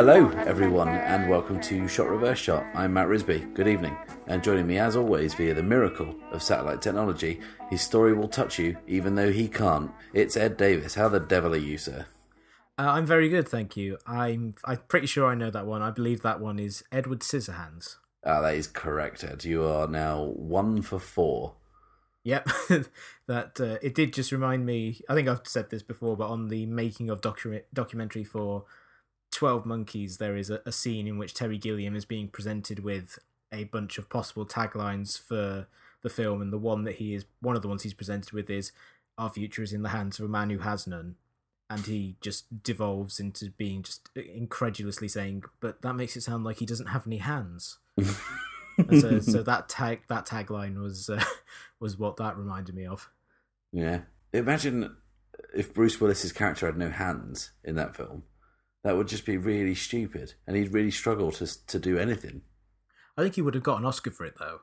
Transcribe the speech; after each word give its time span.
Hello, 0.00 0.30
everyone, 0.46 0.88
and 0.88 1.28
welcome 1.28 1.60
to 1.62 1.88
Shot 1.88 2.08
Reverse 2.08 2.38
Shot. 2.38 2.64
I'm 2.74 2.92
Matt 2.92 3.08
Risby. 3.08 3.52
Good 3.54 3.66
evening. 3.66 3.96
And 4.28 4.44
joining 4.44 4.68
me, 4.68 4.78
as 4.78 4.94
always, 4.94 5.34
via 5.34 5.54
the 5.54 5.62
miracle 5.64 6.14
of 6.30 6.40
satellite 6.40 6.80
technology, 6.80 7.40
his 7.68 7.82
story 7.82 8.14
will 8.14 8.28
touch 8.28 8.60
you 8.60 8.76
even 8.86 9.16
though 9.16 9.32
he 9.32 9.48
can't. 9.48 9.90
It's 10.14 10.36
Ed 10.36 10.56
Davis. 10.56 10.94
How 10.94 11.08
the 11.08 11.18
devil 11.18 11.52
are 11.52 11.58
you, 11.58 11.78
sir? 11.78 12.06
Uh, 12.80 12.92
I'm 12.92 13.04
very 13.04 13.28
good, 13.28 13.46
thank 13.46 13.76
you. 13.76 13.98
I'm 14.06 14.54
I'm 14.64 14.78
pretty 14.88 15.06
sure 15.06 15.26
I 15.26 15.34
know 15.34 15.50
that 15.50 15.66
one. 15.66 15.82
I 15.82 15.90
believe 15.90 16.22
that 16.22 16.40
one 16.40 16.58
is 16.58 16.82
Edward 16.90 17.20
Scissorhands. 17.20 17.96
Ah, 18.24 18.40
that 18.40 18.54
is 18.54 18.66
correct, 18.66 19.22
Ed. 19.22 19.44
You 19.44 19.64
are 19.64 19.86
now 19.86 20.22
one 20.24 20.80
for 20.80 20.98
four. 20.98 21.56
Yep, 22.24 22.48
that 23.26 23.60
uh, 23.60 23.76
it 23.82 23.94
did 23.94 24.14
just 24.14 24.32
remind 24.32 24.64
me. 24.64 25.02
I 25.10 25.14
think 25.14 25.28
I've 25.28 25.42
said 25.44 25.68
this 25.68 25.82
before, 25.82 26.16
but 26.16 26.28
on 26.28 26.48
the 26.48 26.64
making 26.64 27.10
of 27.10 27.20
docu- 27.20 27.64
documentary 27.74 28.24
for 28.24 28.64
Twelve 29.30 29.66
Monkeys, 29.66 30.16
there 30.16 30.34
is 30.34 30.48
a, 30.48 30.62
a 30.64 30.72
scene 30.72 31.06
in 31.06 31.18
which 31.18 31.34
Terry 31.34 31.58
Gilliam 31.58 31.94
is 31.94 32.06
being 32.06 32.28
presented 32.28 32.78
with 32.78 33.18
a 33.52 33.64
bunch 33.64 33.98
of 33.98 34.08
possible 34.08 34.46
taglines 34.46 35.20
for 35.20 35.66
the 36.00 36.08
film, 36.08 36.40
and 36.40 36.50
the 36.50 36.56
one 36.56 36.84
that 36.84 36.94
he 36.94 37.12
is 37.12 37.26
one 37.42 37.56
of 37.56 37.60
the 37.60 37.68
ones 37.68 37.82
he's 37.82 37.92
presented 37.92 38.32
with 38.32 38.48
is 38.48 38.72
"Our 39.18 39.28
future 39.28 39.62
is 39.62 39.74
in 39.74 39.82
the 39.82 39.90
hands 39.90 40.18
of 40.18 40.24
a 40.24 40.28
man 40.28 40.48
who 40.48 40.60
has 40.60 40.86
none." 40.86 41.16
And 41.70 41.86
he 41.86 42.16
just 42.20 42.62
devolves 42.64 43.20
into 43.20 43.50
being 43.50 43.84
just 43.84 44.10
incredulously 44.16 45.06
saying, 45.06 45.44
"But 45.60 45.82
that 45.82 45.94
makes 45.94 46.16
it 46.16 46.22
sound 46.22 46.44
like 46.44 46.58
he 46.58 46.66
doesn't 46.66 46.88
have 46.88 47.06
any 47.06 47.18
hands." 47.18 47.78
so, 48.98 49.20
so 49.20 49.42
that 49.44 49.68
tag 49.68 50.02
that 50.08 50.26
tagline 50.26 50.82
was 50.82 51.08
uh, 51.08 51.24
was 51.80 51.96
what 51.96 52.16
that 52.16 52.36
reminded 52.36 52.74
me 52.74 52.86
of. 52.86 53.08
Yeah, 53.72 54.00
imagine 54.32 54.96
if 55.54 55.72
Bruce 55.72 56.00
Willis's 56.00 56.32
character 56.32 56.66
had 56.66 56.76
no 56.76 56.90
hands 56.90 57.52
in 57.64 57.76
that 57.76 57.94
film. 57.94 58.24
That 58.82 58.96
would 58.96 59.08
just 59.08 59.26
be 59.26 59.36
really 59.36 59.74
stupid, 59.74 60.34
and 60.46 60.56
he'd 60.56 60.74
really 60.74 60.90
struggle 60.90 61.30
to 61.32 61.66
to 61.66 61.78
do 61.78 61.98
anything. 61.98 62.42
I 63.16 63.22
think 63.22 63.36
he 63.36 63.42
would 63.42 63.54
have 63.54 63.62
got 63.62 63.78
an 63.78 63.86
Oscar 63.86 64.10
for 64.10 64.24
it, 64.24 64.34
though. 64.38 64.60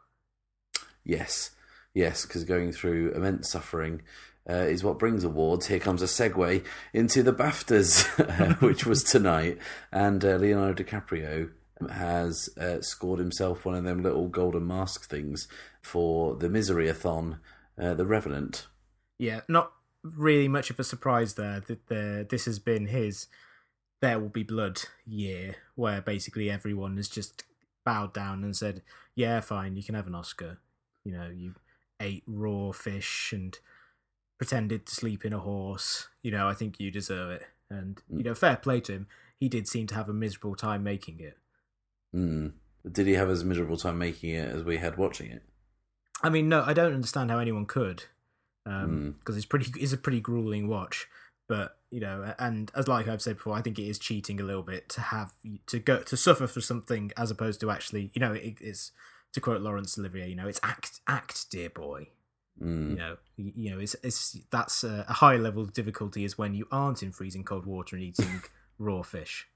Yes, 1.06 1.52
yes, 1.94 2.26
because 2.26 2.44
going 2.44 2.74
through 2.74 3.12
immense 3.12 3.50
suffering 3.50 4.02
uh, 4.50 4.54
is 4.54 4.84
what 4.84 5.00
brings 5.00 5.24
awards. 5.24 5.68
Here 5.68 5.80
comes 5.80 6.02
a 6.02 6.06
segue 6.06 6.64
into 6.94 7.24
the 7.24 7.34
BAFTAs, 7.34 8.20
uh, 8.20 8.54
which 8.66 8.86
was 8.86 9.04
tonight, 9.04 9.58
and 9.92 10.24
uh, 10.24 10.36
Leonardo 10.36 10.84
DiCaprio 10.84 11.50
has 11.90 12.50
uh, 12.60 12.82
scored 12.82 13.20
himself 13.20 13.66
one 13.66 13.76
of 13.76 13.84
them 13.84 14.02
little 14.02 14.28
golden 14.28 14.66
mask 14.66 15.10
things 15.10 15.48
for 15.82 16.36
the 16.36 16.50
Misery-a-thon, 16.50 17.40
uh, 17.80 17.94
The 17.94 18.06
Revenant. 18.06 18.68
Yeah, 19.20 19.42
not 19.48 19.72
really 20.04 20.48
much 20.48 20.70
of 20.70 20.80
a 20.80 20.84
surprise 20.84 21.36
there 21.36 21.60
that 21.62 21.88
the, 21.88 22.26
this 22.28 22.46
has 22.46 22.60
been 22.60 22.88
his 22.88 23.28
There 24.02 24.20
Will 24.20 24.30
Be 24.30 24.44
Blood 24.44 24.82
year, 25.06 25.56
where 25.76 26.02
basically 26.02 26.50
everyone 26.50 26.98
has 26.98 27.10
just 27.10 27.44
bowed 27.86 28.14
down 28.14 28.44
and 28.44 28.56
said, 28.56 28.82
"Yeah, 29.16 29.40
fine, 29.42 29.76
you 29.76 29.84
can 29.84 29.96
have 29.96 30.08
an 30.08 30.16
Oscar." 30.16 30.60
You 31.04 31.14
know, 31.14 31.30
you 31.34 31.56
ate 32.00 32.24
raw 32.28 32.72
fish 32.72 33.32
and 33.34 33.58
pretended 34.38 34.86
to 34.86 34.96
sleep 34.96 35.26
in 35.26 35.34
a 35.34 35.40
horse. 35.40 36.08
You 36.22 36.32
know, 36.32 36.48
I 36.48 36.54
think 36.54 36.80
you 36.80 36.92
deserve 36.92 37.32
it. 37.32 37.44
And, 37.70 38.02
you 38.10 38.24
know, 38.24 38.34
fair 38.34 38.56
play 38.56 38.80
to 38.82 38.94
him. 38.94 39.08
He 39.40 39.50
did 39.50 39.68
seem 39.68 39.88
to 39.88 39.96
have 39.96 40.10
a 40.10 40.14
miserable 40.14 40.56
time 40.56 40.84
making 40.84 41.20
it. 41.20 41.38
Mm. 42.16 42.54
Did 42.90 43.08
he 43.08 43.14
have 43.14 43.30
as 43.30 43.44
miserable 43.44 43.78
time 43.78 43.98
making 43.98 44.32
it 44.32 44.50
as 44.50 44.64
we 44.64 44.78
had 44.78 44.98
watching 44.98 45.32
it? 45.32 45.44
I 46.24 46.30
mean, 46.30 46.50
no, 46.50 46.64
I 46.66 46.74
don't 46.74 46.94
understand 46.94 47.30
how 47.30 47.40
anyone 47.40 47.66
could. 47.66 48.06
Because 48.64 48.84
um, 48.86 49.16
mm. 49.26 49.36
it's 49.36 49.46
pretty, 49.46 49.72
it's 49.80 49.94
a 49.94 49.98
pretty 49.98 50.22
grueling 50.22 50.68
watch. 50.68 51.08
But 51.48 51.78
you 51.92 52.02
know, 52.02 52.34
and 52.38 52.72
as 52.76 52.88
like 52.88 53.08
I've 53.08 53.22
said 53.22 53.38
before, 53.38 53.56
I 53.56 53.62
think 53.62 53.80
it 53.80 53.88
is 53.88 53.98
cheating 53.98 54.42
a 54.42 54.44
little 54.44 54.64
bit 54.64 54.90
to 54.90 55.02
have 55.02 55.34
to 55.68 55.80
go 55.80 56.02
to 56.02 56.18
suffer 56.18 56.48
for 56.48 56.60
something 56.60 57.12
as 57.16 57.32
opposed 57.32 57.62
to 57.62 57.72
actually, 57.72 58.12
you 58.14 58.20
know, 58.20 58.34
it, 58.34 58.58
it's 58.60 58.92
to 59.34 59.40
quote 59.40 59.62
Laurence 59.62 59.98
Olivier, 59.98 60.28
you 60.28 60.36
know, 60.36 60.48
it's 60.48 60.60
act, 60.64 61.00
act, 61.08 61.50
dear 61.50 61.70
boy. 61.70 62.10
Mm. 62.62 62.90
You 62.92 62.96
know, 62.96 63.18
you, 63.38 63.72
know, 63.72 63.80
it's 63.80 63.96
it's 64.04 64.38
that's 64.52 64.84
a, 64.84 65.06
a 65.08 65.14
high 65.14 65.38
level 65.38 65.62
of 65.62 65.74
difficulty 65.74 66.24
is 66.24 66.38
when 66.38 66.54
you 66.54 66.68
aren't 66.72 67.04
in 67.04 67.12
freezing 67.12 67.44
cold 67.44 67.66
water 67.66 67.96
and 67.96 68.04
eating 68.04 68.42
raw 68.80 69.02
fish. 69.02 69.48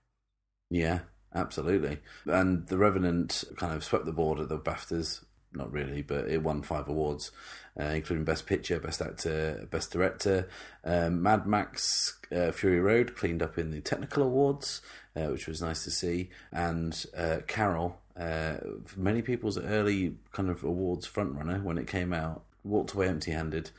Yeah, 0.69 0.99
absolutely. 1.33 1.99
And 2.25 2.67
the 2.67 2.77
Revenant 2.77 3.43
kind 3.57 3.73
of 3.73 3.83
swept 3.83 4.05
the 4.05 4.11
board 4.11 4.39
at 4.39 4.49
the 4.49 4.59
BAFTAs. 4.59 5.23
Not 5.53 5.71
really, 5.71 6.01
but 6.01 6.29
it 6.29 6.41
won 6.41 6.61
five 6.61 6.87
awards, 6.87 7.31
uh, 7.77 7.83
including 7.83 8.23
Best 8.23 8.45
Picture, 8.45 8.79
Best 8.79 9.01
Actor, 9.01 9.67
Best 9.69 9.91
Director. 9.91 10.47
Um, 10.85 11.21
Mad 11.21 11.45
Max 11.45 12.17
uh, 12.33 12.53
Fury 12.53 12.79
Road 12.79 13.17
cleaned 13.17 13.41
up 13.41 13.57
in 13.57 13.71
the 13.71 13.81
technical 13.81 14.23
awards, 14.23 14.81
uh, 15.13 15.25
which 15.25 15.47
was 15.47 15.61
nice 15.61 15.83
to 15.83 15.91
see. 15.91 16.29
And 16.53 17.05
uh, 17.17 17.39
Carol, 17.47 17.99
uh, 18.17 18.57
many 18.95 19.21
people's 19.21 19.57
early 19.57 20.15
kind 20.31 20.49
of 20.49 20.63
awards 20.63 21.05
frontrunner 21.05 21.61
when 21.61 21.77
it 21.77 21.87
came 21.87 22.13
out, 22.13 22.43
walked 22.63 22.93
away 22.93 23.07
empty-handed, 23.07 23.71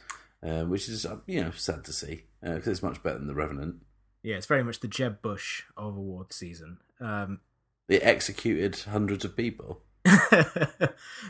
uh, 0.43 0.65
which 0.65 0.89
is 0.89 1.07
uh, 1.07 1.19
you 1.27 1.43
know 1.43 1.51
sad 1.53 1.85
to 1.85 1.93
see 1.93 2.25
because 2.43 2.69
uh, 2.69 2.71
it's 2.71 2.83
much 2.83 3.03
better 3.03 3.19
than 3.19 3.29
the 3.29 3.35
Revenant. 3.35 3.77
Yeah, 4.23 4.37
it's 4.37 4.47
very 4.47 4.63
much 4.63 4.81
the 4.81 4.89
Jeb 4.89 5.21
Bush 5.21 5.65
of 5.77 5.97
award 5.97 6.33
season. 6.33 6.79
Um, 7.01 7.41
it 7.89 8.03
executed 8.03 8.77
hundreds 8.77 9.25
of 9.25 9.37
people. 9.37 9.81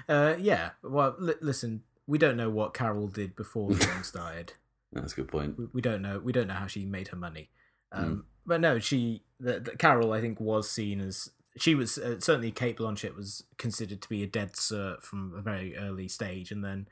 uh, 0.08 0.34
yeah, 0.38 0.70
well, 0.82 1.14
li- 1.18 1.34
listen, 1.40 1.82
we 2.06 2.18
don't 2.18 2.36
know 2.36 2.50
what 2.50 2.74
Carol 2.74 3.08
did 3.08 3.34
before 3.34 3.70
the 3.70 3.76
film 3.86 4.02
started. 4.02 4.52
That's 4.92 5.14
a 5.14 5.16
good 5.16 5.28
point. 5.28 5.58
We, 5.58 5.66
we, 5.72 5.80
don't 5.80 6.02
know. 6.02 6.18
We 6.18 6.32
don't 6.32 6.48
know 6.48 6.54
how 6.54 6.66
she 6.66 6.84
made 6.84 7.08
her 7.08 7.16
money. 7.16 7.48
Um, 7.90 8.04
mm. 8.04 8.22
But 8.44 8.60
no, 8.60 8.78
she, 8.78 9.22
the, 9.40 9.60
the, 9.60 9.76
Carol, 9.76 10.12
I 10.12 10.20
think, 10.20 10.38
was 10.40 10.70
seen 10.70 11.00
as 11.00 11.30
she 11.56 11.74
was 11.74 11.98
uh, 11.98 12.18
certainly 12.18 12.50
Cate 12.50 12.78
Blanchett 12.78 13.16
was 13.16 13.44
considered 13.58 14.00
to 14.02 14.08
be 14.08 14.22
a 14.22 14.26
dead 14.26 14.52
cert 14.52 15.02
from 15.02 15.34
a 15.36 15.42
very 15.42 15.76
early 15.76 16.08
stage, 16.08 16.50
and 16.50 16.64
then 16.64 16.88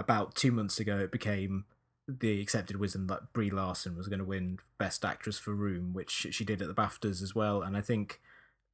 about 0.00 0.34
two 0.34 0.50
months 0.50 0.80
ago, 0.80 0.98
it 0.98 1.12
became 1.12 1.66
the 2.08 2.40
accepted 2.40 2.76
wisdom 2.76 3.06
that 3.06 3.32
Brie 3.32 3.50
Larson 3.50 3.96
was 3.96 4.08
going 4.08 4.18
to 4.18 4.24
win 4.24 4.58
Best 4.78 5.04
Actress 5.04 5.38
for 5.38 5.54
Room, 5.54 5.92
which 5.92 6.10
she 6.30 6.44
did 6.44 6.60
at 6.60 6.68
the 6.68 6.74
BAFTAs 6.74 7.22
as 7.22 7.34
well. 7.34 7.62
And 7.62 7.76
I 7.76 7.82
think 7.82 8.20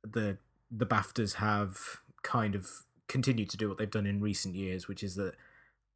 the 0.02 0.38
the 0.70 0.86
BAFTAs 0.86 1.34
have 1.34 2.00
kind 2.22 2.54
of 2.54 2.68
continued 3.08 3.50
to 3.50 3.56
do 3.56 3.68
what 3.68 3.78
they've 3.78 3.90
done 3.90 4.06
in 4.06 4.20
recent 4.20 4.54
years, 4.54 4.88
which 4.88 5.02
is 5.02 5.16
that 5.16 5.34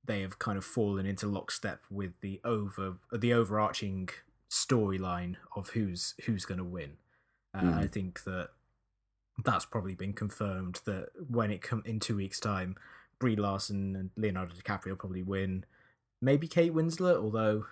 they 0.04 0.20
have 0.20 0.38
kind 0.38 0.58
of 0.58 0.64
fallen 0.64 1.06
into 1.06 1.26
lockstep 1.26 1.82
with 1.90 2.12
the 2.20 2.40
over 2.44 2.96
the 3.12 3.32
overarching 3.32 4.08
storyline 4.50 5.36
of 5.54 5.70
who's 5.70 6.14
who's 6.26 6.44
going 6.44 6.58
to 6.58 6.64
win. 6.64 6.96
Uh, 7.54 7.62
mm. 7.62 7.78
I 7.78 7.86
think 7.86 8.24
that 8.24 8.50
that's 9.44 9.64
probably 9.64 9.94
been 9.94 10.12
confirmed 10.12 10.80
that 10.84 11.08
when 11.28 11.50
it 11.50 11.62
come 11.62 11.82
in 11.86 12.00
two 12.00 12.16
weeks' 12.16 12.40
time, 12.40 12.76
Brie 13.20 13.36
Larson 13.36 13.94
and 13.94 14.10
Leonardo 14.16 14.54
DiCaprio 14.54 14.98
probably 14.98 15.22
win. 15.22 15.64
Maybe 16.20 16.48
Kate 16.48 16.74
Winslet, 16.74 17.22
although 17.22 17.66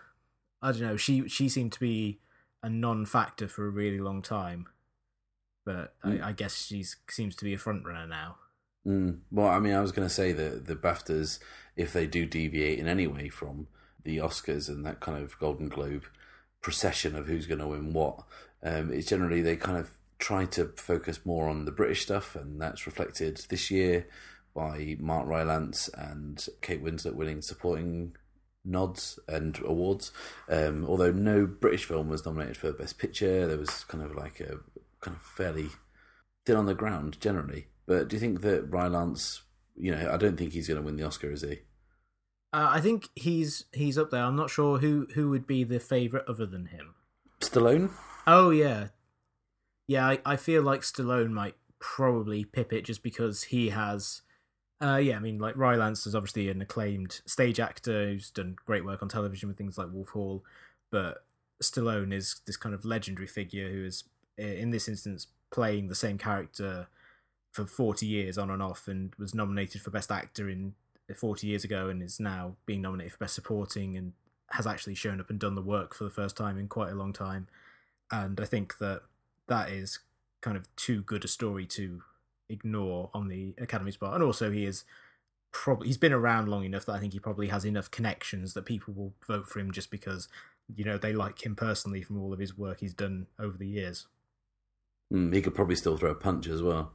I 0.62 0.70
don't 0.70 0.82
know. 0.82 0.97
She 0.97 1.28
she 1.28 1.48
seemed 1.48 1.72
to 1.72 1.81
be 1.81 2.20
a 2.62 2.70
non-factor 2.70 3.48
for 3.48 3.66
a 3.66 3.70
really 3.70 3.98
long 3.98 4.22
time, 4.22 4.66
but 5.64 5.94
mm. 6.04 6.22
I, 6.22 6.28
I, 6.28 6.32
guess 6.32 6.66
she 6.66 6.84
seems 7.08 7.37
to 7.37 7.44
be 7.44 7.54
a 7.54 7.58
front 7.58 7.84
runner 7.84 8.06
now. 8.06 8.37
Mm. 8.87 9.20
Well, 9.31 9.47
I 9.48 9.60
mean, 9.60 9.75
I 9.75 9.81
was 9.81 9.92
going 9.92 10.08
to 10.08 10.14
say 10.14 10.32
that 10.32 10.66
the 10.66 10.75
BAFTAs, 10.75 11.38
if 11.76 11.92
they 11.92 12.06
do 12.06 12.26
deviate 12.26 12.81
in 12.81 12.88
any 12.88 13.06
way 13.06 13.28
from 13.28 13.69
the 14.03 14.19
Oscars 14.19 14.69
and 14.69 14.84
that 14.84 14.98
kind 14.98 15.22
of 15.22 15.38
Golden 15.38 15.69
Globe 15.69 16.06
procession 16.60 17.14
of 17.14 17.28
who's 17.28 17.47
going 17.47 17.60
to 17.60 17.69
win 17.69 17.92
what, 17.92 18.25
um, 18.64 18.92
it's 18.92 19.08
generally 19.08 19.41
they 19.41 19.54
kind 19.54 19.78
of 19.78 19.91
try 20.19 20.44
to 20.47 20.72
focus 20.76 21.20
more 21.25 21.49
on 21.49 21.64
the 21.64 21.70
British 21.70 22.02
stuff, 22.02 22.34
and 22.34 22.61
that's 22.61 22.87
reflected 22.87 23.40
this 23.50 23.70
year 23.70 24.08
by 24.58 24.96
Mark 24.99 25.28
Rylance 25.28 25.88
and 25.94 26.44
Kate 26.62 26.82
Winslet 26.82 27.14
winning 27.14 27.43
supporting 27.43 28.16
nods 28.64 29.20
and 29.28 29.56
awards. 29.60 30.10
Um, 30.49 30.84
although 30.84 31.12
no 31.12 31.46
British 31.46 31.84
film 31.84 32.08
was 32.08 32.26
nominated 32.26 32.56
for 32.56 32.72
Best 32.72 32.99
Picture, 32.99 33.46
there 33.46 33.56
was 33.56 33.84
kind 33.84 34.02
of 34.02 34.16
like 34.16 34.40
a 34.40 34.58
kind 35.00 35.16
of 35.16 35.22
fairly 35.22 35.69
thin 36.44 36.56
on 36.56 36.66
the 36.66 36.75
ground 36.75 37.20
generally. 37.20 37.69
But 37.87 38.08
do 38.08 38.16
you 38.16 38.20
think 38.20 38.40
that 38.40 38.69
Rylance, 38.69 39.43
you 39.76 39.94
know, 39.94 40.10
I 40.12 40.16
don't 40.16 40.37
think 40.37 40.55
he's 40.55 40.66
going 40.66 40.81
to 40.81 40.84
win 40.84 40.96
the 40.96 41.06
Oscar, 41.06 41.31
is 41.31 41.43
he? 41.43 41.60
Uh, 42.52 42.66
I 42.69 42.81
think 42.81 43.10
he's 43.14 43.66
he's 43.72 43.96
up 43.96 44.10
there. 44.10 44.25
I'm 44.25 44.34
not 44.34 44.50
sure 44.50 44.78
who 44.78 45.06
who 45.14 45.31
would 45.31 45.46
be 45.46 45.62
the 45.62 45.78
favorite 45.78 46.25
other 46.26 46.46
than 46.46 46.66
him. 46.66 46.96
Stallone. 47.40 47.93
Oh 48.26 48.50
yeah, 48.50 48.88
yeah. 49.87 50.05
I, 50.05 50.19
I 50.26 50.37
feel 50.37 50.62
like 50.62 50.81
Stallone 50.81 51.31
might 51.31 51.55
probably 51.78 52.44
pip 52.44 52.72
it 52.72 52.84
just 52.84 53.05
because 53.05 53.44
he 53.44 53.69
has 53.69 54.22
uh, 54.80 54.96
yeah, 54.96 55.16
I 55.16 55.19
mean, 55.19 55.38
like 55.38 55.56
Rylance 55.56 56.06
is 56.06 56.14
obviously 56.14 56.50
an 56.50 56.60
acclaimed 56.60 57.20
stage 57.26 57.58
actor 57.58 58.10
who's 58.10 58.30
done 58.30 58.56
great 58.64 58.84
work 58.84 59.02
on 59.02 59.08
television 59.08 59.48
with 59.48 59.58
things 59.58 59.76
like 59.76 59.88
Wolf 59.92 60.10
Hall, 60.10 60.44
but 60.90 61.25
Stallone 61.62 62.12
is 62.12 62.40
this 62.46 62.56
kind 62.56 62.75
of 62.75 62.84
legendary 62.84 63.26
figure 63.26 63.70
who 63.70 63.84
is 63.84 64.04
in 64.36 64.70
this 64.70 64.88
instance 64.88 65.26
playing 65.50 65.88
the 65.88 65.94
same 65.94 66.16
character 66.16 66.86
for 67.50 67.66
40 67.66 68.06
years 68.06 68.38
on 68.38 68.50
and 68.50 68.62
off 68.62 68.86
and 68.86 69.14
was 69.19 69.34
nominated 69.34 69.80
for 69.80 69.90
best 69.90 70.12
actor 70.12 70.48
in 70.48 70.75
40 71.14 71.46
years 71.46 71.64
ago 71.64 71.88
and 71.88 72.02
is 72.02 72.20
now 72.20 72.54
being 72.66 72.82
nominated 72.82 73.12
for 73.12 73.19
best 73.19 73.34
supporting 73.34 73.96
and 73.96 74.12
has 74.50 74.66
actually 74.66 74.94
shown 74.94 75.20
up 75.20 75.31
and 75.31 75.40
done 75.40 75.54
the 75.54 75.62
work 75.62 75.94
for 75.94 76.04
the 76.04 76.10
first 76.10 76.36
time 76.36 76.58
in 76.58 76.69
quite 76.69 76.92
a 76.92 76.94
long 76.94 77.12
time. 77.12 77.48
And 78.10 78.40
i 78.40 78.44
think 78.44 78.78
that 78.78 79.02
that 79.48 79.70
is 79.70 79.98
kind 80.40 80.56
of 80.56 80.74
too 80.76 81.02
good 81.02 81.24
a 81.24 81.28
story 81.28 81.66
to 81.66 82.02
ignore 82.48 83.10
on 83.14 83.28
the 83.28 83.54
academy's 83.60 83.96
part 83.96 84.14
and 84.14 84.22
also 84.22 84.50
he 84.50 84.64
is 84.64 84.84
probably 85.52 85.86
he's 85.88 85.96
been 85.98 86.12
around 86.12 86.48
long 86.48 86.64
enough 86.64 86.84
that 86.86 86.92
i 86.92 87.00
think 87.00 87.12
he 87.12 87.18
probably 87.18 87.48
has 87.48 87.64
enough 87.64 87.90
connections 87.90 88.54
that 88.54 88.64
people 88.66 88.92
will 88.94 89.12
vote 89.26 89.48
for 89.48 89.60
him 89.60 89.70
just 89.72 89.90
because 89.90 90.28
you 90.74 90.84
know 90.84 90.98
they 90.98 91.12
like 91.12 91.44
him 91.44 91.56
personally 91.56 92.02
from 92.02 92.20
all 92.20 92.32
of 92.32 92.38
his 92.38 92.56
work 92.58 92.80
he's 92.80 92.94
done 92.94 93.26
over 93.38 93.56
the 93.56 93.66
years 93.68 94.06
Mm, 95.12 95.34
he 95.34 95.40
could 95.40 95.54
probably 95.54 95.74
still 95.76 95.96
throw 95.96 96.10
a 96.10 96.14
punch 96.14 96.48
as 96.48 96.62
well. 96.62 96.92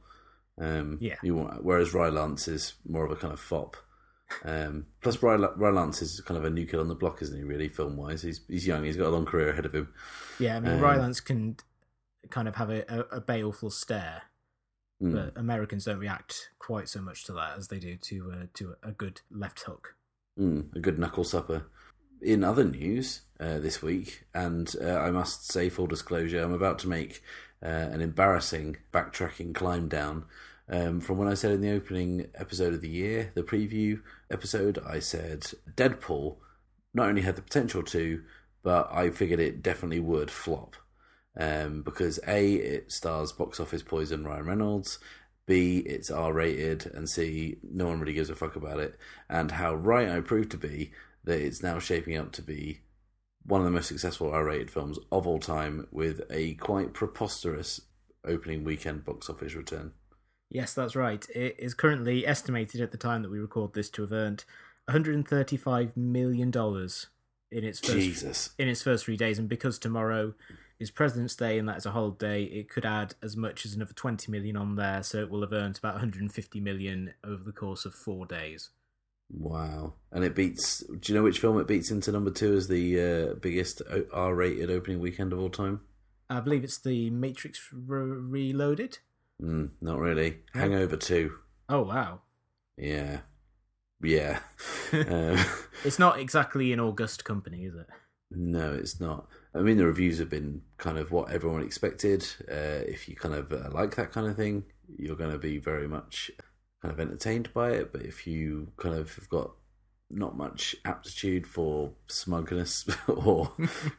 Um, 0.56 0.98
Yeah. 1.00 1.16
You 1.20 1.34
want, 1.34 1.64
whereas 1.64 1.92
Rylance 1.92 2.46
is 2.46 2.74
more 2.88 3.04
of 3.04 3.10
a 3.10 3.16
kind 3.16 3.32
of 3.32 3.40
fop. 3.40 3.76
Um, 4.44 4.86
plus, 5.02 5.20
Ry- 5.20 5.34
Rylance 5.34 6.00
is 6.00 6.20
kind 6.20 6.38
of 6.38 6.44
a 6.44 6.50
new 6.50 6.64
kid 6.64 6.78
on 6.78 6.86
the 6.86 6.94
block, 6.94 7.22
isn't 7.22 7.36
he? 7.36 7.42
Really, 7.42 7.68
film 7.68 7.96
wise, 7.96 8.22
he's 8.22 8.42
he's 8.48 8.68
young. 8.68 8.84
He's 8.84 8.96
got 8.96 9.08
a 9.08 9.10
long 9.10 9.26
career 9.26 9.50
ahead 9.50 9.66
of 9.66 9.74
him. 9.74 9.92
yeah 10.38 10.56
i 10.56 10.60
mean 10.60 10.74
Um, 10.74 10.80
rylance 10.80 11.18
can 11.18 11.56
kind 12.30 12.46
of 12.46 12.54
have 12.54 12.70
a, 12.70 12.84
a, 12.88 13.16
a 13.16 13.20
baleful 13.20 13.70
stare 13.70 14.22
Mm. 15.04 15.12
but 15.12 15.40
americans 15.40 15.84
don't 15.84 15.98
react 15.98 16.50
quite 16.58 16.88
so 16.88 17.00
much 17.00 17.24
to 17.24 17.32
that 17.32 17.58
as 17.58 17.68
they 17.68 17.78
do 17.78 17.96
to 17.96 18.32
uh, 18.32 18.46
to 18.54 18.74
a 18.82 18.92
good 18.92 19.20
left 19.30 19.60
hook 19.60 19.96
Mm, 20.38 20.74
a 20.74 20.80
good 20.80 20.98
knuckle 20.98 21.24
supper. 21.24 21.66
In 22.20 22.42
other 22.42 22.64
news 22.64 23.22
uh, 23.38 23.58
this 23.58 23.82
week, 23.82 24.24
and 24.34 24.74
uh, 24.80 24.96
I 24.96 25.10
must 25.10 25.50
say, 25.50 25.68
full 25.68 25.86
disclosure, 25.86 26.42
I'm 26.42 26.52
about 26.52 26.78
to 26.80 26.88
make 26.88 27.22
uh, 27.62 27.68
an 27.68 28.00
embarrassing 28.00 28.78
backtracking 28.92 29.54
climb 29.54 29.88
down. 29.88 30.24
Um, 30.68 31.00
from 31.00 31.18
when 31.18 31.28
I 31.28 31.34
said 31.34 31.52
in 31.52 31.60
the 31.60 31.72
opening 31.72 32.28
episode 32.34 32.72
of 32.74 32.80
the 32.80 32.88
year, 32.88 33.30
the 33.34 33.42
preview 33.42 34.00
episode, 34.30 34.78
I 34.84 34.98
said 34.98 35.46
Deadpool 35.76 36.36
not 36.94 37.08
only 37.08 37.22
had 37.22 37.36
the 37.36 37.42
potential 37.42 37.82
to, 37.82 38.22
but 38.62 38.88
I 38.92 39.10
figured 39.10 39.40
it 39.40 39.62
definitely 39.62 40.00
would 40.00 40.30
flop. 40.30 40.76
Um, 41.36 41.82
because 41.82 42.20
A, 42.26 42.54
it 42.54 42.92
stars 42.92 43.32
box 43.32 43.58
office 43.58 43.82
poison 43.82 44.24
Ryan 44.24 44.46
Reynolds, 44.46 44.98
B, 45.46 45.78
it's 45.78 46.10
R 46.10 46.32
rated, 46.32 46.86
and 46.94 47.08
C, 47.08 47.56
no 47.62 47.86
one 47.86 48.00
really 48.00 48.14
gives 48.14 48.30
a 48.30 48.34
fuck 48.34 48.56
about 48.56 48.80
it. 48.80 48.96
And 49.28 49.50
how 49.52 49.74
right 49.74 50.08
I 50.08 50.20
proved 50.20 50.50
to 50.52 50.56
be 50.56 50.92
that 51.24 51.40
it's 51.40 51.62
now 51.62 51.78
shaping 51.78 52.16
up 52.16 52.32
to 52.32 52.42
be 52.42 52.80
one 53.44 53.60
of 53.60 53.64
the 53.66 53.70
most 53.70 53.88
successful 53.88 54.30
R 54.30 54.44
rated 54.44 54.70
films 54.70 54.98
of 55.12 55.26
all 55.26 55.38
time 55.38 55.86
with 55.90 56.22
a 56.30 56.54
quite 56.54 56.94
preposterous 56.94 57.80
opening 58.24 58.64
weekend 58.64 59.04
box 59.04 59.28
office 59.28 59.54
return. 59.54 59.92
Yes, 60.50 60.72
that's 60.72 60.96
right. 60.96 61.26
It 61.34 61.56
is 61.58 61.74
currently 61.74 62.26
estimated 62.26 62.80
at 62.80 62.92
the 62.92 62.96
time 62.96 63.22
that 63.22 63.30
we 63.30 63.38
record 63.38 63.74
this 63.74 63.90
to 63.90 64.02
have 64.02 64.12
earned 64.12 64.44
135 64.86 65.96
million 65.96 66.50
dollars 66.50 67.08
in 67.50 67.64
its 67.64 67.80
first 67.80 67.92
Jesus. 67.92 68.50
in 68.58 68.68
its 68.68 68.82
first 68.82 69.04
three 69.04 69.16
days, 69.16 69.38
and 69.38 69.48
because 69.48 69.78
tomorrow 69.78 70.34
is 70.78 70.90
President's 70.90 71.36
Day 71.36 71.58
and 71.58 71.68
that 71.68 71.76
is 71.76 71.86
a 71.86 71.92
holiday, 71.92 72.44
it 72.44 72.68
could 72.68 72.84
add 72.84 73.14
as 73.22 73.36
much 73.36 73.64
as 73.64 73.74
another 73.74 73.92
20 73.94 74.30
million 74.30 74.56
on 74.56 74.76
there, 74.76 75.02
so 75.02 75.18
it 75.18 75.30
will 75.30 75.40
have 75.42 75.52
earned 75.52 75.78
about 75.78 75.94
150 75.94 76.60
million 76.60 77.14
over 77.24 77.42
the 77.44 77.52
course 77.52 77.84
of 77.84 77.94
four 77.94 78.26
days. 78.26 78.70
Wow. 79.32 79.94
And 80.12 80.24
it 80.24 80.34
beats. 80.34 80.80
Do 80.80 81.12
you 81.12 81.18
know 81.18 81.24
which 81.24 81.38
film 81.38 81.58
it 81.58 81.66
beats 81.66 81.90
into 81.90 82.12
number 82.12 82.30
two 82.30 82.54
as 82.56 82.68
the 82.68 83.00
uh, 83.00 83.34
biggest 83.34 83.80
R 84.12 84.34
rated 84.34 84.70
opening 84.70 85.00
weekend 85.00 85.32
of 85.32 85.40
all 85.40 85.48
time? 85.50 85.80
I 86.28 86.40
believe 86.40 86.64
it's 86.64 86.78
the 86.78 87.10
Matrix 87.10 87.68
Re- 87.72 88.18
Reloaded. 88.52 88.98
Mm, 89.42 89.70
not 89.80 89.98
really. 89.98 90.38
Hangover 90.52 90.96
2. 90.96 91.32
Oh 91.68 91.82
wow, 91.82 92.20
Yeah. 92.76 93.20
Yeah. 94.02 94.40
um, 94.92 95.38
it's 95.84 95.98
not 95.98 96.18
exactly 96.18 96.72
an 96.72 96.80
august 96.80 97.24
company, 97.24 97.64
is 97.64 97.74
it? 97.74 97.86
no, 98.30 98.74
it's 98.74 99.00
not. 99.00 99.28
I 99.54 99.60
mean, 99.60 99.76
the 99.76 99.86
reviews 99.86 100.18
have 100.18 100.30
been 100.30 100.62
kind 100.78 100.98
of 100.98 101.12
what 101.12 101.30
everyone 101.30 101.62
expected. 101.62 102.26
Uh, 102.50 102.82
if 102.86 103.08
you 103.08 103.14
kind 103.14 103.34
of 103.34 103.52
uh, 103.52 103.70
like 103.70 103.94
that 103.96 104.12
kind 104.12 104.26
of 104.26 104.36
thing, 104.36 104.64
you're 104.98 105.16
going 105.16 105.30
to 105.30 105.38
be 105.38 105.58
very 105.58 105.86
much 105.86 106.30
kind 106.82 106.92
of 106.92 107.00
entertained 107.00 107.52
by 107.54 107.70
it. 107.70 107.92
But 107.92 108.02
if 108.02 108.26
you 108.26 108.72
kind 108.76 108.96
of 108.96 109.14
have 109.14 109.28
got 109.28 109.52
not 110.10 110.36
much 110.36 110.74
aptitude 110.84 111.46
for 111.46 111.92
smugness 112.08 112.86
or 113.08 113.52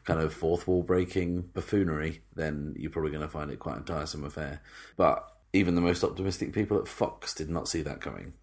kind 0.04 0.20
of 0.20 0.32
fourth 0.32 0.68
wall 0.68 0.82
breaking 0.82 1.50
buffoonery, 1.54 2.22
then 2.34 2.74
you're 2.76 2.90
probably 2.90 3.10
going 3.10 3.22
to 3.22 3.28
find 3.28 3.50
it 3.50 3.58
quite 3.58 3.78
a 3.78 3.82
tiresome 3.82 4.24
affair. 4.24 4.60
But 4.96 5.26
even 5.52 5.74
the 5.74 5.80
most 5.80 6.04
optimistic 6.04 6.52
people 6.52 6.78
at 6.78 6.88
Fox 6.88 7.34
did 7.34 7.48
not 7.48 7.68
see 7.68 7.82
that 7.82 8.00
coming. 8.00 8.34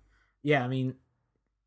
Yeah, 0.41 0.63
I 0.63 0.67
mean, 0.67 0.95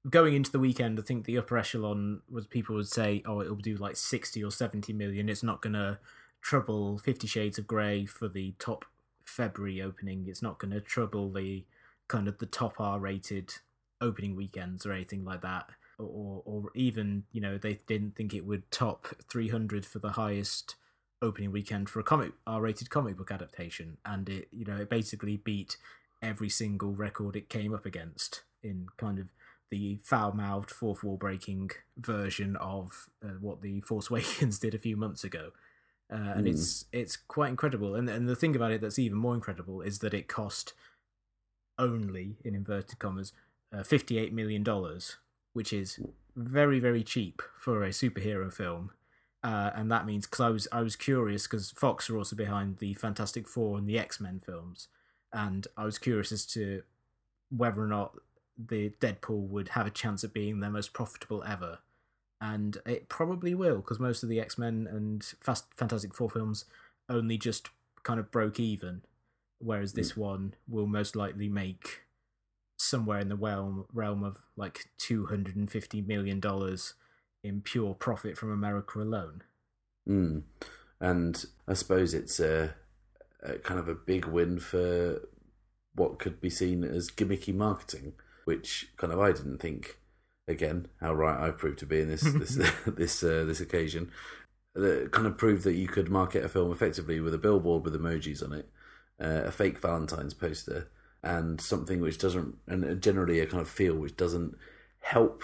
going 0.09 0.35
into 0.35 0.53
the 0.53 0.59
weekend, 0.59 0.99
I 0.99 1.03
think 1.03 1.25
the 1.25 1.39
upper 1.39 1.59
echelon 1.59 2.23
was 2.31 2.47
people 2.47 2.77
would 2.77 2.89
say, 2.89 3.23
"Oh, 3.25 3.41
it'll 3.41 3.57
do 3.57 3.77
like 3.77 3.97
sixty 3.97 4.43
or 4.43 4.51
seventy 4.51 4.93
million. 4.93 5.29
It's 5.29 5.43
not 5.43 5.63
going 5.63 5.75
to 5.75 5.99
trouble 6.41 6.99
Fifty 6.99 7.27
Shades 7.27 7.59
of 7.59 7.67
Grey 7.67 8.07
for 8.07 8.29
the 8.29 8.55
top 8.59 8.85
February 9.25 9.83
opening. 9.83 10.27
It's 10.29 10.43
not 10.43 10.59
going 10.59 10.73
to 10.73 10.81
trouble 10.81 11.33
the 11.33 11.65
kind 12.09 12.29
of 12.29 12.39
the 12.39 12.47
top 12.47 12.81
R-rated 12.81 13.55
opening 14.01 14.37
weekends 14.37 14.87
or 14.87 14.93
anything 14.93 15.25
like 15.25 15.43
that." 15.43 15.71
Or, 15.99 16.43
or 16.45 16.71
even 16.75 17.25
you 17.33 17.41
know 17.41 17.57
they 17.57 17.81
didn't 17.87 18.17
think 18.17 18.35
it 18.35 18.45
would 18.45 18.71
top 18.71 19.09
300 19.31 19.87
for 19.87 19.99
the 19.99 20.13
highest 20.13 20.77
opening 21.23 21.51
weekend 21.51 21.89
for 21.89 22.01
a 22.01 22.05
comic 22.05 22.33
R-rated 22.47 22.91
comic 22.91 23.17
book 23.17 23.31
adaptation, 23.31 23.97
and 24.05 24.29
it 24.29 24.49
you 24.53 24.67
know 24.67 24.77
it 24.77 24.91
basically 24.91 25.39
beat 25.39 25.79
every 26.23 26.49
single 26.49 26.93
record 26.93 27.37
it 27.37 27.49
came 27.49 27.75
up 27.75 27.87
against 27.87 28.43
in 28.63 28.87
kind 28.99 29.19
of 29.19 29.29
the 29.71 29.99
foul-mouthed 30.03 30.71
fourth 30.71 31.03
wall 31.03 31.17
breaking 31.17 31.71
version 31.97 32.57
of 32.57 33.09
uh, 33.25 33.31
what 33.41 33.63
the 33.63 33.81
Force 33.83 34.09
Awakens 34.11 34.59
did 34.59 34.75
a 34.75 34.79
few 34.79 34.97
months 34.97 35.25
ago. 35.25 35.51
Uh, 36.13 36.35
and 36.37 36.47
Mm. 36.47 36.51
it's 36.51 36.85
it's 36.93 37.17
quite 37.17 37.49
incredible. 37.51 37.95
And 37.97 38.09
and 38.09 38.29
the 38.29 38.37
thing 38.37 38.55
about 38.55 38.71
it 38.73 38.81
that's 38.81 38.99
even 38.99 39.19
more 39.19 39.35
incredible 39.35 39.81
is 39.81 39.99
that 40.01 40.15
it 40.15 40.29
cost 40.29 40.73
only 41.79 42.37
in 42.45 42.55
inverted 42.55 42.99
commas 42.99 43.33
uh, 43.73 43.83
58 43.83 44.33
million 44.33 44.63
dollars, 44.63 45.17
which 45.53 45.73
is 45.73 45.99
very 46.37 46.79
very 46.79 47.03
cheap 47.03 47.43
for 47.59 47.83
a 47.85 47.89
superhero 47.91 48.53
film. 48.53 48.91
Uh, 49.43 49.71
and 49.75 49.91
that 49.93 50.07
means 50.07 50.27
because 50.27 50.41
I 50.41 50.49
was 50.51 50.69
I 50.73 50.81
was 50.81 50.97
curious 50.97 51.47
because 51.47 51.71
Fox 51.73 52.09
are 52.09 52.17
also 52.17 52.37
behind 52.37 52.79
the 52.79 52.95
Fantastic 52.95 53.47
Four 53.49 53.79
and 53.79 53.87
the 53.87 53.99
X 53.99 54.21
Men 54.21 54.41
films, 54.45 54.89
and 55.33 55.67
I 55.77 55.85
was 55.85 55.99
curious 55.99 56.33
as 56.33 56.47
to 56.47 56.83
whether 57.51 57.81
or 57.83 57.87
not 57.87 58.17
the 58.59 58.91
Deadpool 59.01 59.49
would 59.49 59.71
have 59.71 59.87
a 59.87 59.91
chance 59.91 60.25
at 60.25 60.33
being 60.33 60.61
their 60.61 60.71
most 60.71 60.93
profitable 60.93 61.45
ever, 61.45 61.79
and 62.41 62.79
it 62.87 63.09
probably 63.09 63.55
will 63.55 63.77
because 63.77 64.01
most 64.01 64.23
of 64.23 64.29
the 64.29 64.41
X 64.41 64.59
Men 64.59 64.89
and 64.91 65.23
Fast 65.41 65.67
Fantastic 65.77 66.15
Four 66.15 66.31
films 66.31 66.65
only 67.09 67.39
just 67.39 67.71
kind 68.03 68.21
of 68.21 68.31
broke 68.31 68.59
even, 68.61 69.03
whereas 69.59 69.93
this 69.93 70.17
one 70.17 70.55
will 70.69 70.87
most 70.87 71.17
likely 71.17 71.49
make 71.49 72.03
somewhere 72.79 73.19
in 73.21 73.29
the 73.29 73.37
realm 73.37 73.87
realm 73.93 74.23
of 74.23 74.39
like 74.57 74.87
two 74.99 75.27
hundred 75.27 75.57
and 75.57 75.71
fifty 75.71 76.01
million 76.01 76.41
dollars 76.41 76.95
in 77.43 77.61
pure 77.61 77.95
profit 77.95 78.37
from 78.37 78.51
America 78.51 79.01
alone. 79.01 79.43
Mm. 80.09 80.43
And 81.01 81.45
I 81.69 81.75
suppose 81.75 82.15
it's 82.15 82.41
a, 82.41 82.75
a 83.43 83.55
kind 83.55 83.79
of 83.79 83.89
a 83.89 83.95
big 83.95 84.25
win 84.25 84.59
for 84.59 85.21
what 85.95 86.19
could 86.19 86.41
be 86.41 86.51
seen 86.51 86.85
as 86.85 87.11
gimmicky 87.11 87.55
marketing, 87.55 88.15
which 88.47 88.89
kind 88.97 89.13
of 89.13 89.21
I 89.21 89.33
didn't 89.33 89.59
think. 89.59 89.99
Again, 90.49 90.87
how 91.01 91.13
right 91.13 91.41
I've 91.41 91.59
proved 91.59 91.81
to 91.81 91.87
be 91.87 92.01
in 92.01 92.09
this 92.09 92.23
this 92.33 92.55
this 92.87 93.23
uh, 93.23 93.45
this 93.45 93.61
occasion, 93.61 94.13
that 94.75 95.11
kind 95.11 95.27
of 95.27 95.37
proved 95.37 95.65
that 95.65 95.75
you 95.75 95.89
could 95.89 96.09
market 96.09 96.45
a 96.45 96.49
film 96.49 96.71
effectively 96.71 97.21
with 97.21 97.35
a 97.35 97.39
billboard 97.39 97.85
with 97.85 98.01
emojis 98.01 98.45
on 98.45 98.53
it, 98.53 98.69
uh, 99.21 99.43
a 99.45 99.51
fake 99.51 99.81
Valentine's 99.81 100.35
poster, 100.35 100.89
and 101.23 101.61
something 101.61 102.01
which 102.01 102.19
doesn't, 102.19 102.57
and 102.69 103.03
generally 103.03 103.41
a 103.41 103.47
kind 103.47 103.61
of 103.61 103.69
feel 103.69 103.97
which 103.97 104.17
doesn't 104.17 104.55
help 105.01 105.43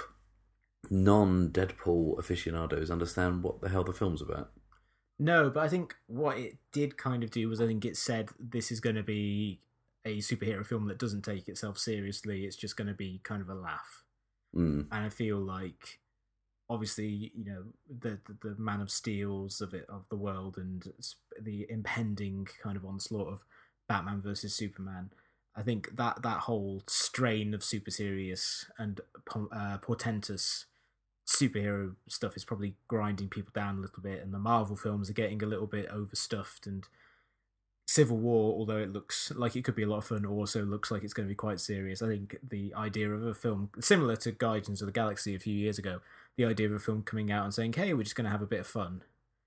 non 0.88 1.49
Deadpool 1.49 2.16
aficionados 2.18 2.90
understand 2.90 3.42
what 3.42 3.61
the 3.61 3.68
hell 3.68 3.85
the 3.85 3.92
film's 3.92 4.23
about. 4.23 4.52
No, 5.18 5.50
but 5.50 5.64
I 5.64 5.68
think 5.68 5.97
what 6.06 6.38
it 6.38 6.59
did 6.73 6.97
kind 6.97 7.25
of 7.25 7.30
do 7.30 7.49
was 7.49 7.61
I 7.61 7.66
think 7.66 7.85
it 7.85 7.97
said 7.97 8.30
this 8.38 8.71
is 8.71 8.80
going 8.80 8.97
to 8.97 9.02
be 9.02 9.61
a 10.04 10.18
superhero 10.18 10.66
film 10.66 10.87
that 10.88 10.99
doesn't 10.99 11.25
take 11.25 11.49
itself 11.49 11.78
seriously. 11.78 12.44
It's 12.44 12.56
just 12.56 12.76
going 12.76 12.88
to 12.88 12.94
be 12.94 13.21
kind 13.23 13.42
of 13.42 13.49
a 13.49 13.54
laugh. 13.54 14.04
Mm. 14.54 14.87
And 14.90 15.06
I 15.06 15.09
feel 15.09 15.38
like 15.38 16.00
obviously, 16.68 17.32
you 17.35 17.44
know, 17.44 17.64
the 17.88 18.18
the, 18.26 18.49
the 18.49 18.61
Man 18.61 18.80
of 18.80 18.90
Steels 18.90 19.61
of 19.61 19.75
it 19.75 19.87
of 19.88 20.04
the 20.11 20.16
world 20.16 20.56
and 20.59 20.92
the 21.40 21.66
impending 21.68 22.49
kind 22.62 22.76
of 22.76 22.85
onslaught 22.85 23.32
of 23.32 23.44
Batman 23.88 24.23
versus 24.23 24.54
Superman. 24.54 25.11
I 25.54 25.62
think 25.62 25.97
that 25.97 26.23
that 26.23 26.40
whole 26.40 26.82
strain 26.87 27.52
of 27.52 27.62
super 27.62 27.90
serious 27.90 28.64
and 28.78 29.00
uh, 29.52 29.78
portentous 29.78 30.64
superhero 31.26 31.94
stuff 32.09 32.37
is 32.37 32.44
probably 32.44 32.75
grinding 32.88 33.28
people 33.28 33.52
down 33.54 33.78
a 33.78 33.80
little 33.80 34.02
bit, 34.02 34.23
and 34.23 34.32
the 34.32 34.38
Marvel 34.38 34.76
films 34.76 35.11
are 35.11 35.14
getting 35.14 35.42
a 35.42 35.47
little 35.47 35.66
bit 35.66 35.88
overstuffed. 35.90 36.66
And 36.66 36.85
Civil 37.87 38.17
War, 38.17 38.55
although 38.59 38.79
it 38.79 38.91
looks 38.93 39.33
like 39.35 39.55
it 39.57 39.65
could 39.65 39.75
be 39.75 39.83
a 39.83 39.89
lot 39.89 39.99
of 39.99 40.05
fun, 40.07 40.25
also 40.25 40.65
looks 40.65 40.91
like 40.91 41.03
it's 41.03 41.12
going 41.12 41.27
to 41.27 41.33
be 41.33 41.37
quite 41.37 41.61
serious. 41.61 42.01
I 42.01 42.07
think 42.07 42.37
the 42.49 42.73
idea 42.75 43.11
of 43.11 43.23
a 43.25 43.35
film 43.35 43.71
similar 43.81 44.17
to 44.17 44.33
Guardians 44.33 44.81
of 44.81 44.87
the 44.87 44.93
Galaxy 44.93 45.35
a 45.35 45.39
few 45.39 45.55
years 45.55 45.79
ago, 45.79 46.01
the 46.37 46.45
idea 46.47 46.69
of 46.69 46.73
a 46.75 46.79
film 46.79 47.03
coming 47.03 47.31
out 47.31 47.45
and 47.45 47.53
saying, 47.53 47.75
"Hey, 47.75 47.93
we're 47.93 48.05
just 48.05 48.15
going 48.17 48.25
to 48.25 48.31
have 48.31 48.43
a 48.43 48.47
bit 48.47 48.61
of 48.61 48.67
fun," 48.67 49.03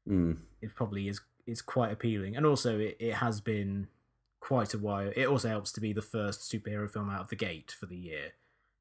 Mm. 0.08 0.38
it 0.62 0.76
probably 0.76 1.08
is 1.08 1.22
is 1.48 1.62
quite 1.62 1.92
appealing. 1.92 2.36
And 2.36 2.46
also, 2.46 2.80
it, 2.80 2.98
it 3.00 3.14
has 3.16 3.40
been 3.40 3.88
quite 4.40 4.74
a 4.74 4.80
while. 4.80 5.12
It 5.16 5.26
also 5.28 5.48
helps 5.48 5.72
to 5.74 5.82
be 5.82 5.94
the 5.94 6.02
first 6.02 6.42
superhero 6.42 6.90
film 6.90 7.10
out 7.10 7.22
of 7.22 7.30
the 7.30 7.36
gate 7.36 7.72
for 7.72 7.86
the 7.86 7.96
year. 7.98 8.34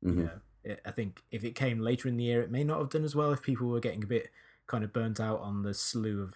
Mhm. 0.04 0.16
You 0.16 0.22
know, 0.24 0.40
it, 0.64 0.80
I 0.84 0.90
think 0.90 1.22
if 1.30 1.44
it 1.44 1.54
came 1.54 1.80
later 1.80 2.08
in 2.08 2.16
the 2.16 2.24
year, 2.24 2.42
it 2.42 2.50
may 2.50 2.64
not 2.64 2.78
have 2.80 2.90
done 2.90 3.04
as 3.04 3.14
well 3.14 3.32
if 3.32 3.42
people 3.42 3.68
were 3.68 3.80
getting 3.80 4.02
a 4.02 4.06
bit 4.06 4.30
kind 4.66 4.82
of 4.82 4.92
burnt 4.94 5.20
out 5.20 5.40
on 5.40 5.62
the 5.62 5.74
slew 5.74 6.22
of 6.22 6.34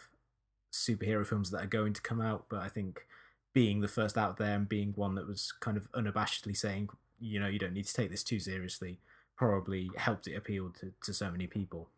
superhero 0.70 1.26
films 1.26 1.50
that 1.50 1.62
are 1.62 1.66
going 1.66 1.94
to 1.94 2.02
come 2.02 2.20
out. 2.20 2.44
But 2.50 2.60
I 2.60 2.68
think 2.68 3.06
being 3.54 3.80
the 3.80 3.88
first 3.88 4.16
out 4.16 4.36
there 4.36 4.54
and 4.54 4.68
being 4.68 4.92
one 4.94 5.14
that 5.14 5.26
was 5.26 5.52
kind 5.60 5.76
of 5.76 5.90
unabashedly 5.92 6.56
saying, 6.56 6.88
you 7.18 7.40
know, 7.40 7.48
you 7.48 7.58
don't 7.58 7.74
need 7.74 7.86
to 7.86 7.94
take 7.94 8.10
this 8.10 8.22
too 8.22 8.38
seriously, 8.38 9.00
probably 9.36 9.90
helped 9.96 10.26
it 10.26 10.34
appeal 10.34 10.70
to, 10.80 10.92
to 11.04 11.12
so 11.12 11.30
many 11.30 11.46
people. 11.46 11.88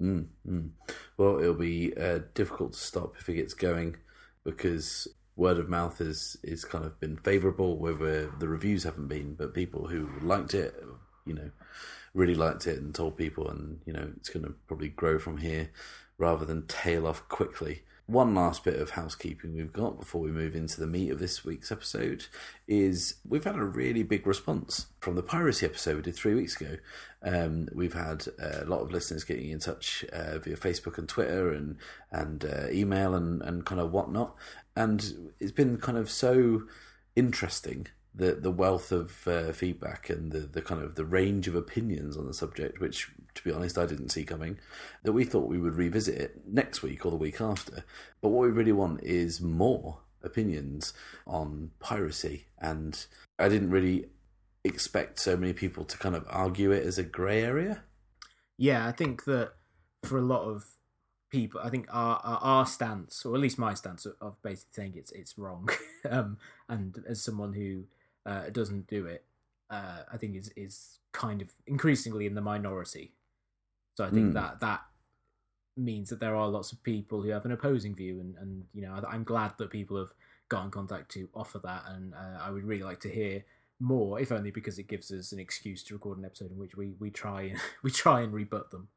Mm, 0.00 0.26
mm. 0.48 0.70
Well, 1.16 1.40
it'll 1.40 1.54
be 1.54 1.96
uh, 1.96 2.20
difficult 2.34 2.74
to 2.74 2.78
stop 2.78 3.14
if 3.18 3.28
it 3.28 3.34
gets 3.34 3.54
going 3.54 3.96
because 4.44 5.08
word 5.36 5.58
of 5.58 5.68
mouth 5.68 6.00
is 6.00 6.36
is 6.42 6.64
kind 6.64 6.84
of 6.84 6.98
been 7.00 7.16
favourable, 7.16 7.76
whether 7.76 8.30
the 8.38 8.48
reviews 8.48 8.84
haven't 8.84 9.08
been, 9.08 9.34
but 9.34 9.54
people 9.54 9.86
who 9.86 10.08
liked 10.22 10.54
it, 10.54 10.82
you 11.26 11.34
know, 11.34 11.50
really 12.14 12.34
liked 12.34 12.66
it 12.66 12.78
and 12.78 12.94
told 12.94 13.16
people, 13.16 13.48
and 13.48 13.80
you 13.86 13.92
know, 13.92 14.10
it's 14.16 14.30
going 14.30 14.44
to 14.44 14.54
probably 14.66 14.88
grow 14.88 15.18
from 15.18 15.38
here 15.38 15.70
rather 16.18 16.44
than 16.44 16.66
tail 16.66 17.06
off 17.06 17.28
quickly. 17.28 17.82
One 18.06 18.36
last 18.36 18.62
bit 18.62 18.80
of 18.80 18.90
housekeeping 18.90 19.56
we've 19.56 19.72
got 19.72 19.98
before 19.98 20.20
we 20.20 20.30
move 20.30 20.54
into 20.54 20.78
the 20.78 20.86
meat 20.86 21.10
of 21.10 21.18
this 21.18 21.44
week's 21.44 21.72
episode 21.72 22.26
is 22.68 23.16
we've 23.28 23.42
had 23.42 23.56
a 23.56 23.64
really 23.64 24.04
big 24.04 24.28
response 24.28 24.86
from 25.00 25.16
the 25.16 25.24
piracy 25.24 25.66
episode 25.66 25.96
we 25.96 26.02
did 26.02 26.14
three 26.14 26.34
weeks 26.34 26.60
ago. 26.60 26.76
Um, 27.24 27.68
we've 27.74 27.94
had 27.94 28.24
a 28.38 28.64
lot 28.64 28.82
of 28.82 28.92
listeners 28.92 29.24
getting 29.24 29.50
in 29.50 29.58
touch 29.58 30.04
uh, 30.12 30.38
via 30.38 30.56
Facebook 30.56 30.98
and 30.98 31.08
Twitter 31.08 31.52
and 31.52 31.78
and 32.12 32.44
uh, 32.44 32.68
email 32.70 33.16
and, 33.16 33.42
and 33.42 33.66
kind 33.66 33.80
of 33.80 33.90
whatnot, 33.90 34.36
and 34.76 35.32
it's 35.40 35.50
been 35.50 35.76
kind 35.76 35.98
of 35.98 36.08
so 36.08 36.62
interesting 37.16 37.88
the 38.16 38.32
the 38.32 38.50
wealth 38.50 38.92
of 38.92 39.28
uh, 39.28 39.52
feedback 39.52 40.08
and 40.08 40.32
the, 40.32 40.40
the 40.40 40.62
kind 40.62 40.82
of 40.82 40.94
the 40.94 41.04
range 41.04 41.46
of 41.46 41.54
opinions 41.54 42.16
on 42.16 42.26
the 42.26 42.34
subject, 42.34 42.80
which 42.80 43.10
to 43.34 43.44
be 43.44 43.52
honest 43.52 43.78
I 43.78 43.86
didn't 43.86 44.08
see 44.08 44.24
coming, 44.24 44.58
that 45.02 45.12
we 45.12 45.24
thought 45.24 45.48
we 45.48 45.58
would 45.58 45.76
revisit 45.76 46.18
it 46.18 46.40
next 46.46 46.82
week 46.82 47.04
or 47.04 47.10
the 47.10 47.16
week 47.16 47.40
after. 47.40 47.84
But 48.22 48.30
what 48.30 48.42
we 48.42 48.52
really 48.52 48.72
want 48.72 49.02
is 49.02 49.40
more 49.40 49.98
opinions 50.22 50.94
on 51.26 51.70
piracy, 51.78 52.46
and 52.58 53.06
I 53.38 53.48
didn't 53.48 53.70
really 53.70 54.06
expect 54.64 55.20
so 55.20 55.36
many 55.36 55.52
people 55.52 55.84
to 55.84 55.98
kind 55.98 56.16
of 56.16 56.24
argue 56.28 56.72
it 56.72 56.84
as 56.84 56.98
a 56.98 57.04
grey 57.04 57.42
area. 57.42 57.82
Yeah, 58.56 58.86
I 58.86 58.92
think 58.92 59.24
that 59.24 59.52
for 60.04 60.18
a 60.18 60.22
lot 60.22 60.42
of 60.42 60.64
people, 61.30 61.60
I 61.62 61.68
think 61.68 61.86
our 61.90 62.18
our, 62.24 62.38
our 62.38 62.66
stance, 62.66 63.26
or 63.26 63.34
at 63.34 63.40
least 63.40 63.58
my 63.58 63.74
stance, 63.74 64.06
of, 64.06 64.42
basically 64.42 64.72
saying 64.72 64.94
it's 64.96 65.12
it's 65.12 65.36
wrong, 65.36 65.68
um, 66.10 66.38
and 66.68 67.04
as 67.06 67.22
someone 67.22 67.52
who 67.52 67.84
uh, 68.26 68.50
doesn't 68.50 68.88
do 68.88 69.06
it, 69.06 69.24
uh, 69.70 70.02
I 70.12 70.18
think 70.18 70.36
is 70.36 70.50
is 70.56 71.00
kind 71.12 71.42
of 71.42 71.52
increasingly 71.66 72.26
in 72.26 72.34
the 72.34 72.42
minority. 72.42 73.14
So 73.96 74.04
I 74.04 74.10
think 74.10 74.34
Mm. 74.34 74.34
that 74.34 74.60
that 74.60 74.82
means 75.76 76.08
that 76.10 76.20
there 76.20 76.34
are 76.36 76.48
lots 76.48 76.72
of 76.72 76.82
people 76.82 77.22
who 77.22 77.30
have 77.30 77.44
an 77.44 77.52
opposing 77.52 77.94
view, 77.94 78.20
and 78.20 78.36
and 78.38 78.64
you 78.72 78.82
know 78.82 78.94
I'm 79.08 79.24
glad 79.24 79.54
that 79.58 79.70
people 79.70 79.98
have 79.98 80.12
got 80.48 80.64
in 80.64 80.70
contact 80.70 81.10
to 81.12 81.28
offer 81.34 81.58
that, 81.60 81.84
and 81.88 82.14
uh, 82.14 82.38
I 82.40 82.50
would 82.50 82.64
really 82.64 82.82
like 82.84 83.00
to 83.00 83.10
hear 83.10 83.44
more, 83.78 84.18
if 84.20 84.32
only 84.32 84.50
because 84.50 84.78
it 84.78 84.88
gives 84.88 85.12
us 85.12 85.32
an 85.32 85.38
excuse 85.38 85.82
to 85.84 85.94
record 85.94 86.18
an 86.18 86.24
episode 86.24 86.50
in 86.52 86.58
which 86.58 86.76
we 86.76 86.94
we 86.98 87.10
try 87.10 87.42
and 87.42 87.60
we 87.82 87.90
try 87.90 88.22
and 88.22 88.32
rebut 88.32 88.70
them. 88.70 88.88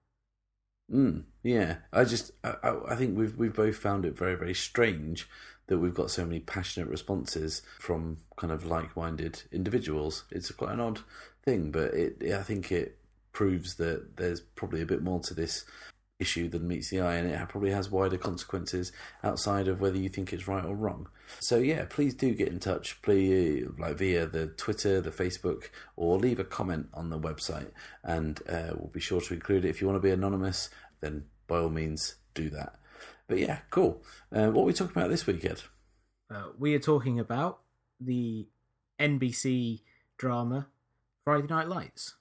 Mm, 0.92 1.26
yeah, 1.44 1.80
I 1.94 2.04
just 2.04 2.32
I 2.44 2.76
I 2.90 2.96
think 2.96 3.16
we've 3.18 3.38
we've 3.38 3.54
both 3.54 3.78
found 3.78 4.06
it 4.06 4.18
very 4.18 4.36
very 4.36 4.56
strange 4.56 5.30
that 5.70 5.78
we've 5.78 5.94
got 5.94 6.12
so 6.12 6.26
many 6.26 6.40
passionate 6.40 6.90
responses 6.90 7.62
from 7.80 8.18
kind 8.38 8.52
of 8.52 8.66
like-minded 8.66 9.44
individuals. 9.52 10.24
It's 10.32 10.52
quite 10.52 10.74
an 10.74 10.80
odd 10.80 11.00
thing, 11.46 11.72
but 11.72 11.94
it 11.94 12.34
I 12.34 12.44
think 12.44 12.72
it 12.72 12.98
proves 13.32 13.76
that 13.76 14.18
there's 14.18 14.42
probably 14.42 14.82
a 14.82 14.88
bit 14.88 15.04
more 15.04 15.20
to 15.22 15.34
this 15.34 15.64
issue 16.18 16.50
than 16.50 16.68
meets 16.68 16.90
the 16.90 17.00
eye, 17.00 17.16
and 17.16 17.30
it 17.30 17.50
probably 17.50 17.72
has 17.72 17.90
wider 17.90 18.18
consequences 18.18 18.92
outside 19.24 19.68
of 19.68 19.80
whether 19.80 19.98
you 19.98 20.10
think 20.10 20.34
it's 20.34 20.48
right 20.48 20.66
or 20.66 20.76
wrong. 20.76 21.08
So 21.40 21.58
yeah, 21.58 21.86
please 21.88 22.16
do 22.16 22.34
get 22.34 22.50
in 22.50 22.60
touch, 22.60 23.02
please 23.04 23.68
like 23.78 23.98
via 23.98 24.26
the 24.26 24.48
Twitter, 24.48 25.00
the 25.02 25.12
Facebook, 25.12 25.70
or 25.96 26.18
leave 26.18 26.40
a 26.40 26.44
comment 26.44 26.90
on 26.96 27.12
the 27.12 27.20
website, 27.20 27.72
and 28.04 28.40
uh, 28.50 28.74
we'll 28.76 28.92
be 28.92 29.00
sure 29.00 29.22
to 29.22 29.34
include 29.36 29.66
it. 29.66 29.70
If 29.70 29.82
you 29.82 29.88
want 29.88 29.98
to 29.98 30.08
be 30.08 30.12
anonymous, 30.12 30.70
then 31.00 31.26
by 31.48 31.60
all 31.60 31.70
means 31.70 32.16
do 32.34 32.50
that. 32.50 32.79
But 33.30 33.38
yeah, 33.38 33.60
cool. 33.70 34.02
Uh, 34.36 34.48
what 34.48 34.64
are 34.64 34.66
we 34.66 34.74
talking 34.74 34.98
about 34.98 35.12
this 35.12 35.28
week, 35.28 35.46
Ed? 35.46 35.62
Uh, 36.30 36.48
we 36.58 36.74
are 36.74 36.80
talking 36.80 37.20
about 37.20 37.60
the 38.02 38.48
NBC 39.00 39.82
drama 40.18 40.68
Friday 41.24 41.48
Night 41.48 41.70
Lights. 41.70 42.16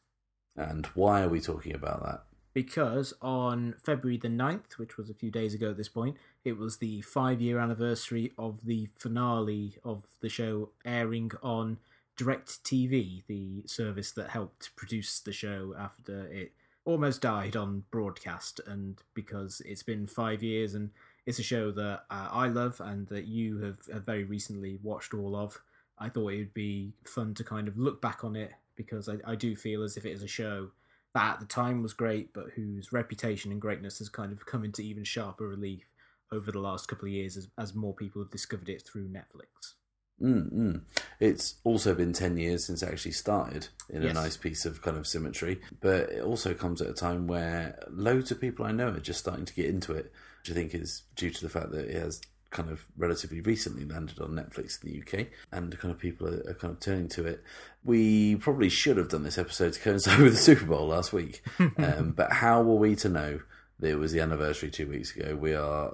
And 0.54 0.84
why 0.94 1.22
are 1.22 1.28
we 1.28 1.40
talking 1.40 1.74
about 1.74 2.04
that? 2.04 2.24
Because 2.52 3.14
on 3.22 3.74
February 3.82 4.18
the 4.18 4.28
9th, 4.28 4.76
which 4.76 4.98
was 4.98 5.08
a 5.08 5.14
few 5.14 5.30
days 5.30 5.54
ago 5.54 5.70
at 5.70 5.78
this 5.78 5.88
point, 5.88 6.16
it 6.44 6.58
was 6.58 6.76
the 6.76 7.00
five 7.02 7.40
year 7.40 7.58
anniversary 7.58 8.32
of 8.36 8.64
the 8.64 8.88
finale 8.98 9.76
of 9.84 10.04
the 10.20 10.28
show 10.28 10.70
airing 10.84 11.30
on 11.42 11.78
DirecTV, 12.18 13.24
the 13.26 13.62
service 13.66 14.10
that 14.12 14.30
helped 14.30 14.76
produce 14.76 15.20
the 15.20 15.32
show 15.32 15.74
after 15.78 16.26
it 16.26 16.52
almost 16.88 17.20
died 17.20 17.54
on 17.54 17.84
broadcast. 17.90 18.62
And 18.66 18.98
because 19.12 19.60
it's 19.66 19.82
been 19.82 20.06
five 20.06 20.42
years 20.42 20.72
and 20.72 20.90
it's 21.26 21.38
a 21.38 21.42
show 21.42 21.70
that 21.72 22.04
uh, 22.10 22.28
I 22.32 22.48
love 22.48 22.80
and 22.82 23.06
that 23.08 23.26
you 23.26 23.58
have, 23.58 23.76
have 23.92 24.06
very 24.06 24.24
recently 24.24 24.78
watched 24.82 25.12
all 25.12 25.36
of, 25.36 25.60
I 25.98 26.08
thought 26.08 26.32
it 26.32 26.38
would 26.38 26.54
be 26.54 26.94
fun 27.04 27.34
to 27.34 27.44
kind 27.44 27.68
of 27.68 27.76
look 27.76 28.00
back 28.00 28.24
on 28.24 28.36
it 28.36 28.52
because 28.74 29.06
I, 29.06 29.18
I 29.26 29.34
do 29.34 29.54
feel 29.54 29.82
as 29.82 29.98
if 29.98 30.06
it 30.06 30.12
is 30.12 30.22
a 30.22 30.28
show 30.28 30.70
that 31.12 31.34
at 31.34 31.40
the 31.40 31.46
time 31.46 31.82
was 31.82 31.92
great, 31.92 32.32
but 32.32 32.52
whose 32.56 32.90
reputation 32.90 33.52
and 33.52 33.60
greatness 33.60 33.98
has 33.98 34.08
kind 34.08 34.32
of 34.32 34.46
come 34.46 34.64
into 34.64 34.80
even 34.80 35.04
sharper 35.04 35.46
relief 35.46 35.84
over 36.32 36.50
the 36.50 36.58
last 36.58 36.88
couple 36.88 37.06
of 37.06 37.12
years 37.12 37.36
as, 37.36 37.48
as 37.58 37.74
more 37.74 37.92
people 37.92 38.22
have 38.22 38.30
discovered 38.30 38.70
it 38.70 38.82
through 38.82 39.08
Netflix. 39.08 39.74
Mm, 40.22 40.52
mm. 40.52 40.80
It's 41.20 41.54
also 41.64 41.94
been 41.94 42.12
10 42.12 42.36
years 42.36 42.64
since 42.64 42.82
it 42.82 42.88
actually 42.88 43.12
started 43.12 43.68
in 43.88 44.02
Yes. 44.02 44.10
a 44.10 44.14
nice 44.20 44.36
piece 44.36 44.66
of 44.66 44.82
kind 44.82 44.96
of 44.96 45.06
symmetry. 45.06 45.60
But 45.80 46.10
it 46.10 46.22
also 46.22 46.54
comes 46.54 46.82
at 46.82 46.90
a 46.90 46.94
time 46.94 47.26
where 47.26 47.78
loads 47.90 48.30
of 48.30 48.40
people 48.40 48.64
I 48.66 48.72
know 48.72 48.88
are 48.88 49.00
just 49.00 49.20
starting 49.20 49.44
to 49.44 49.54
get 49.54 49.66
into 49.66 49.92
it, 49.92 50.12
which 50.40 50.50
I 50.50 50.54
think 50.54 50.74
is 50.74 51.02
due 51.16 51.30
to 51.30 51.42
the 51.42 51.48
fact 51.48 51.70
that 51.70 51.86
it 51.88 51.94
has 52.00 52.20
kind 52.50 52.70
of 52.70 52.86
relatively 52.96 53.42
recently 53.42 53.84
landed 53.84 54.18
on 54.20 54.30
Netflix 54.30 54.82
in 54.82 54.90
the 54.90 54.98
UK 55.02 55.26
and 55.52 55.78
kind 55.78 55.92
of 55.92 56.00
people 56.00 56.26
are, 56.26 56.42
are 56.50 56.54
kind 56.54 56.72
of 56.72 56.80
turning 56.80 57.06
to 57.10 57.26
it. 57.26 57.44
We 57.84 58.36
probably 58.36 58.70
should 58.70 58.96
have 58.96 59.10
done 59.10 59.22
this 59.22 59.36
episode 59.38 59.74
to 59.74 59.80
coincide 59.80 60.18
with 60.22 60.32
the 60.32 60.38
Super 60.38 60.64
Bowl 60.64 60.88
last 60.88 61.12
week. 61.12 61.42
um, 61.78 62.12
but 62.16 62.32
how 62.32 62.62
were 62.62 62.76
we 62.76 62.96
to 62.96 63.08
know 63.08 63.40
that 63.80 63.88
it 63.90 63.96
was 63.98 64.12
the 64.12 64.20
anniversary 64.20 64.70
two 64.70 64.88
weeks 64.88 65.14
ago? 65.14 65.36
We 65.36 65.54
are 65.54 65.92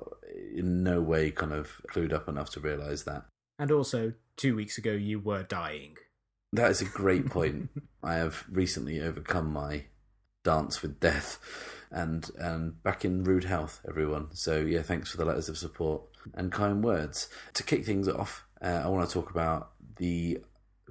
in 0.55 0.83
no 0.85 1.01
way 1.01 1.31
kind 1.31 1.53
of 1.53 1.81
clued 1.93 2.13
up 2.13 2.29
enough 2.29 2.51
to 2.51 2.61
realise 2.61 3.03
that. 3.03 3.25
And 3.59 3.71
also, 3.71 4.13
two 4.37 4.57
weeks 4.57 4.79
ago, 4.79 4.93
you 4.93 5.21
were 5.21 5.43
dying. 5.43 5.97
That 6.53 6.71
is 6.71 6.81
a 6.81 6.87
great 6.87 7.27
point. 7.27 7.71
I 8.03 8.15
have 8.15 8.45
recently 8.51 9.01
overcome 9.01 9.53
my 9.53 9.85
dance 10.45 10.83
with 10.83 11.01
death 11.01 11.39
and 11.91 12.31
and 12.39 12.83
back 12.83 13.05
in 13.05 13.25
rude 13.25 13.45
health, 13.45 13.81
everyone. 13.89 14.29
So 14.35 14.59
yeah, 14.61 14.83
thanks 14.83 15.11
for 15.11 15.17
the 15.17 15.25
letters 15.25 15.49
of 15.49 15.57
support 15.57 16.03
and 16.35 16.53
kind 16.53 16.83
words. 16.83 17.29
To 17.55 17.63
kick 17.63 17.85
things 17.85 18.09
off, 18.09 18.45
uh, 18.63 18.83
I 18.85 18.89
want 18.89 19.09
to 19.09 19.13
talk 19.13 19.31
about 19.31 19.71
the 19.97 20.39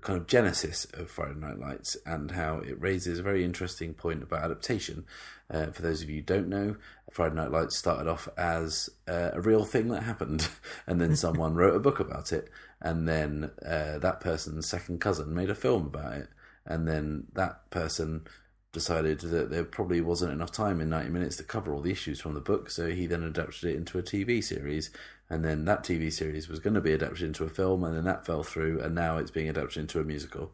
kind 0.03 0.19
of 0.19 0.27
genesis 0.27 0.85
of 0.93 1.09
Friday 1.09 1.39
Night 1.39 1.57
Lights 1.57 1.95
and 2.05 2.31
how 2.31 2.57
it 2.57 2.79
raises 2.79 3.19
a 3.19 3.23
very 3.23 3.43
interesting 3.43 3.93
point 3.93 4.21
about 4.21 4.43
adaptation. 4.43 5.05
Uh, 5.49 5.67
for 5.67 5.81
those 5.81 6.01
of 6.01 6.09
you 6.09 6.17
who 6.17 6.21
don't 6.21 6.49
know, 6.49 6.75
Friday 7.11 7.35
Night 7.35 7.51
Lights 7.51 7.77
started 7.77 8.09
off 8.09 8.27
as 8.37 8.89
uh, 9.07 9.31
a 9.33 9.41
real 9.41 9.63
thing 9.63 9.87
that 9.89 10.03
happened, 10.03 10.47
and 10.87 10.99
then 10.99 11.15
someone 11.15 11.55
wrote 11.55 11.75
a 11.75 11.79
book 11.79 11.99
about 11.99 12.33
it, 12.33 12.49
and 12.81 13.07
then 13.07 13.49
uh, 13.65 13.97
that 13.99 14.19
person's 14.19 14.67
second 14.67 14.99
cousin 14.99 15.33
made 15.33 15.49
a 15.49 15.55
film 15.55 15.85
about 15.87 16.13
it, 16.13 16.27
and 16.65 16.87
then 16.87 17.25
that 17.33 17.69
person 17.69 18.25
decided 18.73 19.19
that 19.19 19.51
there 19.51 19.63
probably 19.63 20.01
wasn't 20.01 20.31
enough 20.31 20.51
time 20.51 20.81
in 20.81 20.89
90 20.89 21.11
minutes 21.11 21.37
to 21.37 21.43
cover 21.43 21.73
all 21.73 21.81
the 21.81 21.91
issues 21.91 22.19
from 22.19 22.33
the 22.33 22.41
book, 22.41 22.69
so 22.69 22.89
he 22.89 23.05
then 23.05 23.23
adapted 23.23 23.69
it 23.69 23.75
into 23.75 23.99
a 23.99 24.03
TV 24.03 24.43
series. 24.43 24.89
And 25.33 25.43
then 25.43 25.65
that 25.65 25.83
TV 25.83 26.11
series 26.11 26.47
was 26.47 26.59
going 26.59 26.75
to 26.75 26.81
be 26.81 26.93
adapted 26.93 27.23
into 27.23 27.43
a 27.43 27.49
film, 27.49 27.83
and 27.83 27.95
then 27.95 28.03
that 28.03 28.25
fell 28.25 28.43
through, 28.43 28.81
and 28.81 28.93
now 28.93 29.17
it's 29.17 29.31
being 29.31 29.49
adapted 29.49 29.77
into 29.81 29.99
a 29.99 30.03
musical. 30.03 30.51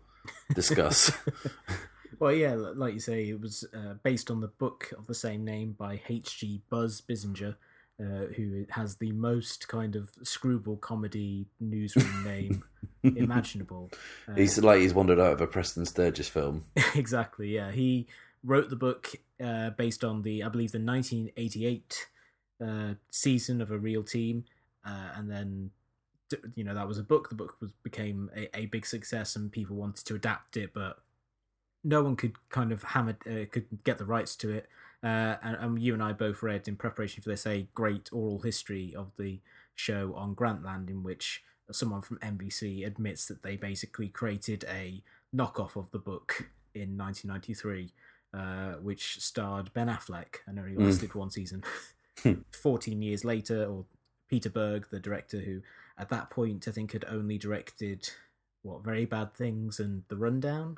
Discuss. 0.54 1.12
Well, 2.20 2.34
yeah, 2.34 2.56
like 2.56 2.94
you 2.94 3.00
say, 3.00 3.30
it 3.30 3.40
was 3.40 3.66
uh, 3.74 3.94
based 4.04 4.30
on 4.30 4.42
the 4.42 4.50
book 4.50 4.92
of 4.98 5.08
the 5.08 5.14
same 5.14 5.46
name 5.46 5.72
by 5.72 6.02
H.G. 6.10 6.62
Buzz 6.70 7.02
Bissinger, 7.02 7.56
uh, 7.98 8.34
who 8.36 8.66
has 8.72 8.98
the 8.98 9.14
most 9.14 9.70
kind 9.70 9.96
of 9.96 10.12
screwball 10.24 10.76
comedy 10.76 11.46
newsroom 11.62 12.24
name 12.26 12.64
imaginable. 13.04 13.90
Uh, 14.28 14.36
He's 14.36 14.62
like 14.62 14.82
he's 14.82 14.94
wandered 14.94 15.20
out 15.20 15.32
of 15.32 15.40
a 15.40 15.48
Preston 15.48 15.86
Sturges 15.86 16.28
film. 16.28 16.66
exactly, 16.96 17.56
yeah. 17.56 17.72
He 17.72 18.08
wrote 18.44 18.70
the 18.70 18.76
book 18.76 19.12
uh, 19.42 19.70
based 19.72 20.04
on 20.04 20.24
the, 20.24 20.44
I 20.44 20.50
believe, 20.50 20.74
the 20.74 20.80
1988 20.80 22.08
uh, 22.62 22.94
season 23.12 23.62
of 23.62 23.72
a 23.72 23.78
real 23.78 24.04
team, 24.04 24.44
uh, 24.86 25.10
and 25.16 25.30
then 25.30 25.72
you 26.56 26.64
know 26.64 26.74
that 26.74 26.88
was 26.88 26.98
a 26.98 27.04
book. 27.04 27.30
The 27.30 27.36
book 27.36 27.58
was 27.60 27.72
became 27.84 28.30
a, 28.36 28.58
a 28.58 28.66
big 28.68 28.86
success, 28.86 29.36
and 29.36 29.52
people 29.52 29.76
wanted 29.76 30.06
to 30.06 30.16
adapt 30.16 30.58
it, 30.58 30.74
but 30.74 31.00
no 31.84 32.04
one 32.04 32.16
could 32.16 32.36
kind 32.50 32.72
of 32.72 32.84
hammer 32.84 33.18
uh, 33.26 33.46
could 33.52 33.66
get 33.84 33.98
the 33.98 34.06
rights 34.06 34.36
to 34.38 34.52
it. 34.52 34.68
Uh, 35.02 35.36
and, 35.42 35.56
and 35.60 35.82
you 35.82 35.94
and 35.94 36.04
I 36.04 36.12
both 36.12 36.44
read 36.44 36.68
in 36.68 36.76
preparation 36.76 37.24
for 37.24 37.30
this 37.30 37.48
a 37.48 37.68
great 37.74 38.10
oral 38.12 38.40
history 38.40 38.94
of 38.96 39.12
the 39.18 39.40
show 39.76 40.14
on 40.16 40.36
Grantland, 40.36 40.90
in 40.90 41.04
which 41.04 41.42
someone 41.72 42.02
from 42.02 42.18
NBC 42.18 42.86
admits 42.86 43.26
that 43.28 43.44
they 43.44 43.56
basically 43.56 44.10
created 44.10 44.66
a 44.70 45.02
knockoff 45.34 45.76
of 45.76 45.90
the 45.92 46.00
book 46.00 46.50
in 46.74 46.98
1993, 46.98 47.94
uh, 48.34 48.74
which 48.82 49.22
starred 49.22 49.72
Ben 49.74 49.88
Affleck 49.88 50.38
and 50.46 50.60
only 50.60 50.76
lasted 50.76 51.16
one 51.16 51.30
season. 51.30 51.64
14 52.52 53.02
years 53.02 53.24
later, 53.24 53.64
or 53.66 53.86
Peter 54.30 54.50
Berg, 54.50 54.88
the 54.90 55.00
director, 55.00 55.40
who 55.40 55.62
at 55.98 56.10
that 56.10 56.30
point 56.30 56.68
I 56.68 56.72
think 56.72 56.94
had 56.94 57.06
only 57.06 57.38
directed 57.38 58.10
what 58.62 58.84
Very 58.84 59.06
Bad 59.06 59.34
Things 59.34 59.80
and 59.80 60.04
The 60.08 60.16
Rundown. 60.18 60.78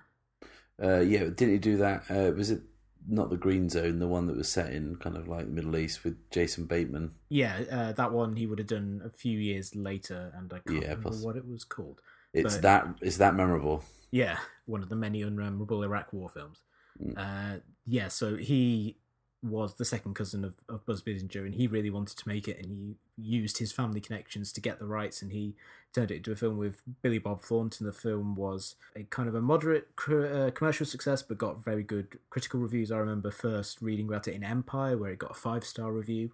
Uh, 0.82 1.00
yeah, 1.00 1.26
didn't 1.26 1.52
he 1.52 1.58
do 1.60 1.78
that? 1.78 2.04
Uh, 2.10 2.32
was 2.36 2.50
it 2.50 2.62
not 3.08 3.30
the 3.30 3.38
Green 3.38 3.70
Zone, 3.70 4.00
the 4.00 4.08
one 4.08 4.28
that 4.28 4.38
was 4.38 4.48
set 4.50 4.72
in 4.74 4.96
kind 4.98 5.18
of 5.18 5.28
like 5.28 5.46
the 5.46 5.52
Middle 5.52 5.76
East 5.78 6.04
with 6.04 6.30
Jason 6.32 6.66
Bateman? 6.66 7.12
Yeah, 7.30 7.62
uh, 7.72 7.92
that 7.94 8.12
one 8.12 8.36
he 8.36 8.46
would 8.48 8.60
have 8.60 8.68
done 8.68 9.02
a 9.04 9.10
few 9.10 9.38
years 9.38 9.76
later, 9.76 10.32
and 10.36 10.52
I 10.54 10.60
can't 10.60 10.82
Yeah, 10.82 10.90
remember 10.90 11.10
poss- 11.10 11.24
what 11.24 11.36
it 11.36 11.48
was 11.48 11.64
called. 11.64 12.02
It's 12.34 12.56
But- 12.56 12.62
that 12.62 12.88
it's 13.02 13.18
that 13.18 13.36
memorable. 13.36 13.84
Yeah, 14.12 14.40
one 14.66 14.82
of 14.84 14.90
the 14.90 14.96
many 14.96 15.22
unmemorable 15.24 15.84
Iraq 15.84 16.14
War 16.14 16.30
films. 16.30 16.60
Mm. 17.02 17.14
Uh, 17.18 17.60
yeah, 17.86 18.08
so 18.10 18.36
he 18.36 18.98
was 19.44 19.76
the 19.76 19.86
second 19.86 20.14
cousin 20.14 20.44
of, 20.46 20.54
of 20.70 20.86
Buzz 20.86 21.02
Bissinger, 21.02 21.46
and 21.46 21.56
he 21.56 21.68
really 21.68 21.90
wanted 21.90 22.18
to 22.18 22.28
make 22.28 22.48
it, 22.48 22.60
and 22.60 22.72
he 22.72 22.96
used 23.18 23.58
his 23.58 23.72
family 23.72 24.00
connections 24.00 24.52
to 24.52 24.62
get 24.62 24.80
the 24.80 24.86
rights, 24.86 25.22
and 25.22 25.32
he 25.32 25.56
turned 25.94 26.12
it 26.12 26.18
into 26.18 26.32
a 26.32 26.36
film 26.36 26.58
with 26.58 26.82
Billy 27.02 27.18
Bob 27.18 27.42
Thornton. 27.42 27.86
The 27.86 27.92
film 27.92 28.36
was 28.36 28.76
a 28.96 29.04
kind 29.04 29.28
of 29.28 29.36
a 29.36 29.42
moderate 29.42 29.96
cr- 29.96 30.26
uh, 30.26 30.52
commercial 30.52 30.86
success, 30.86 31.24
but 31.24 31.38
got 31.38 31.64
very 31.64 31.84
good 31.84 32.20
critical 32.30 32.60
reviews. 32.60 32.92
I 32.92 32.98
remember 32.98 33.32
first 33.32 33.82
reading 33.82 34.08
about 34.08 34.28
it 34.28 34.36
in 34.36 34.44
Empire, 34.44 34.98
where 34.98 35.12
it 35.12 35.20
got 35.20 35.32
a 35.32 35.36
five 35.36 35.66
star 35.66 35.92
review, 35.92 36.32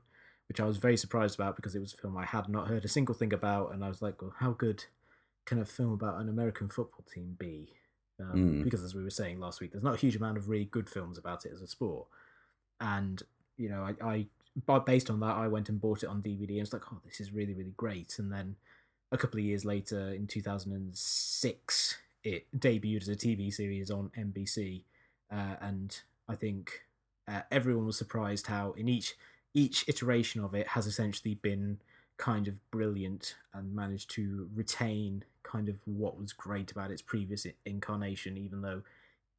which 0.49 0.59
I 0.59 0.65
was 0.65 0.77
very 0.77 0.97
surprised 0.97 1.35
about 1.35 1.55
because 1.55 1.75
it 1.75 1.79
was 1.79 1.93
a 1.93 1.97
film 1.97 2.17
I 2.17 2.25
had 2.25 2.49
not 2.49 2.67
heard 2.67 2.85
a 2.85 2.89
single 2.89 3.15
thing 3.15 3.33
about, 3.33 3.73
and 3.73 3.83
I 3.83 3.87
was 3.87 4.01
like, 4.01 4.21
well, 4.21 4.33
how 4.39 4.51
good 4.51 4.83
can 5.45 5.59
a 5.59 5.65
film 5.65 5.93
about 5.93 6.19
an 6.19 6.27
American 6.27 6.67
football 6.67 7.05
team 7.13 7.35
be? 7.39 7.69
Um, 8.19 8.33
Mm. 8.35 8.63
Because 8.63 8.83
as 8.83 8.93
we 8.95 9.03
were 9.03 9.09
saying 9.09 9.39
last 9.39 9.61
week, 9.61 9.71
there's 9.71 9.83
not 9.83 9.95
a 9.95 9.99
huge 9.99 10.15
amount 10.15 10.37
of 10.37 10.49
really 10.49 10.65
good 10.65 10.89
films 10.89 11.17
about 11.17 11.45
it 11.45 11.51
as 11.53 11.61
a 11.61 11.67
sport, 11.67 12.07
and 12.79 13.22
you 13.57 13.69
know, 13.69 13.84
I, 14.01 14.27
I 14.67 14.79
based 14.79 15.10
on 15.10 15.19
that, 15.19 15.36
I 15.36 15.48
went 15.48 15.69
and 15.69 15.79
bought 15.79 16.03
it 16.03 16.10
on 16.10 16.22
DVD, 16.22 16.50
and 16.50 16.60
it's 16.62 16.74
like, 16.74 16.91
oh, 16.91 17.00
this 17.05 17.19
is 17.19 17.31
really, 17.31 17.53
really 17.53 17.74
great. 17.77 18.17
And 18.19 18.31
then 18.31 18.55
a 19.12 19.17
couple 19.17 19.39
of 19.39 19.46
years 19.46 19.65
later, 19.65 20.13
in 20.13 20.27
2006, 20.27 21.98
it 22.24 22.48
debuted 22.57 23.03
as 23.03 23.10
a 23.10 23.15
TV 23.15 23.53
series 23.53 23.91
on 23.91 24.12
NBC, 24.17 24.84
uh, 25.31 25.55
and 25.62 26.00
I 26.27 26.36
think 26.36 26.86
uh, 27.27 27.41
everyone 27.51 27.86
was 27.86 27.98
surprised 27.98 28.48
how 28.48 28.74
in 28.74 28.88
each 28.88 29.15
each 29.53 29.86
iteration 29.88 30.43
of 30.43 30.53
it 30.53 30.67
has 30.67 30.86
essentially 30.86 31.36
been 31.36 31.79
kind 32.17 32.48
of 32.48 32.60
brilliant 32.72 33.36
and 33.53 33.74
managed 33.74 34.12
to 34.12 34.50
retain 34.53 35.24
kind 35.43 35.69
of 35.69 35.77
what 35.86 36.19
was 36.19 36.34
great 36.34 36.72
about 36.72 36.91
its 36.91 37.01
previous 37.01 37.48
incarnation, 37.65 38.38
even 38.38 38.62
though 38.62 38.81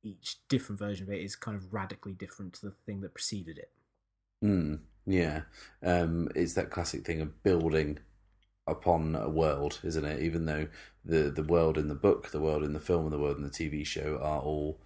each 0.03 0.39
different 0.49 0.79
version 0.79 1.07
of 1.07 1.13
it 1.13 1.23
is 1.23 1.37
kind 1.37 1.57
of 1.57 1.73
radically 1.73 2.13
different 2.13 2.53
to 2.55 2.67
the 2.67 2.75
thing 2.87 3.01
that 3.01 3.15
preceded 3.15 3.59
it. 3.59 3.71
Mm, 4.45 4.81
yeah, 5.07 5.43
um, 5.83 6.29
it's 6.35 6.55
that 6.55 6.71
classic 6.71 7.05
thing 7.05 7.21
of 7.21 7.43
building 7.43 7.99
upon 8.67 9.17
a 9.17 9.29
world, 9.29 9.81
isn't 9.83 10.05
it? 10.05 10.23
Even 10.23 10.47
though 10.47 10.69
the 11.05 11.31
the 11.31 11.43
world 11.43 11.77
in 11.79 11.89
the 11.89 11.95
book, 11.95 12.31
the 12.31 12.41
world 12.41 12.63
in 12.63 12.73
the 12.73 12.81
film, 12.81 13.05
and 13.05 13.13
the 13.13 13.19
world 13.19 13.37
in 13.39 13.43
the 13.43 13.51
TV 13.51 13.85
show 13.85 14.19
are 14.23 14.41
all 14.41 14.81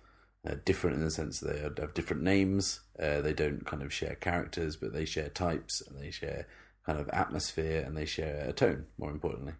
uh, 0.48 0.54
different 0.64 0.96
in 0.96 1.04
the 1.04 1.10
sense 1.10 1.40
that 1.40 1.52
they 1.52 1.60
have- 1.60 1.94
different 1.94 2.22
names. 2.22 2.80
Uh, 2.98 3.20
they 3.20 3.32
don't 3.34 3.66
kind 3.66 3.82
of 3.82 3.92
share 3.92 4.14
characters, 4.14 4.76
but 4.76 4.92
they 4.92 5.04
share 5.04 5.28
types 5.28 5.80
and 5.80 5.98
they 6.00 6.10
share 6.10 6.46
kind 6.86 6.98
of 6.98 7.08
atmosphere 7.10 7.82
and 7.84 7.96
they 7.96 8.04
share 8.06 8.46
a 8.48 8.52
tone. 8.52 8.86
More 8.98 9.10
importantly, 9.10 9.54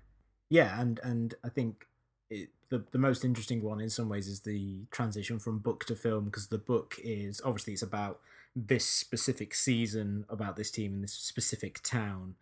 Yeah, 0.49 0.81
and 0.81 0.99
and 1.03 1.35
I 1.45 1.49
think 1.51 1.87
it, 2.33 2.49
the 2.71 2.85
the 2.91 2.99
most 2.99 3.25
interesting 3.25 3.63
one 3.63 3.81
in 3.81 3.91
some 3.91 4.09
ways 4.09 4.27
is 4.27 4.41
the 4.41 4.87
transition 4.91 5.39
from 5.39 5.59
book 5.59 5.85
to 5.87 5.95
film 5.95 6.25
because 6.25 6.49
the 6.49 6.59
book 6.59 6.97
is 7.03 7.41
obviously 7.45 7.75
it's 7.75 7.83
about 7.83 8.21
this 8.57 8.87
specific 8.87 9.55
season 9.55 10.25
about 10.29 10.57
this 10.57 10.71
team 10.71 10.95
in 10.95 11.03
this 11.03 11.13
specific 11.13 11.83
town. 11.83 12.35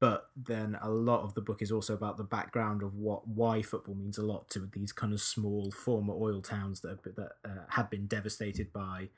But 0.00 0.30
then 0.36 0.78
a 0.80 0.88
lot 0.88 1.22
of 1.22 1.34
the 1.34 1.40
book 1.40 1.60
is 1.60 1.72
also 1.72 1.92
about 1.92 2.18
the 2.18 2.24
background 2.24 2.82
of 2.82 2.94
what 2.94 3.26
why 3.28 3.62
football 3.62 3.94
means 3.94 4.16
a 4.16 4.22
lot 4.22 4.48
to 4.50 4.68
these 4.72 4.92
kind 4.92 5.12
of 5.12 5.20
small 5.20 5.70
former 5.70 6.14
oil 6.14 6.40
towns 6.40 6.80
that 6.80 6.90
have, 6.90 7.14
that 7.16 7.32
uh, 7.44 7.64
had 7.68 7.90
been 7.90 8.06
devastated 8.06 8.72
by 8.72 9.08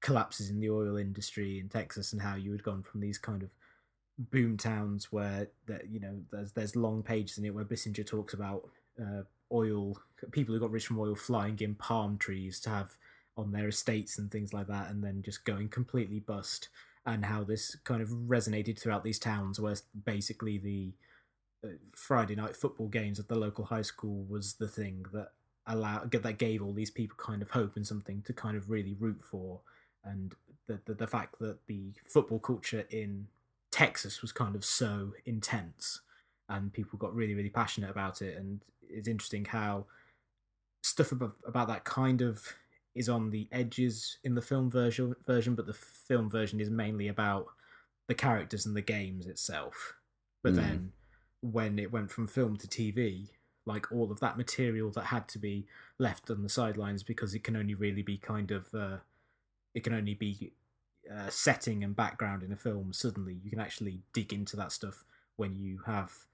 collapses 0.00 0.50
in 0.50 0.58
the 0.58 0.70
oil 0.70 0.96
industry 0.96 1.60
in 1.60 1.68
Texas 1.68 2.12
and 2.12 2.22
how 2.22 2.34
you 2.34 2.50
had 2.50 2.64
gone 2.64 2.82
from 2.82 3.00
these 3.00 3.18
kind 3.18 3.42
of 3.42 3.50
boom 4.18 4.56
towns 4.56 5.12
where 5.12 5.48
that 5.66 5.88
you 5.90 6.00
know 6.00 6.20
there's 6.32 6.52
there's 6.52 6.76
long 6.76 7.02
pages 7.02 7.38
in 7.38 7.44
it 7.44 7.54
where 7.54 7.64
Bissinger 7.64 8.06
talks 8.06 8.34
about 8.34 8.68
uh, 9.00 9.22
oil 9.52 9.96
people 10.30 10.54
who 10.54 10.60
got 10.60 10.70
rich 10.70 10.86
from 10.86 10.98
oil 10.98 11.14
flying 11.14 11.58
in 11.60 11.74
palm 11.74 12.16
trees 12.16 12.60
to 12.60 12.70
have 12.70 12.96
on 13.36 13.52
their 13.52 13.68
estates 13.68 14.18
and 14.18 14.30
things 14.30 14.52
like 14.52 14.66
that 14.66 14.90
and 14.90 15.02
then 15.02 15.22
just 15.22 15.44
going 15.44 15.68
completely 15.68 16.20
bust 16.20 16.68
and 17.06 17.24
how 17.24 17.42
this 17.42 17.76
kind 17.84 18.02
of 18.02 18.08
resonated 18.08 18.78
throughout 18.78 19.02
these 19.02 19.18
towns 19.18 19.58
where 19.58 19.74
basically 20.04 20.58
the 20.58 20.92
uh, 21.64 21.74
Friday 21.94 22.34
night 22.34 22.56
football 22.56 22.88
games 22.88 23.18
at 23.18 23.28
the 23.28 23.34
local 23.34 23.64
high 23.64 23.82
school 23.82 24.24
was 24.28 24.54
the 24.54 24.68
thing 24.68 25.04
that 25.12 25.32
allowed 25.66 26.10
that 26.10 26.38
gave 26.38 26.62
all 26.62 26.72
these 26.72 26.90
people 26.90 27.16
kind 27.16 27.40
of 27.40 27.50
hope 27.50 27.76
and 27.76 27.86
something 27.86 28.22
to 28.22 28.32
kind 28.32 28.56
of 28.56 28.68
really 28.68 28.96
root 28.98 29.22
for 29.22 29.60
and 30.04 30.34
the 30.66 30.80
the, 30.84 30.94
the 30.94 31.06
fact 31.06 31.38
that 31.38 31.58
the 31.66 31.92
football 32.08 32.38
culture 32.38 32.84
in 32.90 33.26
Texas 33.70 34.20
was 34.22 34.32
kind 34.32 34.54
of 34.54 34.64
so 34.64 35.12
intense 35.24 36.00
and 36.48 36.72
people 36.72 36.98
got 36.98 37.14
really 37.14 37.34
really 37.34 37.48
passionate 37.48 37.90
about 37.90 38.20
it 38.20 38.36
and 38.36 38.60
it's 38.92 39.08
interesting 39.08 39.44
how 39.44 39.86
stuff 40.82 41.12
about, 41.12 41.36
about 41.46 41.68
that 41.68 41.84
kind 41.84 42.20
of 42.20 42.54
is 42.94 43.08
on 43.08 43.30
the 43.30 43.48
edges 43.52 44.18
in 44.22 44.34
the 44.34 44.42
film 44.42 44.70
version 44.70 45.14
version 45.26 45.54
but 45.54 45.66
the 45.66 45.72
film 45.72 46.28
version 46.28 46.60
is 46.60 46.70
mainly 46.70 47.08
about 47.08 47.46
the 48.08 48.14
characters 48.14 48.66
and 48.66 48.76
the 48.76 48.82
games 48.82 49.26
itself 49.26 49.94
but 50.42 50.52
Mm. 50.52 50.56
then 50.56 50.92
when 51.40 51.78
it 51.78 51.92
went 51.92 52.10
from 52.10 52.26
film 52.26 52.56
to 52.56 52.68
TV 52.68 53.28
like 53.64 53.90
all 53.92 54.10
of 54.10 54.20
that 54.20 54.36
material 54.36 54.90
that 54.90 55.04
had 55.06 55.28
to 55.28 55.38
be 55.38 55.66
left 55.98 56.30
on 56.30 56.42
the 56.42 56.48
sidelines 56.48 57.02
because 57.02 57.34
it 57.34 57.44
can 57.44 57.56
only 57.56 57.74
really 57.74 58.02
be 58.02 58.16
kind 58.18 58.50
of 58.50 58.74
uh, 58.74 58.98
it 59.74 59.84
can 59.84 59.94
only 59.94 60.14
be 60.14 60.52
uh, 61.12 61.28
setting 61.30 61.82
and 61.82 61.96
background 61.96 62.42
in 62.42 62.52
a 62.52 62.56
film 62.56 62.92
suddenly 62.92 63.38
you 63.42 63.50
can 63.50 63.60
actually 63.60 64.00
dig 64.12 64.32
into 64.32 64.56
that 64.56 64.72
stuff 64.72 65.04
when 65.36 65.56
you 65.56 65.80
have 65.86 66.26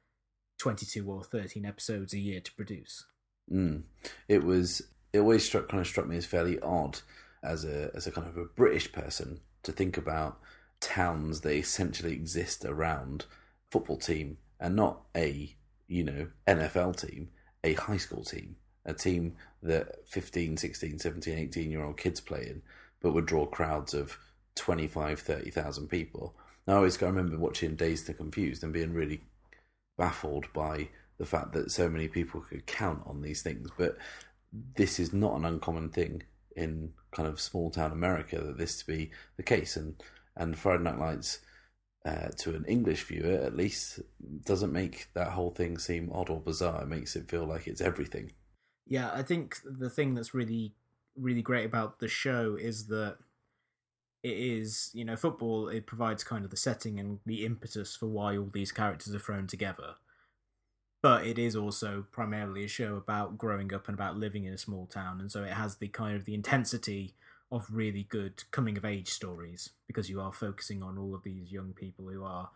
22 0.59 1.11
or 1.11 1.23
13 1.23 1.64
episodes 1.64 2.12
a 2.12 2.18
year 2.18 2.40
to 2.40 2.53
produce 2.55 3.05
Mm. 3.53 3.83
It 4.29 4.44
was. 4.44 4.83
It 5.12 5.21
always 5.21 5.44
struck 5.44 5.68
kind 5.68 5.81
of 5.81 5.87
struck 5.87 6.07
me 6.07 6.16
as 6.16 6.27
fairly 6.27 6.59
odd 6.61 7.01
as 7.42 7.64
a 7.64 7.90
as 7.94 8.07
a 8.07 8.12
kind 8.12 8.27
of 8.27 8.37
a 8.37 8.44
British 8.44 8.92
person 8.92 9.40
to 9.62 9.73
think 9.73 9.97
about 9.97 10.38
towns 10.81 11.40
they 11.40 11.59
essentially 11.59 12.12
exist 12.12 12.64
around 12.64 13.25
football 13.71 13.97
team 13.97 14.38
and 14.61 14.77
not 14.77 15.03
a 15.16 15.55
you 15.87 16.05
know 16.05 16.29
NFL 16.47 17.01
team, 17.01 17.31
a 17.64 17.75
high 17.75 17.97
school 17.97 18.25
team, 18.25 18.57
a 18.85 18.92
team 18.92 19.37
that 19.62 20.07
15, 20.09 20.57
16, 20.57 20.99
17, 20.99 21.38
18 21.38 21.71
year 21.71 21.85
old 21.85 21.97
kids 21.97 22.21
play 22.21 22.47
in, 22.47 22.62
but 23.01 23.12
would 23.12 23.27
draw 23.27 23.47
crowds 23.47 23.94
of 23.94 24.18
25, 24.57 25.21
30,000 25.21 25.88
people. 25.88 26.35
I 26.66 26.73
always 26.73 27.03
I 27.03 27.07
remember 27.07 27.38
watching 27.38 27.77
Dazed 27.77 28.09
and 28.09 28.18
Confused 28.18 28.62
and 28.62 28.75
being 28.75 28.92
really 28.92 29.23
baffled 29.99 30.47
by 30.55 30.89
the 31.19 31.27
fact 31.27 31.53
that 31.53 31.71
so 31.71 31.89
many 31.91 32.09
people 32.09 32.41
could 32.41 32.67
count 32.67 33.03
on 33.05 33.21
these 33.21 33.43
things. 33.43 33.69
But 33.77 33.99
this 34.53 34.99
is 34.99 35.13
not 35.13 35.37
an 35.37 35.45
uncommon 35.45 35.91
thing 35.91 36.23
in 36.57 36.93
kind 37.13 37.29
of 37.29 37.41
small 37.41 37.71
town 37.71 37.93
America 37.93 38.41
that 38.41 38.57
this 38.57 38.79
to 38.79 38.87
be 38.87 39.11
the 39.37 39.43
case. 39.43 39.77
And 39.77 40.03
and 40.37 40.57
Friday 40.57 40.85
Night 40.85 40.99
Lights, 40.99 41.41
uh, 42.07 42.29
to 42.39 42.55
an 42.55 42.65
English 42.67 43.03
viewer 43.05 43.41
at 43.43 43.57
least, 43.57 44.01
doesn't 44.45 44.73
make 44.73 45.09
that 45.15 45.33
whole 45.33 45.51
thing 45.51 45.79
seem 45.79 46.11
odd 46.13 46.31
or 46.31 46.41
bizarre. 46.41 46.83
It 46.83 46.89
makes 46.89 47.17
it 47.17 47.29
feel 47.29 47.45
like 47.45 47.67
it's 47.67 47.81
everything. 47.81 48.33
Yeah, 48.87 49.11
I 49.13 49.23
think 49.23 49.57
the 49.65 49.91
thing 49.91 50.15
that's 50.15 50.33
really, 50.33 50.75
really 51.17 51.43
great 51.43 51.67
about 51.67 51.99
the 51.99 52.09
show 52.09 52.57
is 52.59 52.87
that 52.87 53.19
it 54.23 54.37
is 54.37 54.91
you 54.95 55.05
know 55.05 55.17
football. 55.17 55.69
It 55.69 55.87
provides 55.87 56.25
kind 56.25 56.45
of 56.45 56.51
the 56.51 56.57
setting 56.57 56.99
and 56.99 57.21
the 57.27 57.45
impetus 57.45 57.97
for 57.97 58.07
why 58.07 58.37
all 58.37 58.51
these 58.53 58.73
characters 58.73 59.15
are 59.15 59.21
thrown 59.21 59.47
together. 59.47 59.95
But 61.01 61.27
it 61.27 61.39
is 61.39 61.55
also 61.55 62.07
primarily 62.11 62.65
a 62.65 62.69
show 62.69 62.97
about 62.97 63.39
growing 63.39 63.73
up 63.73 63.87
and 63.87 63.95
about 63.95 64.17
living 64.17 64.45
in 64.45 64.53
a 64.53 64.59
small 64.59 64.87
town, 64.87 65.21
and 65.21 65.31
so 65.31 65.45
it 65.45 65.53
has 65.53 65.77
the 65.77 65.89
kind 65.89 66.17
of 66.17 66.25
the 66.25 66.35
intensity 66.35 67.15
of 67.51 67.67
really 67.71 68.03
good 68.03 68.45
coming 68.51 68.77
of 68.77 68.85
age 68.85 69.09
stories 69.09 69.71
because 69.87 70.11
you 70.11 70.21
are 70.21 70.33
focusing 70.33 70.83
on 70.83 70.99
all 70.99 71.15
of 71.15 71.23
these 71.23 71.51
young 71.51 71.73
people 71.73 72.07
who 72.07 72.23
are 72.23 72.51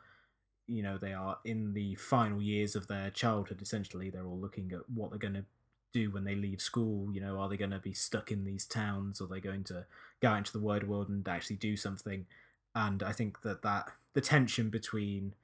you 0.67 0.83
know 0.83 0.99
they 0.99 1.13
are 1.13 1.39
in 1.45 1.73
the 1.73 1.95
final 1.95 2.41
years 2.43 2.77
of 2.77 2.87
their 2.89 3.11
childhood 3.11 3.61
essentially 3.63 4.11
they're 4.11 4.27
all 4.27 4.39
looking 4.39 4.71
at 4.73 4.89
what 4.91 5.11
they're 5.11 5.19
going 5.19 5.35
to 5.35 5.45
do 5.93 6.11
when 6.11 6.25
they 6.25 6.35
leave 6.35 6.61
school 6.61 7.09
you 7.13 7.21
know 7.21 7.39
are 7.39 7.49
they 7.49 7.57
going 7.57 7.71
to 7.71 7.79
be 7.79 7.93
stuck 7.93 8.31
in 8.31 8.45
these 8.45 8.65
towns 8.65 9.21
or 9.21 9.25
are 9.25 9.29
they 9.29 9.41
going 9.41 9.65
to 9.65 9.85
go 10.21 10.29
out 10.29 10.39
into 10.39 10.53
the 10.53 10.61
wide 10.61 10.89
world 10.89 11.09
and 11.09 11.27
actually 11.29 11.57
do 11.57 11.77
something 11.77 12.27
and 12.75 13.03
i 13.03 13.13
think 13.13 13.43
that 13.43 13.63
that 13.63 13.89
the 14.15 14.21
tension 14.21 14.71
between 14.71 15.35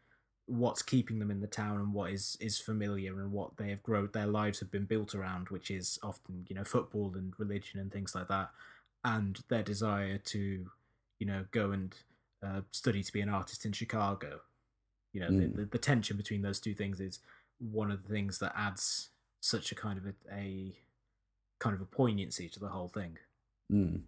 what's 0.47 0.81
keeping 0.81 1.19
them 1.19 1.31
in 1.31 1.41
the 1.41 1.47
town 1.47 1.77
and 1.77 1.93
what 1.93 2.11
is 2.11 2.39
is 2.41 2.59
familiar 2.59 3.21
and 3.21 3.33
what 3.33 3.57
they 3.59 3.69
have 3.69 3.83
grown 3.83 4.09
their 4.13 4.27
lives 4.27 4.61
have 4.61 4.71
been 4.71 4.87
built 4.87 5.15
around 5.15 5.51
which 5.51 5.71
is 5.71 5.99
often 6.03 6.47
you 6.49 6.57
know 6.57 6.65
football 6.65 7.13
and 7.15 7.35
religion 7.39 7.79
and 7.79 7.93
things 7.93 8.15
like 8.15 8.29
that 8.29 8.51
and 9.05 9.41
their 9.49 9.63
desire 9.63 10.19
to, 10.19 10.67
you 11.19 11.27
know, 11.27 11.45
go 11.51 11.71
and 11.71 11.95
uh, 12.43 12.61
study 12.71 13.03
to 13.03 13.13
be 13.13 13.21
an 13.21 13.29
artist 13.29 13.65
in 13.65 13.73
Chicago. 13.73 14.41
You 15.13 15.21
know, 15.21 15.29
mm. 15.29 15.53
the, 15.53 15.63
the, 15.63 15.65
the, 15.67 15.79
tension 15.79 16.17
between 16.17 16.43
those 16.43 16.61
two 16.61 16.75
things 16.75 17.01
is 17.01 17.21
one 17.59 17.91
of 17.91 18.07
the 18.07 18.13
things 18.13 18.39
that 18.39 18.53
adds 18.57 19.09
such 19.41 19.73
a 19.73 19.75
kind 19.75 19.99
of 19.99 20.07
a, 20.07 20.15
a 20.35 20.79
kind 21.59 21.75
of 21.75 21.81
a 21.81 21.87
poignancy 21.87 22.49
to 22.49 22.61
the 22.61 22.69
whole 22.69 22.89
thing. 22.89 23.19
Mm. 23.73 24.03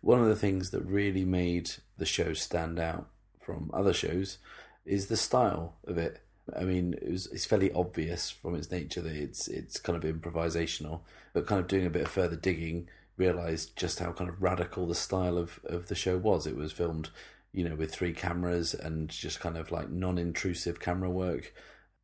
One 0.00 0.20
of 0.20 0.28
the 0.28 0.36
things 0.36 0.70
that 0.70 0.84
really 0.84 1.24
made 1.24 1.72
the 1.98 2.06
show 2.06 2.32
stand 2.32 2.78
out 2.78 3.08
from 3.40 3.70
other 3.72 3.92
shows 3.92 4.38
is 4.84 5.06
the 5.06 5.16
style 5.16 5.76
of 5.86 5.98
it. 5.98 6.20
I 6.56 6.64
mean, 6.64 6.94
it 6.94 7.10
was, 7.10 7.26
it's 7.26 7.44
fairly 7.44 7.72
obvious 7.72 8.30
from 8.30 8.54
its 8.54 8.70
nature 8.70 9.00
that 9.02 9.14
it's 9.14 9.46
it's 9.46 9.78
kind 9.78 10.02
of 10.02 10.02
improvisational, 10.02 11.00
but 11.32 11.46
kind 11.46 11.60
of 11.60 11.68
doing 11.68 11.86
a 11.86 11.90
bit 11.90 12.02
of 12.02 12.10
further 12.10 12.36
digging, 12.36 12.88
realised 13.16 13.76
just 13.76 13.98
how 13.98 14.12
kind 14.12 14.30
of 14.30 14.42
radical 14.42 14.86
the 14.86 14.94
style 14.94 15.36
of, 15.38 15.60
of 15.64 15.88
the 15.88 15.94
show 15.94 16.16
was. 16.16 16.46
It 16.46 16.56
was 16.56 16.72
filmed, 16.72 17.10
you 17.52 17.68
know, 17.68 17.76
with 17.76 17.92
three 17.92 18.12
cameras 18.12 18.74
and 18.74 19.08
just 19.08 19.38
kind 19.38 19.56
of 19.56 19.70
like 19.70 19.90
non-intrusive 19.90 20.80
camera 20.80 21.10
work, 21.10 21.54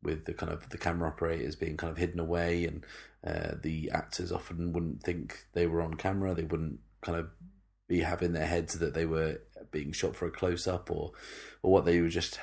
with 0.03 0.25
the 0.25 0.33
kind 0.33 0.51
of 0.51 0.69
the 0.69 0.77
camera 0.77 1.09
operators 1.09 1.55
being 1.55 1.77
kind 1.77 1.91
of 1.91 1.97
hidden 1.97 2.19
away, 2.19 2.65
and 2.65 2.85
uh, 3.25 3.55
the 3.61 3.89
actors 3.93 4.31
often 4.31 4.73
wouldn't 4.73 5.03
think 5.03 5.45
they 5.53 5.67
were 5.67 5.81
on 5.81 5.95
camera. 5.95 6.33
They 6.33 6.43
wouldn't 6.43 6.79
kind 7.01 7.17
of 7.17 7.29
be 7.87 8.01
having 8.01 8.33
their 8.33 8.47
heads 8.47 8.79
that 8.79 8.93
they 8.93 9.05
were 9.05 9.41
being 9.71 9.91
shot 9.91 10.15
for 10.15 10.25
a 10.25 10.31
close 10.31 10.67
up, 10.67 10.91
or 10.91 11.11
or 11.61 11.71
what 11.71 11.85
they 11.85 11.99
were 12.01 12.09
just 12.09 12.39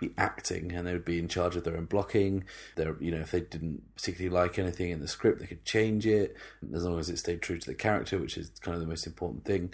be 0.00 0.10
acting 0.16 0.72
and 0.72 0.86
they 0.86 0.92
would 0.92 1.04
be 1.04 1.18
in 1.18 1.28
charge 1.28 1.56
of 1.56 1.64
their 1.64 1.76
own 1.76 1.86
blocking. 1.86 2.44
They're, 2.76 2.96
you 3.00 3.10
know, 3.10 3.20
if 3.20 3.30
they 3.30 3.40
didn't 3.40 3.82
particularly 3.96 4.34
like 4.34 4.58
anything 4.58 4.90
in 4.90 5.00
the 5.00 5.08
script, 5.08 5.40
they 5.40 5.46
could 5.46 5.64
change 5.64 6.06
it 6.06 6.36
as 6.72 6.84
long 6.84 6.98
as 6.98 7.08
it 7.08 7.18
stayed 7.18 7.42
true 7.42 7.58
to 7.58 7.66
the 7.66 7.74
character, 7.74 8.18
which 8.18 8.36
is 8.36 8.50
kind 8.60 8.74
of 8.74 8.80
the 8.80 8.86
most 8.86 9.06
important 9.06 9.44
thing. 9.44 9.72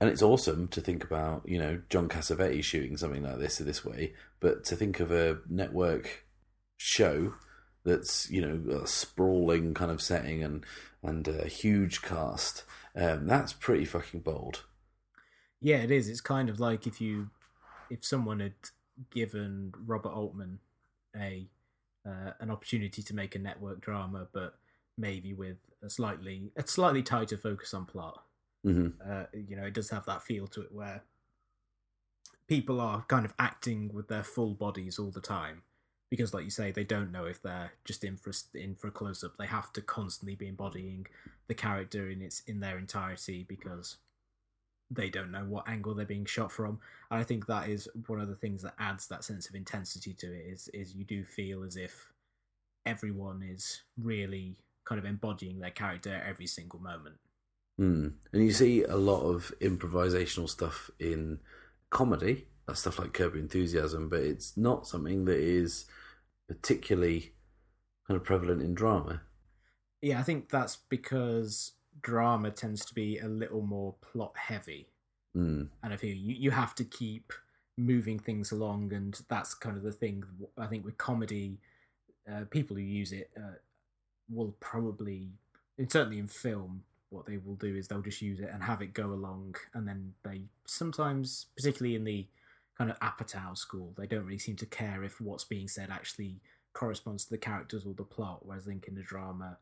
And 0.00 0.10
it's 0.10 0.22
awesome 0.22 0.68
to 0.68 0.80
think 0.80 1.04
about, 1.04 1.42
you 1.46 1.58
know, 1.58 1.80
John 1.88 2.08
Cassavetes 2.08 2.64
shooting 2.64 2.96
something 2.96 3.22
like 3.22 3.38
this 3.38 3.58
this 3.58 3.84
way, 3.84 4.14
but 4.40 4.64
to 4.64 4.76
think 4.76 5.00
of 5.00 5.12
a 5.12 5.38
network 5.48 6.25
show 6.76 7.34
that's, 7.84 8.28
you 8.30 8.40
know, 8.40 8.80
a 8.82 8.86
sprawling 8.86 9.74
kind 9.74 9.90
of 9.90 10.02
setting 10.02 10.42
and 10.42 10.64
and 11.02 11.28
a 11.28 11.46
huge 11.46 12.02
cast, 12.02 12.64
um, 12.96 13.26
that's 13.26 13.52
pretty 13.52 13.84
fucking 13.84 14.20
bold. 14.20 14.64
Yeah, 15.60 15.76
it 15.76 15.90
is. 15.90 16.08
It's 16.08 16.20
kind 16.20 16.48
of 16.48 16.58
like 16.58 16.86
if 16.86 17.00
you 17.00 17.30
if 17.90 18.04
someone 18.04 18.40
had 18.40 18.54
given 19.10 19.72
Robert 19.86 20.12
Altman 20.12 20.58
a 21.14 21.48
uh, 22.06 22.32
an 22.40 22.50
opportunity 22.50 23.02
to 23.02 23.14
make 23.14 23.34
a 23.34 23.38
network 23.38 23.80
drama, 23.80 24.28
but 24.32 24.58
maybe 24.98 25.32
with 25.32 25.58
a 25.82 25.90
slightly 25.90 26.50
a 26.56 26.66
slightly 26.66 27.02
tighter 27.02 27.36
focus 27.36 27.72
on 27.74 27.86
plot. 27.86 28.22
Mm-hmm. 28.64 29.00
Uh, 29.08 29.24
you 29.32 29.54
know, 29.56 29.64
it 29.64 29.74
does 29.74 29.90
have 29.90 30.06
that 30.06 30.22
feel 30.22 30.48
to 30.48 30.62
it 30.62 30.72
where 30.72 31.04
people 32.48 32.80
are 32.80 33.04
kind 33.08 33.24
of 33.24 33.34
acting 33.38 33.92
with 33.92 34.08
their 34.08 34.24
full 34.24 34.54
bodies 34.54 34.98
all 34.98 35.10
the 35.10 35.20
time 35.20 35.62
because, 36.10 36.32
like 36.32 36.44
you 36.44 36.50
say, 36.50 36.70
they 36.70 36.84
don't 36.84 37.12
know 37.12 37.24
if 37.24 37.42
they're 37.42 37.72
just 37.84 38.04
in 38.04 38.16
for 38.16 38.30
a, 38.30 38.58
in 38.58 38.74
for 38.74 38.88
a 38.88 38.92
close 38.92 39.24
up. 39.24 39.36
They 39.38 39.46
have 39.46 39.72
to 39.74 39.80
constantly 39.80 40.36
be 40.36 40.48
embodying 40.48 41.06
the 41.48 41.54
character 41.54 42.10
in 42.10 42.22
its 42.22 42.40
in 42.46 42.60
their 42.60 42.78
entirety 42.78 43.44
because 43.48 43.96
they 44.90 45.08
don't 45.08 45.32
know 45.32 45.44
what 45.44 45.68
angle 45.68 45.94
they're 45.94 46.06
being 46.06 46.24
shot 46.24 46.52
from. 46.52 46.78
And 47.10 47.20
I 47.20 47.24
think 47.24 47.46
that 47.46 47.68
is 47.68 47.88
one 48.06 48.20
of 48.20 48.28
the 48.28 48.36
things 48.36 48.62
that 48.62 48.74
adds 48.78 49.08
that 49.08 49.24
sense 49.24 49.48
of 49.48 49.54
intensity 49.54 50.14
to 50.14 50.26
it 50.26 50.46
is 50.46 50.68
is 50.68 50.94
you 50.94 51.04
do 51.04 51.24
feel 51.24 51.64
as 51.64 51.76
if 51.76 52.12
everyone 52.84 53.42
is 53.42 53.82
really 54.00 54.56
kind 54.84 54.98
of 54.98 55.04
embodying 55.04 55.58
their 55.58 55.70
character 55.70 56.22
every 56.24 56.46
single 56.46 56.78
moment. 56.78 57.16
Mm. 57.80 58.12
And 58.32 58.44
you 58.44 58.52
see 58.52 58.84
a 58.84 58.96
lot 58.96 59.22
of 59.22 59.52
improvisational 59.60 60.48
stuff 60.48 60.90
in 60.98 61.40
comedy, 61.90 62.46
stuff 62.74 62.98
like 62.98 63.12
Curb 63.12 63.34
Enthusiasm, 63.36 64.08
but 64.08 64.20
it's 64.20 64.56
not 64.56 64.86
something 64.86 65.24
that 65.26 65.38
is 65.38 65.86
particularly 66.48 67.32
kind 68.06 68.16
of 68.16 68.24
prevalent 68.24 68.62
in 68.62 68.74
drama. 68.74 69.22
Yeah, 70.02 70.18
I 70.18 70.22
think 70.22 70.50
that's 70.50 70.76
because 70.88 71.72
drama 72.02 72.50
tends 72.50 72.84
to 72.84 72.94
be 72.94 73.18
a 73.18 73.28
little 73.28 73.62
more 73.62 73.94
plot 74.00 74.32
heavy. 74.36 74.88
Mm. 75.36 75.68
And 75.82 75.92
I 75.92 75.96
feel 75.96 76.14
you, 76.14 76.34
you 76.34 76.50
have 76.50 76.74
to 76.76 76.84
keep 76.84 77.32
moving 77.76 78.18
things 78.18 78.52
along, 78.52 78.92
and 78.92 79.20
that's 79.28 79.54
kind 79.54 79.76
of 79.76 79.82
the 79.82 79.92
thing. 79.92 80.24
I 80.58 80.66
think 80.66 80.84
with 80.84 80.98
comedy, 80.98 81.58
uh, 82.30 82.44
people 82.50 82.76
who 82.76 82.82
use 82.82 83.12
it 83.12 83.30
uh, 83.36 83.56
will 84.28 84.54
probably, 84.60 85.28
and 85.78 85.90
certainly 85.90 86.18
in 86.18 86.26
film, 86.26 86.82
what 87.10 87.26
they 87.26 87.36
will 87.36 87.54
do 87.54 87.76
is 87.76 87.86
they'll 87.86 88.02
just 88.02 88.22
use 88.22 88.40
it 88.40 88.50
and 88.52 88.62
have 88.62 88.82
it 88.82 88.94
go 88.94 89.06
along, 89.06 89.56
and 89.74 89.86
then 89.86 90.14
they 90.24 90.42
sometimes, 90.66 91.46
particularly 91.56 91.96
in 91.96 92.04
the 92.04 92.26
kind 92.76 92.90
of 92.90 92.98
Apatow 93.00 93.56
school, 93.56 93.94
they 93.96 94.06
don't 94.06 94.24
really 94.24 94.38
seem 94.38 94.56
to 94.56 94.66
care 94.66 95.02
if 95.02 95.20
what's 95.20 95.44
being 95.44 95.68
said 95.68 95.90
actually 95.90 96.40
corresponds 96.74 97.24
to 97.24 97.30
the 97.30 97.38
characters 97.38 97.86
or 97.86 97.94
the 97.94 98.04
plot. 98.04 98.40
Whereas 98.44 98.66
I 98.66 98.70
think 98.70 98.86
in 98.86 98.94
the 98.94 99.02
drama, 99.02 99.58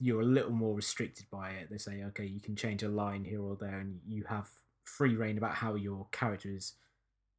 you're 0.00 0.20
a 0.20 0.24
little 0.24 0.52
more 0.52 0.74
restricted 0.74 1.26
by 1.30 1.50
it. 1.50 1.68
They 1.70 1.78
say, 1.78 2.02
okay, 2.08 2.26
you 2.26 2.40
can 2.40 2.56
change 2.56 2.82
a 2.82 2.88
line 2.88 3.24
here 3.24 3.42
or 3.42 3.56
there, 3.56 3.78
and 3.78 4.00
you 4.06 4.24
have 4.28 4.48
free 4.84 5.16
reign 5.16 5.38
about 5.38 5.54
how 5.54 5.74
your 5.74 6.06
character 6.12 6.50
is 6.50 6.74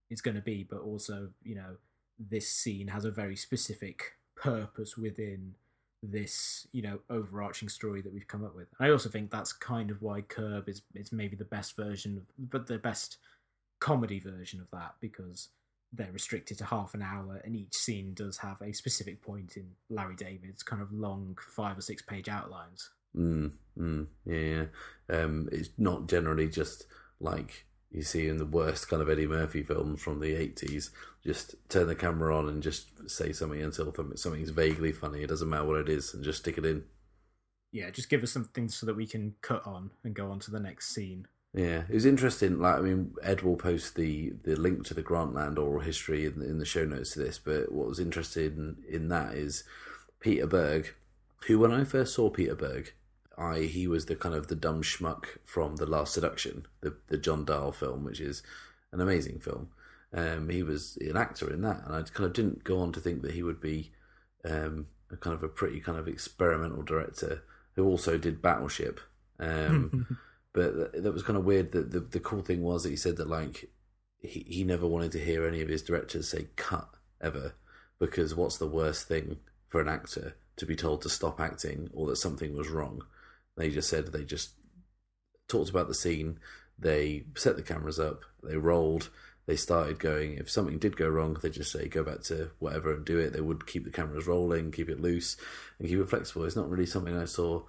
is 0.09 0.21
going 0.21 0.35
to 0.35 0.41
be. 0.41 0.65
But 0.69 0.81
also, 0.81 1.29
you 1.43 1.55
know, 1.55 1.75
this 2.19 2.49
scene 2.49 2.87
has 2.87 3.05
a 3.05 3.11
very 3.11 3.35
specific 3.35 4.13
purpose 4.35 4.97
within 4.97 5.55
this, 6.01 6.67
you 6.71 6.81
know, 6.81 6.99
overarching 7.09 7.69
story 7.69 8.01
that 8.01 8.13
we've 8.13 8.27
come 8.27 8.45
up 8.45 8.55
with. 8.55 8.67
I 8.79 8.89
also 8.89 9.09
think 9.09 9.29
that's 9.29 9.51
kind 9.51 9.91
of 9.91 10.01
why 10.01 10.21
Curb 10.21 10.69
is 10.69 10.81
is 10.95 11.11
maybe 11.11 11.35
the 11.35 11.45
best 11.45 11.75
version, 11.75 12.17
of, 12.17 12.23
but 12.49 12.67
the 12.67 12.77
best 12.77 13.17
comedy 13.79 14.19
version 14.19 14.59
of 14.59 14.69
that 14.71 14.95
because 14.99 15.49
they're 15.93 16.11
restricted 16.11 16.57
to 16.57 16.65
half 16.65 16.93
an 16.93 17.01
hour, 17.01 17.41
and 17.43 17.55
each 17.55 17.75
scene 17.75 18.13
does 18.13 18.39
have 18.39 18.61
a 18.61 18.73
specific 18.73 19.21
point 19.21 19.55
in 19.55 19.71
Larry 19.89 20.15
David's 20.15 20.63
kind 20.63 20.81
of 20.81 20.91
long 20.91 21.37
five 21.55 21.77
or 21.77 21.81
six 21.81 22.01
page 22.01 22.27
outlines. 22.27 22.89
Mm, 23.15 23.51
mm, 23.77 24.07
yeah, 24.25 24.35
yeah. 24.35 24.65
Um, 25.09 25.49
it's 25.51 25.69
not 25.77 26.07
generally 26.07 26.49
just 26.49 26.85
like 27.19 27.65
you 27.91 28.03
see 28.03 28.27
in 28.27 28.37
the 28.37 28.45
worst 28.45 28.89
kind 28.89 29.01
of 29.01 29.09
Eddie 29.09 29.27
Murphy 29.27 29.63
films 29.63 30.01
from 30.01 30.19
the 30.19 30.33
80s. 30.33 30.89
Just 31.25 31.55
turn 31.69 31.87
the 31.87 31.95
camera 31.95 32.37
on 32.37 32.47
and 32.47 32.61
just 32.61 33.09
say 33.09 33.31
something 33.31 33.61
until 33.61 33.93
something's 34.15 34.49
vaguely 34.49 34.91
funny. 34.91 35.23
It 35.23 35.27
doesn't 35.27 35.49
matter 35.49 35.65
what 35.65 35.79
it 35.79 35.89
is, 35.89 36.13
and 36.13 36.23
just 36.23 36.39
stick 36.39 36.57
it 36.57 36.65
in. 36.65 36.83
Yeah, 37.71 37.89
just 37.89 38.09
give 38.09 38.23
us 38.23 38.31
something 38.31 38.69
so 38.69 38.85
that 38.85 38.95
we 38.95 39.07
can 39.07 39.35
cut 39.41 39.65
on 39.65 39.91
and 40.03 40.13
go 40.13 40.31
on 40.31 40.39
to 40.39 40.51
the 40.51 40.59
next 40.59 40.93
scene. 40.93 41.27
Yeah, 41.53 41.83
it 41.89 41.93
was 41.93 42.05
interesting. 42.05 42.59
Like, 42.59 42.75
I 42.75 42.81
mean, 42.81 43.15
Ed 43.23 43.41
will 43.41 43.55
post 43.55 43.95
the, 43.95 44.33
the 44.43 44.55
link 44.55 44.85
to 44.85 44.93
the 44.93 45.03
Grantland 45.03 45.57
oral 45.57 45.81
history 45.81 46.25
in, 46.25 46.41
in 46.41 46.59
the 46.59 46.65
show 46.65 46.85
notes 46.85 47.11
to 47.11 47.19
this. 47.19 47.39
But 47.39 47.71
what 47.71 47.87
was 47.87 47.99
interesting 47.99 48.77
in 48.87 49.09
that 49.09 49.33
is 49.33 49.63
Peter 50.19 50.45
Berg, 50.45 50.93
who 51.47 51.59
when 51.59 51.71
I 51.71 51.83
first 51.83 52.13
saw 52.13 52.29
Peter 52.29 52.55
Berg, 52.55 52.93
I 53.37 53.61
he 53.61 53.87
was 53.87 54.05
the 54.07 54.15
kind 54.15 54.33
of 54.33 54.47
the 54.47 54.55
dumb 54.55 54.81
schmuck 54.81 55.25
from 55.43 55.75
the 55.75 55.85
Last 55.85 56.13
Seduction, 56.13 56.65
the 56.81 56.95
the 57.07 57.17
John 57.17 57.45
Dahl 57.45 57.71
film, 57.71 58.03
which 58.03 58.19
is 58.19 58.41
an 58.91 58.99
amazing 58.99 59.39
film. 59.39 59.69
Um, 60.11 60.49
he 60.49 60.63
was 60.63 60.97
an 61.01 61.17
actor 61.17 61.51
in 61.53 61.61
that, 61.61 61.83
and 61.85 61.95
I 61.95 62.01
kind 62.01 62.25
of 62.25 62.33
didn't 62.33 62.63
go 62.63 62.79
on 62.79 62.91
to 62.93 62.99
think 62.99 63.21
that 63.21 63.33
he 63.33 63.43
would 63.43 63.61
be 63.61 63.91
um, 64.43 64.87
a 65.11 65.17
kind 65.17 65.35
of 65.35 65.43
a 65.43 65.49
pretty 65.49 65.79
kind 65.79 65.99
of 65.99 66.07
experimental 66.07 66.81
director 66.81 67.43
who 67.75 67.85
also 67.85 68.17
did 68.17 68.41
Battleship. 68.41 68.99
Um, 69.39 70.17
But 70.57 71.03
that 71.03 71.13
was 71.13 71.21
kind 71.21 71.37
of 71.37 71.45
weird. 71.45 71.71
That 71.73 71.91
the, 71.91 71.99
the 71.99 72.19
cool 72.19 72.41
thing 72.41 72.63
was 72.63 72.81
that 72.81 72.89
he 72.89 72.95
said 72.95 73.17
that 73.17 73.29
like 73.29 73.69
he, 74.17 74.43
he 74.47 74.63
never 74.63 74.87
wanted 74.87 75.11
to 75.11 75.23
hear 75.23 75.45
any 75.45 75.61
of 75.61 75.69
his 75.69 75.83
directors 75.83 76.29
say 76.29 76.47
cut 76.55 76.89
ever 77.21 77.53
because 77.99 78.33
what's 78.33 78.57
the 78.57 78.65
worst 78.65 79.07
thing 79.07 79.37
for 79.67 79.79
an 79.81 79.87
actor 79.87 80.35
to 80.55 80.65
be 80.65 80.75
told 80.75 81.03
to 81.03 81.09
stop 81.09 81.39
acting 81.39 81.91
or 81.93 82.07
that 82.07 82.15
something 82.15 82.57
was 82.57 82.69
wrong? 82.69 83.03
They 83.55 83.69
just 83.69 83.87
said 83.87 84.07
they 84.07 84.23
just 84.23 84.53
talked 85.47 85.69
about 85.69 85.89
the 85.89 85.93
scene. 85.93 86.39
They 86.79 87.25
set 87.35 87.55
the 87.55 87.61
cameras 87.61 87.99
up, 87.99 88.23
they 88.41 88.57
rolled, 88.57 89.11
they 89.45 89.57
started 89.57 89.99
going. 89.99 90.39
If 90.39 90.49
something 90.49 90.79
did 90.79 90.97
go 90.97 91.07
wrong, 91.07 91.37
they 91.39 91.51
just 91.51 91.71
say 91.71 91.87
go 91.87 92.03
back 92.03 92.23
to 92.23 92.49
whatever 92.57 92.95
and 92.95 93.05
do 93.05 93.19
it. 93.19 93.31
They 93.31 93.41
would 93.41 93.67
keep 93.67 93.83
the 93.83 93.91
cameras 93.91 94.25
rolling, 94.25 94.71
keep 94.71 94.89
it 94.89 95.01
loose, 95.01 95.37
and 95.77 95.87
keep 95.87 95.99
it 95.99 96.09
flexible. 96.09 96.45
It's 96.45 96.55
not 96.55 96.67
really 96.67 96.87
something 96.87 97.15
I 97.15 97.25
saw 97.25 97.61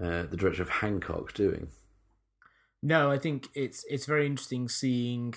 uh, 0.00 0.26
the 0.30 0.36
director 0.36 0.62
of 0.62 0.68
Hancock 0.68 1.34
doing. 1.34 1.70
No, 2.86 3.10
I 3.10 3.18
think 3.18 3.48
it's 3.52 3.84
it's 3.90 4.06
very 4.06 4.26
interesting 4.26 4.68
seeing. 4.68 5.34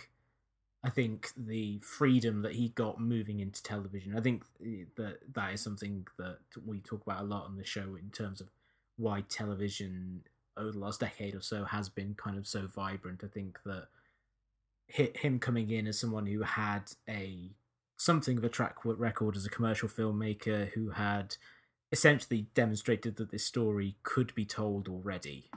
I 0.83 0.91
think 0.91 1.31
the 1.35 1.79
freedom 1.79 2.43
that 2.43 2.53
he 2.53 2.69
got 2.69 3.01
moving 3.01 3.39
into 3.39 3.63
television. 3.63 4.15
I 4.15 4.21
think 4.21 4.43
eh, 4.63 4.83
that 4.97 5.33
that 5.33 5.53
is 5.55 5.61
something 5.61 6.05
that 6.19 6.37
we 6.63 6.79
talk 6.79 7.01
about 7.01 7.21
a 7.21 7.25
lot 7.25 7.45
on 7.45 7.57
the 7.57 7.65
show 7.65 7.95
in 7.95 8.11
terms 8.11 8.39
of 8.39 8.49
why 8.97 9.21
television 9.21 10.25
over 10.55 10.73
the 10.73 10.77
last 10.77 10.99
decade 10.99 11.33
or 11.33 11.41
so 11.41 11.65
has 11.65 11.89
been 11.89 12.13
kind 12.13 12.37
of 12.37 12.45
so 12.45 12.67
vibrant. 12.67 13.23
I 13.23 13.27
think 13.27 13.57
that 13.65 13.87
hit 14.85 15.17
him 15.17 15.39
coming 15.39 15.71
in 15.71 15.87
as 15.87 15.99
someone 15.99 16.27
who 16.27 16.43
had 16.43 16.91
a 17.09 17.49
something 17.97 18.37
of 18.37 18.43
a 18.43 18.49
track 18.49 18.75
record 18.83 19.35
as 19.35 19.47
a 19.47 19.49
commercial 19.49 19.89
filmmaker 19.89 20.69
who 20.73 20.91
had 20.91 21.35
essentially 21.91 22.45
demonstrated 22.53 23.15
that 23.15 23.31
this 23.31 23.43
story 23.43 23.95
could 24.03 24.35
be 24.35 24.45
told 24.45 24.87
already 24.87 25.49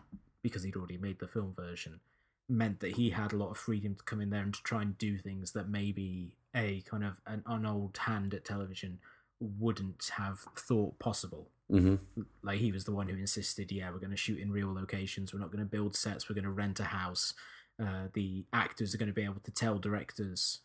because 0.42 0.62
he'd 0.62 0.76
already 0.76 0.98
made 0.98 1.18
the 1.18 1.28
film 1.28 1.55
version 1.55 2.00
meant 2.48 2.81
that 2.81 2.96
he 2.96 3.11
had 3.11 3.33
a 3.33 3.37
lot 3.37 3.50
of 3.50 3.57
freedom 3.57 3.94
to 3.94 4.02
come 4.05 4.20
in 4.20 4.31
there 4.31 4.42
and 4.42 4.55
to 4.55 4.62
try 4.62 4.83
and 4.83 4.98
do 4.98 5.16
things 5.18 5.52
that 5.52 5.68
maybe 5.68 6.37
a 6.55 6.83
kind 6.83 7.05
of 7.05 7.20
an, 7.26 7.42
an 7.46 7.64
old 7.64 7.96
hand 7.96 8.35
at 8.35 8.44
television 8.44 8.98
wouldn't 9.40 10.11
have 10.16 10.40
thought 10.57 10.98
possible. 10.98 11.48
Mm-hmm. 11.70 12.22
Like 12.42 12.59
he 12.59 12.72
was 12.72 12.85
the 12.85 12.92
one 12.92 13.09
who 13.09 13.16
insisted, 13.16 13.72
yeah, 13.72 13.90
we're 13.90 13.98
going 13.98 14.11
to 14.11 14.16
shoot 14.16 14.38
in 14.38 14.52
real 14.52 14.72
locations. 14.72 15.33
We're 15.33 15.40
not 15.40 15.50
going 15.50 15.64
to 15.64 15.70
build 15.70 15.96
sets. 15.96 16.28
We're 16.28 16.35
going 16.35 16.44
to 16.44 16.50
rent 16.50 16.81
a 16.81 16.85
house. 16.85 17.33
Uh, 17.81 18.09
the 18.12 18.44
actors 18.52 18.94
are 18.94 18.98
going 18.98 19.09
to 19.09 19.14
be 19.14 19.24
able 19.24 19.40
to 19.42 19.50
tell 19.50 19.78
directors, 19.78 20.61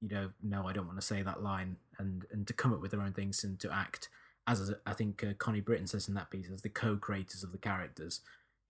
you 0.00 0.08
know, 0.08 0.30
no, 0.42 0.66
I 0.66 0.72
don't 0.72 0.86
want 0.86 1.00
to 1.00 1.06
say 1.06 1.22
that 1.22 1.42
line, 1.42 1.76
and 1.98 2.24
and 2.30 2.46
to 2.46 2.52
come 2.52 2.72
up 2.72 2.80
with 2.80 2.92
their 2.92 3.02
own 3.02 3.12
things 3.12 3.42
and 3.44 3.58
to 3.60 3.72
act 3.72 4.08
as 4.46 4.72
I 4.86 4.92
think 4.92 5.22
uh, 5.22 5.34
Connie 5.38 5.60
Britton 5.60 5.86
says 5.86 6.08
in 6.08 6.14
that 6.14 6.30
piece 6.30 6.50
as 6.50 6.62
the 6.62 6.68
co-creators 6.68 7.44
of 7.44 7.52
the 7.52 7.58
characters 7.58 8.20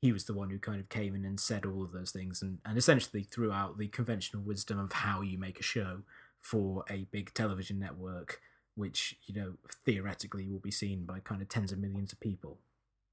he 0.02 0.12
was 0.12 0.24
the 0.24 0.34
one 0.34 0.50
who 0.50 0.58
kind 0.58 0.80
of 0.80 0.88
came 0.88 1.14
in 1.14 1.24
and 1.24 1.38
said 1.38 1.64
all 1.64 1.84
of 1.84 1.92
those 1.92 2.10
things 2.10 2.42
and, 2.42 2.58
and 2.66 2.76
essentially 2.76 3.22
threw 3.22 3.52
out 3.52 3.78
the 3.78 3.86
conventional 3.86 4.42
wisdom 4.42 4.78
of 4.78 4.92
how 4.92 5.22
you 5.22 5.38
make 5.38 5.60
a 5.60 5.62
show 5.62 6.00
for 6.40 6.84
a 6.90 7.06
big 7.12 7.32
television 7.32 7.78
network 7.78 8.40
which 8.74 9.16
you 9.26 9.34
know 9.34 9.54
theoretically 9.86 10.46
will 10.48 10.58
be 10.58 10.70
seen 10.70 11.04
by 11.04 11.20
kind 11.20 11.40
of 11.40 11.48
tens 11.48 11.70
of 11.70 11.78
millions 11.78 12.12
of 12.12 12.18
people 12.18 12.58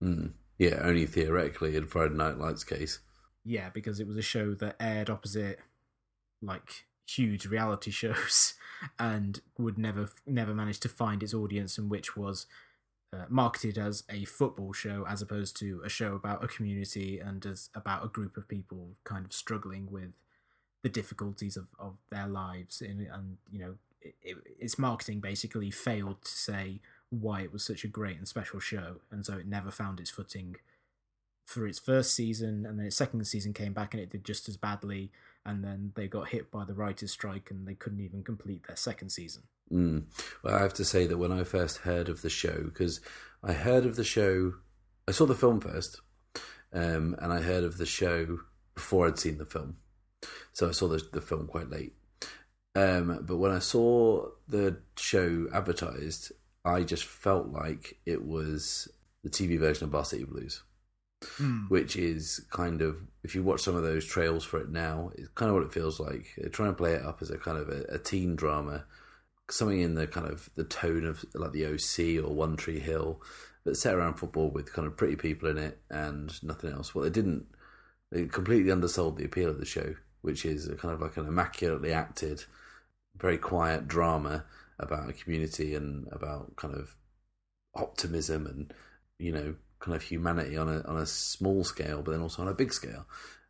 mm. 0.03 0.31
yeah 0.57 0.79
only 0.81 1.05
theoretically 1.05 1.75
in 1.75 1.85
friday 1.85 2.15
night 2.15 2.37
lights 2.37 2.63
case 2.63 2.99
yeah 3.45 3.69
because 3.69 3.99
it 3.99 4.07
was 4.07 4.17
a 4.17 4.21
show 4.21 4.55
that 4.55 4.75
aired 4.79 5.09
opposite 5.09 5.59
like 6.41 6.85
huge 7.07 7.45
reality 7.45 7.91
shows 7.91 8.55
and 8.97 9.41
would 9.57 9.77
never 9.77 10.09
never 10.25 10.55
manage 10.55 10.79
to 10.79 10.89
find 10.89 11.21
its 11.21 11.33
audience 11.35 11.77
and 11.77 11.91
which 11.91 12.17
was 12.17 12.47
uh, 13.11 13.25
marketed 13.29 13.77
as 13.77 14.03
a 14.09 14.25
football 14.25 14.73
show 14.73 15.05
as 15.07 15.21
opposed 15.21 15.57
to 15.57 15.81
a 15.83 15.89
show 15.89 16.15
about 16.15 16.43
a 16.43 16.47
community 16.47 17.19
and 17.19 17.45
as 17.45 17.69
about 17.73 18.03
a 18.03 18.07
group 18.07 18.37
of 18.37 18.47
people 18.47 18.89
kind 19.03 19.25
of 19.25 19.33
struggling 19.33 19.87
with 19.89 20.11
the 20.83 20.89
difficulties 20.89 21.57
of, 21.57 21.67
of 21.79 21.95
their 22.11 22.27
lives. 22.27 22.81
And, 22.81 23.01
and 23.01 23.37
you 23.51 23.59
know 23.59 23.75
it, 24.01 24.15
it, 24.21 24.37
its 24.59 24.77
marketing 24.77 25.19
basically 25.19 25.71
failed 25.71 26.21
to 26.23 26.31
say 26.31 26.81
why 27.09 27.41
it 27.41 27.51
was 27.51 27.65
such 27.65 27.83
a 27.83 27.87
great 27.87 28.17
and 28.17 28.27
special 28.27 28.59
show. 28.59 28.97
And 29.11 29.25
so 29.25 29.33
it 29.37 29.47
never 29.47 29.71
found 29.71 29.99
its 29.99 30.11
footing 30.11 30.57
for 31.45 31.67
its 31.67 31.79
first 31.79 32.13
season. 32.13 32.65
And 32.65 32.77
then 32.77 32.85
its 32.85 32.95
second 32.95 33.25
season 33.25 33.53
came 33.53 33.73
back 33.73 33.93
and 33.93 34.01
it 34.03 34.11
did 34.11 34.23
just 34.23 34.47
as 34.47 34.57
badly. 34.57 35.11
And 35.45 35.63
then 35.63 35.93
they 35.95 36.07
got 36.07 36.29
hit 36.29 36.51
by 36.51 36.65
the 36.65 36.75
writers 36.75 37.11
strike 37.11 37.49
and 37.49 37.67
they 37.67 37.73
couldn't 37.73 38.01
even 38.01 38.23
complete 38.23 38.67
their 38.67 38.75
second 38.75 39.09
season 39.09 39.43
Mm. 39.71 40.03
Well, 40.43 40.55
I 40.55 40.61
have 40.61 40.73
to 40.75 40.85
say 40.85 41.05
that 41.07 41.17
when 41.17 41.31
I 41.31 41.43
first 41.43 41.79
heard 41.79 42.09
of 42.09 42.21
the 42.21 42.29
show, 42.29 42.63
because 42.63 43.01
I 43.43 43.53
heard 43.53 43.85
of 43.85 43.95
the 43.95 44.03
show, 44.03 44.53
I 45.07 45.11
saw 45.11 45.25
the 45.25 45.35
film 45.35 45.61
first, 45.61 46.01
um, 46.73 47.15
and 47.19 47.31
I 47.31 47.41
heard 47.41 47.63
of 47.63 47.77
the 47.77 47.85
show 47.85 48.39
before 48.75 49.07
I'd 49.07 49.19
seen 49.19 49.37
the 49.37 49.45
film. 49.45 49.77
So 50.53 50.67
I 50.67 50.71
saw 50.71 50.87
the, 50.87 51.01
the 51.11 51.21
film 51.21 51.47
quite 51.47 51.69
late. 51.69 51.93
Um, 52.75 53.19
but 53.23 53.37
when 53.37 53.51
I 53.51 53.59
saw 53.59 54.29
the 54.47 54.77
show 54.97 55.47
advertised, 55.53 56.31
I 56.65 56.83
just 56.83 57.05
felt 57.05 57.47
like 57.47 57.99
it 58.05 58.25
was 58.25 58.87
the 59.23 59.29
TV 59.29 59.59
version 59.59 59.85
of 59.85 59.91
Varsity 59.91 60.23
Blues. 60.23 60.63
Mm. 61.37 61.69
Which 61.69 61.97
is 61.97 62.45
kind 62.49 62.81
of, 62.81 63.03
if 63.23 63.35
you 63.35 63.43
watch 63.43 63.61
some 63.61 63.75
of 63.75 63.83
those 63.83 64.05
trails 64.05 64.45
for 64.45 64.61
it 64.61 64.69
now, 64.69 65.11
it's 65.15 65.27
kind 65.35 65.49
of 65.49 65.55
what 65.55 65.65
it 65.65 65.73
feels 65.73 65.99
like. 65.99 66.27
They're 66.37 66.49
trying 66.49 66.69
to 66.69 66.77
play 66.77 66.93
it 66.93 67.03
up 67.03 67.21
as 67.21 67.29
a 67.29 67.37
kind 67.37 67.57
of 67.57 67.67
a, 67.67 67.83
a 67.89 67.99
teen 67.99 68.37
drama 68.37 68.85
something 69.51 69.81
in 69.81 69.95
the 69.95 70.07
kind 70.07 70.27
of 70.27 70.49
the 70.55 70.63
tone 70.63 71.05
of 71.05 71.25
like 71.33 71.51
the 71.51 71.65
OC 71.65 72.23
or 72.23 72.33
One 72.33 72.55
Tree 72.55 72.79
Hill, 72.79 73.21
but 73.63 73.77
set 73.77 73.95
around 73.95 74.15
football 74.15 74.49
with 74.49 74.73
kind 74.73 74.87
of 74.87 74.97
pretty 74.97 75.15
people 75.15 75.49
in 75.49 75.57
it 75.57 75.79
and 75.89 76.31
nothing 76.43 76.71
else. 76.71 76.93
Well, 76.93 77.03
they 77.03 77.09
didn't. 77.09 77.45
They 78.11 78.25
completely 78.25 78.71
undersold 78.71 79.17
the 79.17 79.25
appeal 79.25 79.49
of 79.49 79.59
the 79.59 79.65
show, 79.65 79.95
which 80.21 80.45
is 80.45 80.67
kind 80.79 80.93
of 80.93 81.01
like 81.01 81.17
an 81.17 81.27
immaculately 81.27 81.93
acted, 81.93 82.43
very 83.15 83.37
quiet 83.37 83.87
drama 83.87 84.45
about 84.79 85.09
a 85.09 85.13
community 85.13 85.75
and 85.75 86.07
about 86.11 86.55
kind 86.55 86.73
of 86.73 86.95
optimism 87.75 88.47
and 88.47 88.73
you 89.19 89.31
know 89.31 89.53
kind 89.79 89.95
of 89.95 90.01
humanity 90.01 90.57
on 90.57 90.67
a 90.67 90.81
on 90.87 90.97
a 90.97 91.05
small 91.05 91.63
scale, 91.63 92.01
but 92.01 92.11
then 92.11 92.21
also 92.21 92.41
on 92.41 92.47
a 92.47 92.53
big 92.53 92.73
scale. 92.73 93.05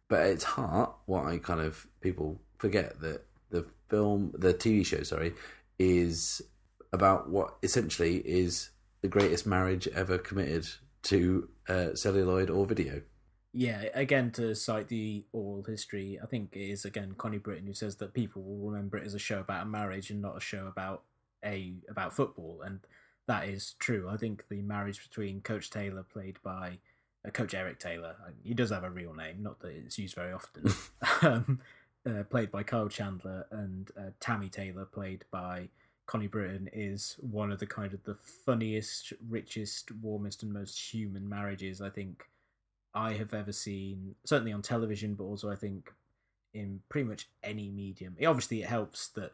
But 0.08 0.22
at 0.22 0.32
its 0.32 0.44
heart, 0.44 0.94
what 1.06 1.26
I 1.26 1.38
kind 1.38 1.62
of 1.62 1.88
people 2.02 2.42
forget 2.58 3.00
that 3.02 3.26
the 3.52 3.66
film, 3.90 4.34
the 4.38 4.54
TV 4.54 4.86
show, 4.86 5.04
sorry, 5.04 5.34
is 5.80 6.42
about 6.94 7.30
what 7.30 7.58
essentially 7.64 8.18
is 8.18 8.70
the 9.02 9.08
greatest 9.08 9.48
marriage 9.48 9.88
ever 9.90 10.18
committed 10.18 10.68
to 11.04 11.50
uh, 11.68 11.96
celluloid 11.96 12.50
or 12.50 12.66
video. 12.66 13.02
Yeah, 13.52 13.86
again 13.96 14.32
to 14.32 14.54
cite 14.54 14.90
the 14.90 15.26
oral 15.32 15.64
history, 15.64 16.20
I 16.22 16.28
think 16.28 16.56
it 16.56 16.70
is 16.70 16.86
again 16.86 17.16
Connie 17.18 17.40
Britton 17.40 17.66
who 17.66 17.74
says 17.74 17.96
that 17.96 18.14
people 18.14 18.44
will 18.44 18.70
remember 18.70 18.98
it 18.98 19.06
as 19.06 19.16
a 19.16 19.20
show 19.20 19.40
about 19.40 19.64
a 19.64 19.70
marriage 19.70 20.12
and 20.12 20.22
not 20.22 20.38
a 20.38 20.42
show 20.42 20.68
about 20.68 21.04
a 21.44 21.74
about 21.90 22.14
football, 22.14 22.62
and 22.64 22.82
that 23.28 23.48
is 23.48 23.74
true. 23.80 24.08
I 24.10 24.18
think 24.18 24.46
the 24.50 24.62
marriage 24.62 25.02
between 25.08 25.42
Coach 25.42 25.72
Taylor, 25.72 26.04
played 26.04 26.38
by 26.44 26.78
uh, 27.26 27.32
Coach 27.32 27.56
Eric 27.56 27.80
Taylor, 27.80 28.16
he 28.44 28.54
does 28.54 28.70
have 28.70 28.84
a 28.84 28.90
real 28.90 29.14
name, 29.16 29.42
not 29.42 29.60
that 29.62 29.70
it's 29.70 29.98
used 29.98 30.16
very 30.16 30.32
often, 30.32 30.72
um, 31.24 31.60
uh, 32.06 32.24
played 32.24 32.52
by 32.52 32.64
Kyle 32.64 32.90
Chandler, 32.90 33.48
and 33.52 33.92
uh, 33.98 34.12
Tammy 34.20 34.50
Taylor, 34.50 34.86
played 34.86 35.26
by 35.32 35.70
Connie 36.06 36.28
Britton, 36.28 36.70
is 36.72 37.16
one 37.20 37.52
of 37.52 37.60
the 37.60 37.68
kind 37.68 37.94
of 37.94 38.04
the 38.04 38.16
funniest, 38.16 39.14
richest, 39.28 39.92
warmest, 39.92 40.44
and 40.44 40.54
most 40.54 40.94
human 40.94 41.28
marriages 41.28 41.82
I 41.82 41.90
think 41.90 42.26
I 42.94 43.14
have 43.14 43.34
ever 43.34 43.52
seen. 43.52 44.16
Certainly 44.26 44.54
on 44.54 44.62
television, 44.62 45.16
but 45.16 45.26
also 45.26 45.52
I 45.52 45.56
think 45.56 45.94
in 46.54 46.82
pretty 46.90 47.08
much 47.08 47.30
any 47.44 47.70
medium. 47.70 48.16
Obviously, 48.26 48.62
it 48.62 48.70
helps 48.70 49.08
that 49.10 49.34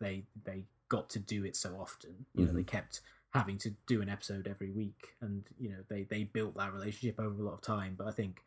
they 0.00 0.24
they 0.44 0.64
got 0.88 1.08
to 1.10 1.18
do 1.18 1.44
it 1.44 1.56
so 1.56 1.76
often. 1.78 2.26
You 2.34 2.42
know, 2.42 2.48
mm-hmm. 2.48 2.58
they 2.58 2.64
kept 2.64 3.00
having 3.34 3.58
to 3.58 3.70
do 3.86 4.00
an 4.00 4.08
episode 4.08 4.46
every 4.48 4.70
week, 4.70 5.14
and 5.20 5.44
you 5.58 5.70
know 5.70 5.78
they 5.88 6.04
they 6.04 6.24
built 6.24 6.56
that 6.56 6.72
relationship 6.72 7.20
over 7.20 7.40
a 7.40 7.44
lot 7.44 7.54
of 7.54 7.60
time. 7.60 7.94
But 7.96 8.08
I 8.08 8.12
think 8.12 8.42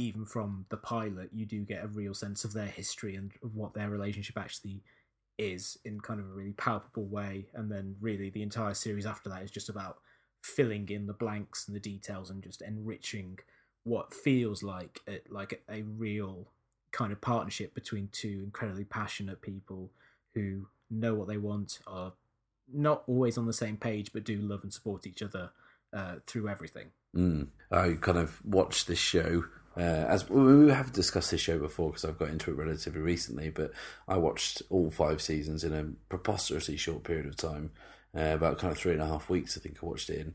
even 0.00 0.24
from 0.24 0.64
the 0.70 0.76
pilot, 0.78 1.28
you 1.32 1.44
do 1.44 1.60
get 1.62 1.84
a 1.84 1.88
real 1.88 2.14
sense 2.14 2.42
of 2.44 2.54
their 2.54 2.66
history 2.66 3.16
and 3.16 3.32
of 3.42 3.54
what 3.54 3.74
their 3.74 3.90
relationship 3.90 4.38
actually 4.38 4.82
is 5.38 5.78
in 5.84 6.00
kind 6.00 6.20
of 6.20 6.26
a 6.26 6.32
really 6.32 6.52
palpable 6.52 7.04
way. 7.04 7.48
And 7.54 7.70
then, 7.70 7.96
really, 8.00 8.30
the 8.30 8.42
entire 8.42 8.72
series 8.72 9.04
after 9.04 9.28
that 9.28 9.42
is 9.42 9.50
just 9.50 9.68
about 9.68 9.98
filling 10.42 10.88
in 10.88 11.06
the 11.06 11.12
blanks 11.12 11.66
and 11.66 11.76
the 11.76 11.80
details 11.80 12.30
and 12.30 12.42
just 12.42 12.62
enriching 12.62 13.38
what 13.84 14.14
feels 14.14 14.62
like 14.62 15.00
a, 15.06 15.20
like 15.28 15.62
a, 15.70 15.82
real 15.82 16.48
kind 16.92 17.12
of 17.12 17.20
partnership 17.20 17.74
between 17.74 18.08
two 18.10 18.40
incredibly 18.42 18.84
passionate 18.84 19.42
people 19.42 19.90
who 20.34 20.66
know 20.90 21.14
what 21.14 21.28
they 21.28 21.36
want, 21.36 21.78
are 21.86 22.12
not 22.72 23.02
always 23.06 23.36
on 23.36 23.46
the 23.46 23.52
same 23.52 23.76
page, 23.76 24.12
but 24.14 24.24
do 24.24 24.38
love 24.38 24.62
and 24.62 24.72
support 24.72 25.06
each 25.06 25.22
other 25.22 25.50
uh, 25.92 26.16
through 26.26 26.48
everything. 26.48 26.86
Mm. 27.14 27.48
I 27.70 27.98
kind 28.00 28.18
of 28.18 28.44
watched 28.44 28.86
this 28.86 28.98
show 28.98 29.44
uh, 29.76 29.80
as 29.80 30.28
we 30.28 30.70
have 30.70 30.92
discussed 30.92 31.30
this 31.30 31.40
show 31.40 31.58
before 31.58 31.90
because 31.90 32.04
I've 32.04 32.18
got 32.18 32.30
into 32.30 32.50
it 32.50 32.56
relatively 32.56 33.00
recently, 33.00 33.50
but 33.50 33.72
I 34.08 34.16
watched 34.16 34.62
all 34.68 34.90
five 34.90 35.22
seasons 35.22 35.62
in 35.62 35.72
a 35.72 35.84
preposterously 36.08 36.76
short 36.76 37.04
period 37.04 37.26
of 37.26 37.36
time, 37.36 37.70
uh, 38.16 38.20
about 38.34 38.58
kind 38.58 38.72
of 38.72 38.78
three 38.78 38.92
and 38.92 39.02
a 39.02 39.06
half 39.06 39.30
weeks. 39.30 39.56
I 39.56 39.60
think 39.60 39.78
I 39.82 39.86
watched 39.86 40.10
it 40.10 40.18
in, 40.18 40.34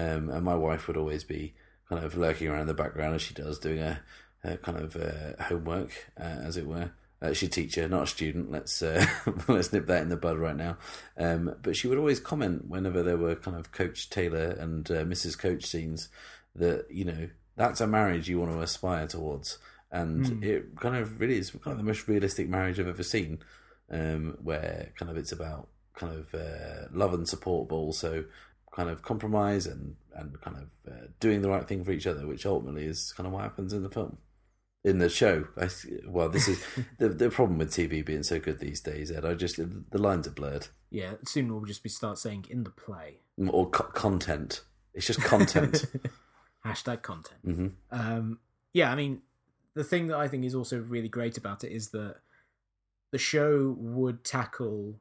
um, 0.00 0.30
and 0.30 0.44
my 0.44 0.54
wife 0.54 0.86
would 0.86 0.96
always 0.96 1.24
be 1.24 1.54
kind 1.88 2.04
of 2.04 2.16
lurking 2.16 2.48
around 2.48 2.62
in 2.62 2.66
the 2.68 2.74
background 2.74 3.14
as 3.14 3.22
she 3.22 3.34
does, 3.34 3.58
doing 3.58 3.80
a, 3.80 4.00
a 4.44 4.56
kind 4.56 4.78
of 4.78 4.96
uh, 4.96 5.42
homework, 5.42 5.90
uh, 6.18 6.24
as 6.24 6.56
it 6.56 6.66
were. 6.66 6.92
Uh, 7.20 7.32
she's 7.32 7.48
a 7.48 7.52
teacher, 7.52 7.88
not 7.88 8.02
a 8.04 8.06
student. 8.06 8.52
Let's 8.52 8.82
uh, 8.82 9.04
let's 9.48 9.72
nip 9.72 9.86
that 9.86 10.02
in 10.02 10.10
the 10.10 10.16
bud 10.16 10.38
right 10.38 10.56
now. 10.56 10.76
Um, 11.16 11.56
but 11.62 11.74
she 11.74 11.88
would 11.88 11.98
always 11.98 12.20
comment 12.20 12.68
whenever 12.68 13.02
there 13.02 13.16
were 13.16 13.34
kind 13.34 13.56
of 13.56 13.72
Coach 13.72 14.10
Taylor 14.10 14.50
and 14.50 14.88
uh, 14.90 15.04
Mrs. 15.04 15.38
Coach 15.38 15.64
scenes 15.64 16.08
that 16.54 16.86
you 16.90 17.04
know 17.04 17.28
that's 17.56 17.80
a 17.80 17.86
marriage 17.86 18.28
you 18.28 18.38
want 18.40 18.52
to 18.52 18.60
aspire 18.60 19.06
towards. 19.06 19.58
and 19.92 20.26
Hmm. 20.26 20.42
it 20.42 20.76
kind 20.80 20.96
of 20.96 21.20
really 21.20 21.38
is 21.38 21.50
kind 21.50 21.68
of 21.72 21.78
the 21.78 21.84
most 21.84 22.08
realistic 22.08 22.48
marriage 22.48 22.78
I've 22.80 22.88
ever 22.88 23.04
seen, 23.04 23.38
um, 23.90 24.36
where 24.42 24.92
kind 24.98 25.10
of 25.10 25.16
it's 25.16 25.32
about 25.32 25.68
kind 25.94 26.12
of 26.12 26.34
uh, 26.34 26.88
love 26.92 27.14
and 27.14 27.26
support, 27.28 27.68
but 27.68 27.76
also 27.76 28.24
kind 28.74 28.90
of 28.90 29.02
compromise 29.02 29.64
and 29.66 29.94
and 30.14 30.38
kind 30.40 30.56
of 30.56 30.92
uh, 30.92 31.06
doing 31.20 31.40
the 31.42 31.48
right 31.48 31.66
thing 31.68 31.84
for 31.84 31.92
each 31.92 32.06
other, 32.06 32.26
which 32.26 32.44
ultimately 32.46 32.84
is 32.84 33.12
kind 33.16 33.26
of 33.26 33.32
what 33.32 33.42
happens 33.42 33.72
in 33.72 33.82
the 33.84 33.88
film. 33.90 34.18
In 34.84 34.98
the 34.98 35.08
show, 35.08 35.46
I, 35.56 35.68
well, 36.06 36.28
this 36.28 36.48
is 36.48 36.62
the 36.98 37.08
the 37.08 37.30
problem 37.30 37.58
with 37.58 37.70
TV 37.70 38.04
being 38.04 38.22
so 38.24 38.38
good 38.40 38.58
these 38.58 38.80
days. 38.80 39.10
Ed, 39.12 39.24
I 39.24 39.34
just 39.34 39.56
the 39.56 39.98
lines 39.98 40.26
are 40.26 40.32
blurred, 40.32 40.66
Yeah, 40.90 41.14
soon 41.24 41.52
we'll 41.52 41.64
just 41.64 41.82
be 41.84 41.88
start 41.88 42.18
saying 42.18 42.46
in 42.50 42.64
the 42.64 42.70
play. 42.70 43.20
or 43.48 43.70
co- 43.70 43.84
content. 43.92 44.62
It's 44.94 45.06
just 45.06 45.20
content. 45.22 45.86
Hashtag 46.66 47.02
content. 47.02 47.40
hmm 47.44 47.68
Um, 47.90 48.40
yeah, 48.72 48.90
I 48.92 48.94
mean, 48.94 49.22
the 49.74 49.84
thing 49.84 50.08
that 50.08 50.18
I 50.18 50.28
think 50.28 50.44
is 50.44 50.54
also 50.54 50.78
really 50.80 51.08
great 51.08 51.38
about 51.38 51.64
it 51.64 51.72
is 51.72 51.90
that 51.90 52.16
the 53.12 53.18
show 53.18 53.74
would 53.78 54.24
tackle 54.24 54.98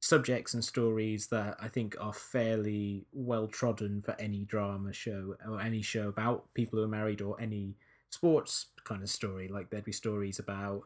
subjects 0.00 0.52
and 0.54 0.64
stories 0.64 1.28
that 1.28 1.56
I 1.60 1.68
think 1.68 1.96
are 2.00 2.12
fairly 2.12 3.06
well 3.12 3.46
trodden 3.46 4.02
for 4.02 4.14
any 4.18 4.44
drama 4.44 4.92
show 4.92 5.36
or 5.48 5.60
any 5.60 5.82
show 5.82 6.08
about 6.08 6.52
people 6.54 6.78
who 6.78 6.84
are 6.84 6.88
married 6.88 7.20
or 7.22 7.40
any 7.40 7.76
sports 8.10 8.66
kind 8.84 9.02
of 9.02 9.08
story. 9.08 9.48
Like 9.48 9.70
there'd 9.70 9.84
be 9.84 9.92
stories 9.92 10.38
about 10.38 10.84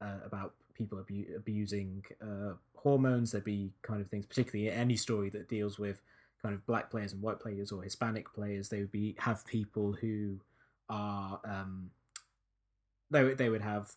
uh, 0.00 0.18
about 0.24 0.54
people 0.74 0.98
abu- 0.98 1.34
abusing 1.36 2.04
uh, 2.20 2.54
hormones. 2.76 3.32
There'd 3.32 3.44
be 3.44 3.72
kind 3.82 4.00
of 4.00 4.08
things, 4.08 4.26
particularly 4.26 4.70
any 4.70 4.96
story 4.96 5.30
that 5.30 5.48
deals 5.48 5.78
with 5.78 6.00
kind 6.46 6.54
of 6.54 6.64
black 6.66 6.90
players 6.90 7.12
and 7.12 7.20
white 7.22 7.40
players 7.40 7.72
or 7.72 7.82
Hispanic 7.82 8.32
players. 8.32 8.68
They 8.68 8.80
would 8.80 8.92
be 8.92 9.16
have 9.18 9.44
people 9.46 9.92
who 9.92 10.38
are 10.88 11.40
um, 11.44 11.90
they 13.10 13.24
would- 13.24 13.38
they 13.38 13.48
would 13.50 13.62
have 13.62 13.96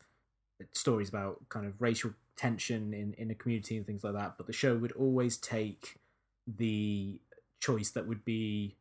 stories 0.73 1.09
about 1.09 1.47
kind 1.49 1.65
of 1.65 1.81
racial 1.81 2.13
tension 2.35 2.93
in 2.93 3.13
in 3.15 3.31
a 3.31 3.35
community 3.35 3.77
and 3.77 3.85
things 3.85 4.03
like 4.03 4.13
that. 4.13 4.37
But 4.37 4.47
the 4.47 4.53
show 4.53 4.77
would 4.77 4.93
always 4.93 5.37
take 5.37 5.99
the 6.47 7.21
choice 7.59 7.91
that 7.91 8.07
would 8.07 8.25
be 8.25 8.77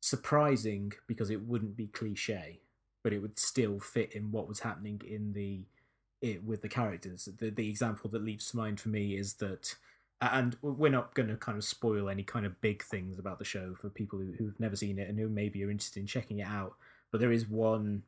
surprising 0.00 0.92
because 1.06 1.30
it 1.30 1.42
wouldn't 1.42 1.76
be 1.76 1.88
cliche, 1.88 2.60
but 3.02 3.12
it 3.12 3.20
would 3.20 3.38
still 3.38 3.80
fit 3.80 4.12
in 4.14 4.32
what 4.32 4.48
was 4.48 4.60
happening 4.60 5.02
in 5.06 5.32
the 5.34 5.66
it 6.22 6.44
with 6.44 6.62
the 6.62 6.68
characters. 6.68 7.26
The 7.38 7.50
the 7.50 7.68
example 7.68 8.10
that 8.10 8.24
leaps 8.24 8.50
to 8.52 8.56
mind 8.58 8.80
for 8.80 8.90
me 8.90 9.16
is 9.16 9.34
that. 9.36 9.76
And 10.22 10.56
we're 10.60 10.90
not 10.90 11.14
going 11.14 11.28
to 11.30 11.36
kind 11.36 11.56
of 11.56 11.64
spoil 11.64 12.08
any 12.10 12.22
kind 12.22 12.44
of 12.44 12.60
big 12.60 12.82
things 12.82 13.18
about 13.18 13.38
the 13.38 13.44
show 13.44 13.74
for 13.80 13.88
people 13.88 14.18
who, 14.18 14.32
who've 14.38 14.60
never 14.60 14.76
seen 14.76 14.98
it 14.98 15.08
and 15.08 15.18
who 15.18 15.28
maybe 15.28 15.64
are 15.64 15.70
interested 15.70 15.98
in 16.00 16.06
checking 16.06 16.40
it 16.40 16.46
out. 16.46 16.74
But 17.10 17.20
there 17.20 17.32
is 17.32 17.48
one 17.48 18.02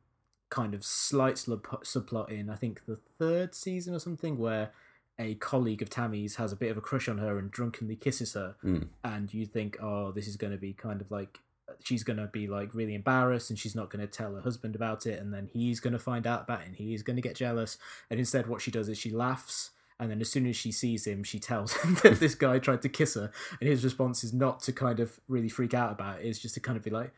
kind 0.49 0.75
of 0.75 0.85
slight 0.85 1.35
subplot 1.35 2.29
in 2.29 2.47
I 2.51 2.55
think 2.55 2.85
the 2.85 2.99
third 3.17 3.55
season 3.55 3.95
or 3.95 3.99
something 3.99 4.37
where 4.37 4.69
a 5.17 5.33
colleague 5.35 5.81
of 5.81 5.89
Tammy's 5.89 6.35
has 6.35 6.51
a 6.51 6.55
bit 6.55 6.69
of 6.69 6.77
a 6.77 6.81
crush 6.81 7.07
on 7.09 7.17
her 7.17 7.39
and 7.39 7.49
drunkenly 7.49 7.95
kisses 7.95 8.33
her, 8.33 8.55
Mm. 8.63 8.87
and 9.03 9.33
you 9.33 9.45
think, 9.45 9.77
oh, 9.81 10.11
this 10.11 10.27
is 10.27 10.35
going 10.37 10.53
to 10.53 10.57
be 10.59 10.73
kind 10.73 11.01
of 11.01 11.09
like 11.11 11.39
she's 11.83 12.03
going 12.03 12.17
to 12.17 12.27
be 12.27 12.47
like 12.47 12.73
really 12.75 12.93
embarrassed 12.95 13.49
and 13.49 13.57
she's 13.57 13.75
not 13.75 13.89
going 13.89 14.05
to 14.05 14.11
tell 14.11 14.35
her 14.35 14.41
husband 14.41 14.75
about 14.75 15.05
it, 15.05 15.19
and 15.19 15.33
then 15.33 15.49
he's 15.53 15.79
going 15.79 15.93
to 15.93 15.99
find 15.99 16.25
out 16.27 16.43
about 16.43 16.61
it 16.61 16.67
and 16.67 16.75
he's 16.75 17.01
going 17.03 17.15
to 17.15 17.21
get 17.21 17.35
jealous. 17.35 17.77
And 18.09 18.19
instead, 18.19 18.47
what 18.47 18.61
she 18.61 18.69
does 18.71 18.89
is 18.89 18.97
she 18.97 19.11
laughs. 19.11 19.71
And 19.99 20.09
then, 20.09 20.21
as 20.21 20.31
soon 20.31 20.47
as 20.47 20.55
she 20.55 20.71
sees 20.71 21.05
him, 21.05 21.23
she 21.23 21.39
tells 21.39 21.73
him 21.83 21.97
that 22.03 22.19
this 22.19 22.35
guy 22.35 22.59
tried 22.59 22.81
to 22.81 22.89
kiss 22.89 23.15
her. 23.15 23.31
And 23.59 23.69
his 23.69 23.83
response 23.83 24.23
is 24.23 24.33
not 24.33 24.61
to 24.63 24.71
kind 24.71 24.99
of 24.99 25.19
really 25.27 25.49
freak 25.49 25.73
out 25.73 25.91
about 25.91 26.19
it, 26.19 26.25
it's 26.25 26.39
just 26.39 26.55
to 26.55 26.59
kind 26.59 26.77
of 26.77 26.83
be 26.83 26.89
like, 26.89 27.13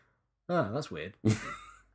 oh, 0.49 0.71
that's 0.73 0.91
weird. 0.91 1.13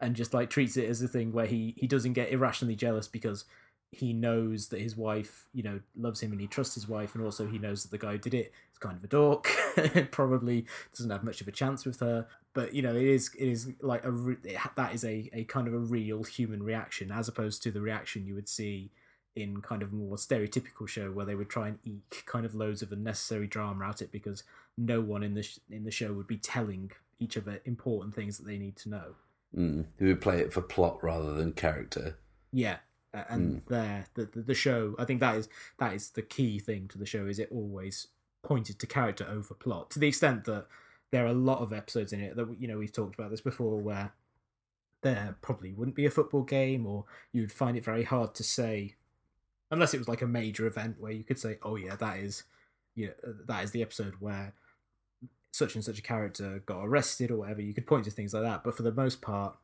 And 0.03 0.17
just 0.17 0.33
like 0.33 0.49
treats 0.49 0.79
it 0.79 0.89
as 0.89 1.03
a 1.03 1.09
thing 1.09 1.31
where 1.31 1.45
he 1.45 1.75
he 1.77 1.87
doesn't 1.87 2.15
get 2.15 2.31
irrationally 2.31 2.75
jealous 2.75 3.07
because 3.07 3.45
he 3.93 4.15
knows 4.15 4.69
that 4.69 4.81
his 4.81 4.97
wife 4.97 5.47
you 5.53 5.63
know 5.63 5.81
loves 5.95 6.21
him 6.21 6.33
and 6.33 6.41
he 6.41 6.47
trusts 6.47 6.75
his 6.75 6.89
wife. 6.89 7.15
And 7.15 7.23
also 7.23 7.47
he 7.47 7.59
knows 7.59 7.83
that 7.83 7.91
the 7.91 7.99
guy 7.99 8.13
who 8.13 8.19
did 8.19 8.33
it 8.33 8.51
is 8.73 8.79
kind 8.79 8.97
of 8.97 9.05
a 9.05 9.09
dork. 9.09 9.51
Probably 10.11 10.65
doesn't 10.97 11.11
have 11.11 11.23
much 11.23 11.43
of 11.43 11.49
a 11.49 11.53
chance 11.53 11.85
with 11.85 12.01
her. 12.01 12.27
But 12.55 12.73
you 12.73 12.81
know 12.81 12.97
it 12.97 13.07
is 13.07 13.31
it 13.39 13.47
is 13.47 13.69
like 13.83 14.03
a 14.03 14.11
re- 14.11 14.37
it, 14.43 14.59
that 14.75 14.95
is 14.95 15.05
a, 15.05 15.29
a 15.35 15.45
kind 15.45 15.69
of 15.69 15.75
a 15.75 15.79
real 15.79 16.23
human 16.23 16.63
reaction 16.63 17.13
as 17.13 17.29
opposed 17.29 17.63
to 17.65 17.71
the 17.71 17.83
reaction 17.83 18.25
you 18.25 18.35
would 18.35 18.49
see 18.49 18.93
in 19.43 19.61
kind 19.63 19.83
of 19.83 19.93
more 19.93 20.17
stereotypical 20.17 20.87
show 20.89 21.11
where 21.11 21.27
they 21.27 21.35
would 21.35 21.49
try 21.51 21.69
and 21.69 21.79
eke 21.85 22.23
kind 22.27 22.45
of 22.47 22.55
loads 22.55 22.83
of 22.83 22.93
unnecessary 22.93 23.47
drama 23.47 23.85
out 23.85 24.03
it 24.03 24.13
because 24.13 24.43
no 24.77 25.01
one 25.01 25.23
in 25.23 25.35
the 25.35 25.43
sh- 25.43 25.59
in 25.71 25.85
the 25.85 25.91
show 25.91 26.13
would 26.13 26.27
be 26.27 26.37
telling 26.37 26.91
each 27.19 27.37
other 27.37 27.61
important 27.65 28.15
things 28.15 28.39
that 28.39 28.47
they 28.47 28.59
need 28.59 28.77
to 28.77 28.89
know 28.89 29.15
Mm. 29.57 29.87
Who 29.99 30.07
would 30.07 30.21
play 30.21 30.39
it 30.39 30.53
for 30.53 30.61
plot 30.63 31.03
rather 31.03 31.33
than 31.33 31.53
character? 31.53 32.17
yeah 32.53 32.77
and 33.13 33.63
there 33.69 34.07
the, 34.15 34.25
the 34.27 34.43
the 34.43 34.55
show 34.55 34.95
i 34.99 35.05
think 35.05 35.19
that 35.21 35.35
is 35.35 35.49
that 35.79 35.93
is 35.95 36.11
the 36.11 36.23
key 36.23 36.61
thing 36.61 36.87
to 36.89 36.99
the 36.99 37.07
show 37.07 37.27
is 37.27 37.41
it 37.41 37.49
always 37.51 38.07
pointed 38.43 38.79
to 38.79 38.87
character 38.87 39.27
over 39.29 39.55
plot 39.55 39.91
to 39.91 39.99
the 39.99 40.07
extent 40.09 40.45
that 40.45 40.67
there 41.11 41.25
are 41.25 41.29
a 41.29 41.33
lot 41.33 41.61
of 41.61 41.73
episodes 41.73 42.13
in 42.13 42.21
it 42.21 42.37
that 42.37 42.49
you 42.61 42.69
know 42.69 42.79
we've 42.79 42.93
talked 42.93 43.15
about 43.17 43.31
this 43.31 43.41
before 43.41 43.81
where 43.81 44.13
there 45.03 45.37
probably 45.43 45.73
wouldn't 45.73 45.97
be 45.97 46.07
a 46.07 46.11
football 46.11 46.43
game 46.43 46.87
or 46.87 47.05
you'd 47.33 47.53
find 47.53 47.77
it 47.77 47.85
very 47.85 48.05
hard 48.05 48.35
to 48.35 48.45
say 48.45 48.95
unless 49.71 49.95
it 49.95 49.99
was 49.99 50.09
like 50.09 50.23
a 50.23 50.27
major 50.27 50.67
event 50.67 50.97
where 50.99 51.13
you 51.13 51.25
could 51.25 51.39
say 51.39 51.59
oh 51.63 51.77
yeah 51.77 51.97
that 51.97 52.19
is 52.19 52.45
you 52.95 53.07
know, 53.07 53.35
that 53.47 53.65
is 53.65 53.71
the 53.71 53.83
episode 53.83 54.15
where 54.21 54.53
such 55.53 55.75
and 55.75 55.85
such 55.85 55.99
a 55.99 56.03
character 56.03 56.63
got 56.67 56.85
arrested 56.85 57.31
or 57.31 57.39
whatever 57.39 57.61
you 57.61 57.75
could 57.75 57.87
point 57.87 58.05
to 58.05 58.11
things 58.11 58.33
like 58.33 58.43
that. 58.43 58.63
But 58.63 58.77
for 58.77 58.83
the 58.83 58.93
most 58.93 59.21
part 59.21 59.57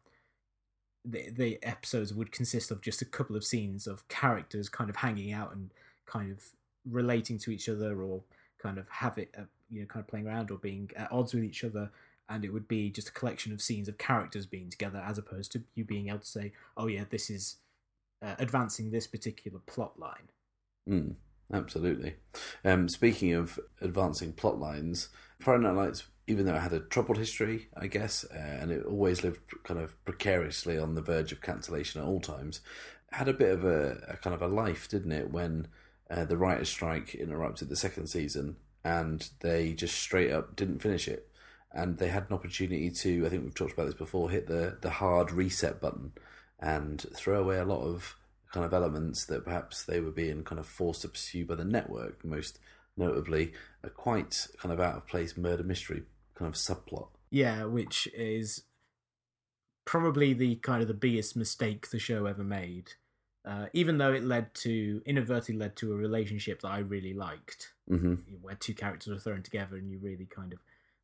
the, 1.04 1.30
the 1.30 1.58
episodes 1.62 2.12
would 2.12 2.32
consist 2.32 2.70
of 2.70 2.82
just 2.82 3.00
a 3.00 3.04
couple 3.04 3.36
of 3.36 3.44
scenes 3.44 3.86
of 3.86 4.06
characters 4.08 4.68
kind 4.68 4.90
of 4.90 4.96
hanging 4.96 5.32
out 5.32 5.54
and 5.54 5.70
kind 6.04 6.32
of 6.32 6.42
relating 6.84 7.38
to 7.38 7.52
each 7.52 7.68
other 7.68 8.02
or 8.02 8.22
kind 8.60 8.78
of 8.78 8.88
have 8.88 9.16
it 9.16 9.32
uh, 9.38 9.42
you 9.70 9.80
know 9.80 9.86
kind 9.86 10.02
of 10.02 10.08
playing 10.08 10.26
around 10.26 10.50
or 10.50 10.58
being 10.58 10.90
at 10.96 11.10
odds 11.12 11.32
with 11.32 11.44
each 11.44 11.62
other. 11.62 11.90
And 12.28 12.44
it 12.44 12.52
would 12.52 12.66
be 12.66 12.90
just 12.90 13.08
a 13.08 13.12
collection 13.12 13.52
of 13.52 13.62
scenes 13.62 13.86
of 13.86 13.98
characters 13.98 14.46
being 14.46 14.68
together 14.68 15.00
as 15.04 15.16
opposed 15.16 15.52
to 15.52 15.62
you 15.76 15.84
being 15.84 16.08
able 16.08 16.18
to 16.18 16.26
say 16.26 16.52
oh 16.76 16.88
yeah 16.88 17.04
this 17.08 17.30
is 17.30 17.58
uh, 18.26 18.34
advancing 18.38 18.90
this 18.90 19.06
particular 19.06 19.60
plot 19.66 19.98
line 19.98 20.28
Mm, 20.88 21.16
absolutely. 21.52 22.14
Um, 22.64 22.88
speaking 22.88 23.32
of 23.32 23.58
advancing 23.80 24.32
plot 24.32 24.58
lines, 24.58 25.08
Friday 25.40 25.64
Night 25.64 25.74
Lights, 25.74 26.04
even 26.26 26.46
though 26.46 26.54
it 26.54 26.62
had 26.62 26.72
a 26.72 26.80
troubled 26.80 27.18
history, 27.18 27.68
I 27.76 27.86
guess, 27.86 28.24
uh, 28.24 28.36
and 28.38 28.70
it 28.70 28.84
always 28.84 29.22
lived 29.22 29.40
kind 29.64 29.80
of 29.80 30.02
precariously 30.04 30.78
on 30.78 30.94
the 30.94 31.02
verge 31.02 31.32
of 31.32 31.42
cancellation 31.42 32.00
at 32.00 32.06
all 32.06 32.20
times, 32.20 32.60
had 33.12 33.28
a 33.28 33.34
bit 33.34 33.50
of 33.50 33.64
a, 33.64 34.04
a 34.08 34.16
kind 34.16 34.34
of 34.34 34.42
a 34.42 34.48
life, 34.48 34.88
didn't 34.88 35.12
it? 35.12 35.30
When 35.30 35.68
uh, 36.10 36.24
the 36.24 36.36
writers' 36.36 36.68
strike 36.68 37.14
interrupted 37.14 37.68
the 37.68 37.76
second 37.76 38.08
season, 38.08 38.56
and 38.84 39.28
they 39.40 39.72
just 39.72 39.96
straight 39.96 40.32
up 40.32 40.56
didn't 40.56 40.82
finish 40.82 41.08
it, 41.08 41.28
and 41.72 41.98
they 41.98 42.08
had 42.08 42.26
an 42.28 42.34
opportunity 42.34 42.90
to, 42.90 43.26
I 43.26 43.28
think 43.28 43.44
we've 43.44 43.54
talked 43.54 43.72
about 43.72 43.86
this 43.86 43.94
before, 43.94 44.30
hit 44.30 44.46
the 44.46 44.78
the 44.80 44.90
hard 44.90 45.30
reset 45.32 45.80
button 45.80 46.12
and 46.60 47.04
throw 47.14 47.40
away 47.40 47.58
a 47.58 47.64
lot 47.64 47.82
of 47.82 48.16
kind 48.52 48.64
of 48.64 48.72
elements 48.72 49.24
that 49.26 49.44
perhaps 49.44 49.84
they 49.84 50.00
were 50.00 50.10
being 50.10 50.42
kind 50.42 50.58
of 50.58 50.66
forced 50.66 51.02
to 51.02 51.08
pursue 51.08 51.44
by 51.44 51.54
the 51.54 51.64
network, 51.64 52.24
most 52.24 52.58
notably 52.96 53.52
a 53.82 53.90
quite 53.90 54.48
kind 54.58 54.72
of 54.72 54.80
out 54.80 54.96
of 54.96 55.06
place 55.06 55.36
murder 55.36 55.62
mystery 55.62 56.02
kind 56.34 56.48
of 56.48 56.54
subplot. 56.54 57.08
yeah 57.30 57.64
which 57.64 58.08
is 58.14 58.62
probably 59.84 60.32
the 60.32 60.56
kind 60.56 60.82
of 60.82 60.88
the 60.88 60.94
biggest 60.94 61.36
mistake 61.36 61.90
the 61.90 61.98
show 61.98 62.26
ever 62.26 62.42
made 62.44 62.92
uh, 63.44 63.66
even 63.72 63.98
though 63.98 64.12
it 64.12 64.24
led 64.24 64.52
to 64.54 65.00
inadvertently 65.06 65.56
led 65.56 65.76
to 65.76 65.92
a 65.92 65.96
relationship 65.96 66.60
that 66.62 66.68
i 66.68 66.78
really 66.78 67.14
liked 67.14 67.72
hmm 67.88 68.14
where 68.40 68.54
two 68.54 68.74
characters 68.74 69.12
are 69.14 69.20
thrown 69.20 69.42
together 69.42 69.76
and 69.76 69.90
you 69.90 69.98
really 69.98 70.26
kind 70.26 70.52
of 70.52 70.58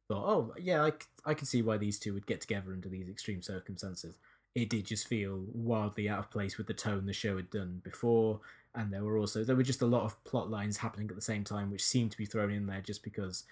thought, 0.09 0.27
oh 0.27 0.55
yeah, 0.61 0.83
I, 0.85 0.93
I 1.25 1.35
can 1.35 1.47
see 1.47 1.63
why 1.63 1.77
these 1.77 1.99
two 1.99 2.15
would 2.15 2.27
get 2.27 2.41
together 2.41 2.73
under 2.73 2.89
these 2.89 3.09
extreme 3.09 3.43
circumstances. 3.43 4.19
It 4.55 4.69
did 4.69 4.87
just 4.87 5.09
feel 5.09 5.45
wildly 5.53 6.09
out 6.09 6.19
of 6.19 6.31
place 6.31 6.59
with 6.59 6.67
the 6.67 6.75
tone 6.75 7.07
the 7.07 7.13
show 7.13 7.37
had 7.37 7.51
done 7.51 7.81
before, 7.83 8.41
and 8.75 8.93
there 8.93 9.05
were 9.05 9.19
also 9.19 9.45
there 9.45 9.57
were 9.57 9.63
just 9.63 9.83
a 9.83 9.87
lot 9.87 10.05
of 10.05 10.23
plot 10.25 10.51
lines 10.51 10.79
happening 10.79 11.09
at 11.09 11.17
the 11.17 11.23
same 11.23 11.45
time, 11.45 11.71
which 11.71 11.85
seemed 11.85 12.11
to 12.13 12.19
be 12.19 12.27
thrown 12.27 12.51
in 12.51 12.67
there 12.67 12.81
just 12.81 13.03
because 13.03 13.45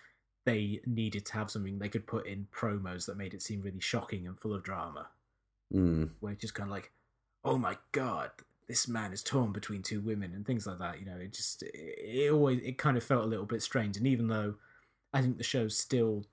they 0.44 0.80
needed 0.86 1.26
to 1.26 1.34
have 1.34 1.50
something 1.50 1.78
they 1.78 1.88
could 1.88 2.06
put 2.06 2.26
in 2.26 2.46
promos 2.52 3.06
that 3.06 3.16
made 3.16 3.34
it 3.34 3.42
seem 3.42 3.60
really 3.60 3.80
shocking 3.80 4.26
and 4.26 4.38
full 4.38 4.54
of 4.54 4.62
drama. 4.62 5.08
Mm. 5.74 6.10
Where 6.20 6.32
it's 6.32 6.40
just 6.40 6.54
kind 6.54 6.68
of 6.68 6.72
like, 6.72 6.92
oh 7.44 7.56
my 7.56 7.76
god, 7.92 8.30
this 8.68 8.88
man 8.88 9.12
is 9.12 9.22
torn 9.22 9.52
between 9.52 9.82
two 9.82 10.00
women 10.00 10.32
and 10.32 10.46
things 10.46 10.66
like 10.66 10.78
that. 10.78 11.00
You 11.00 11.06
know, 11.06 11.16
it 11.16 11.32
just 11.32 11.62
it, 11.62 11.74
it 11.74 12.32
always 12.32 12.62
it 12.62 12.78
kind 12.78 12.96
of 12.96 13.04
felt 13.04 13.24
a 13.24 13.28
little 13.28 13.46
bit 13.46 13.62
strange. 13.62 13.96
And 13.96 14.06
even 14.06 14.28
though 14.28 14.56
I 15.12 15.22
think 15.22 15.38
the 15.38 15.44
show 15.44 15.68
still 15.68 16.24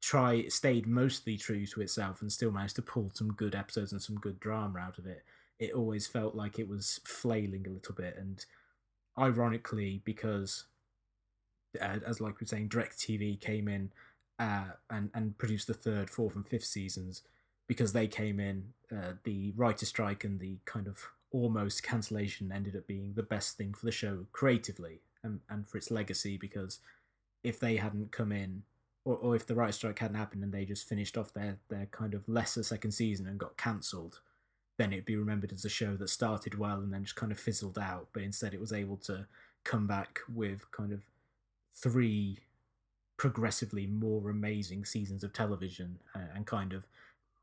try 0.00 0.46
stayed 0.48 0.86
mostly 0.86 1.36
true 1.36 1.66
to 1.66 1.80
itself 1.80 2.22
and 2.22 2.32
still 2.32 2.50
managed 2.50 2.76
to 2.76 2.82
pull 2.82 3.10
some 3.14 3.32
good 3.32 3.54
episodes 3.54 3.92
and 3.92 4.02
some 4.02 4.16
good 4.16 4.40
drama 4.40 4.78
out 4.78 4.98
of 4.98 5.06
it, 5.06 5.24
it 5.58 5.72
always 5.72 6.06
felt 6.06 6.34
like 6.34 6.58
it 6.58 6.68
was 6.68 7.00
flailing 7.04 7.66
a 7.66 7.70
little 7.70 7.94
bit. 7.94 8.16
And 8.18 8.44
ironically, 9.18 10.00
because 10.04 10.64
uh, 11.80 11.98
as 12.06 12.20
like 12.20 12.40
we 12.40 12.44
we're 12.44 12.48
saying, 12.48 12.70
DirecTV 12.70 13.40
came 13.40 13.68
in 13.68 13.92
uh, 14.38 14.72
and 14.88 15.10
and 15.14 15.36
produced 15.38 15.66
the 15.66 15.74
third, 15.74 16.10
fourth, 16.10 16.34
and 16.34 16.46
fifth 16.46 16.64
seasons 16.64 17.22
because 17.68 17.92
they 17.92 18.08
came 18.08 18.40
in, 18.40 18.72
uh, 18.90 19.12
the 19.22 19.52
writer 19.54 19.86
strike 19.86 20.24
and 20.24 20.40
the 20.40 20.58
kind 20.64 20.88
of 20.88 21.10
almost 21.30 21.82
cancellation 21.82 22.50
ended 22.50 22.74
up 22.74 22.86
being 22.86 23.12
the 23.14 23.22
best 23.22 23.56
thing 23.56 23.72
for 23.72 23.86
the 23.86 23.92
show 23.92 24.26
creatively 24.32 25.02
and, 25.22 25.40
and 25.48 25.68
for 25.68 25.78
its 25.78 25.90
legacy 25.90 26.36
because 26.36 26.80
if 27.44 27.60
they 27.60 27.76
hadn't 27.76 28.10
come 28.10 28.32
in 28.32 28.64
or, 29.04 29.16
or 29.16 29.36
if 29.36 29.46
the 29.46 29.54
writer 29.54 29.72
strike 29.72 29.98
hadn't 29.98 30.16
happened 30.16 30.42
and 30.42 30.52
they 30.52 30.64
just 30.64 30.88
finished 30.88 31.16
off 31.16 31.32
their, 31.32 31.58
their 31.68 31.86
kind 31.86 32.14
of 32.14 32.28
lesser 32.28 32.62
second 32.62 32.92
season 32.92 33.26
and 33.26 33.38
got 33.38 33.56
cancelled, 33.56 34.20
then 34.78 34.92
it'd 34.92 35.04
be 35.04 35.16
remembered 35.16 35.52
as 35.52 35.64
a 35.64 35.68
show 35.68 35.96
that 35.96 36.08
started 36.08 36.58
well 36.58 36.78
and 36.78 36.92
then 36.92 37.04
just 37.04 37.16
kind 37.16 37.32
of 37.32 37.38
fizzled 37.38 37.78
out. 37.78 38.08
But 38.12 38.22
instead, 38.22 38.54
it 38.54 38.60
was 38.60 38.72
able 38.72 38.96
to 38.98 39.26
come 39.64 39.86
back 39.86 40.20
with 40.32 40.70
kind 40.70 40.92
of 40.92 41.02
three 41.74 42.38
progressively 43.16 43.86
more 43.86 44.30
amazing 44.30 44.84
seasons 44.86 45.22
of 45.22 45.32
television 45.32 45.98
uh, 46.14 46.20
and 46.34 46.46
kind 46.46 46.72
of 46.72 46.86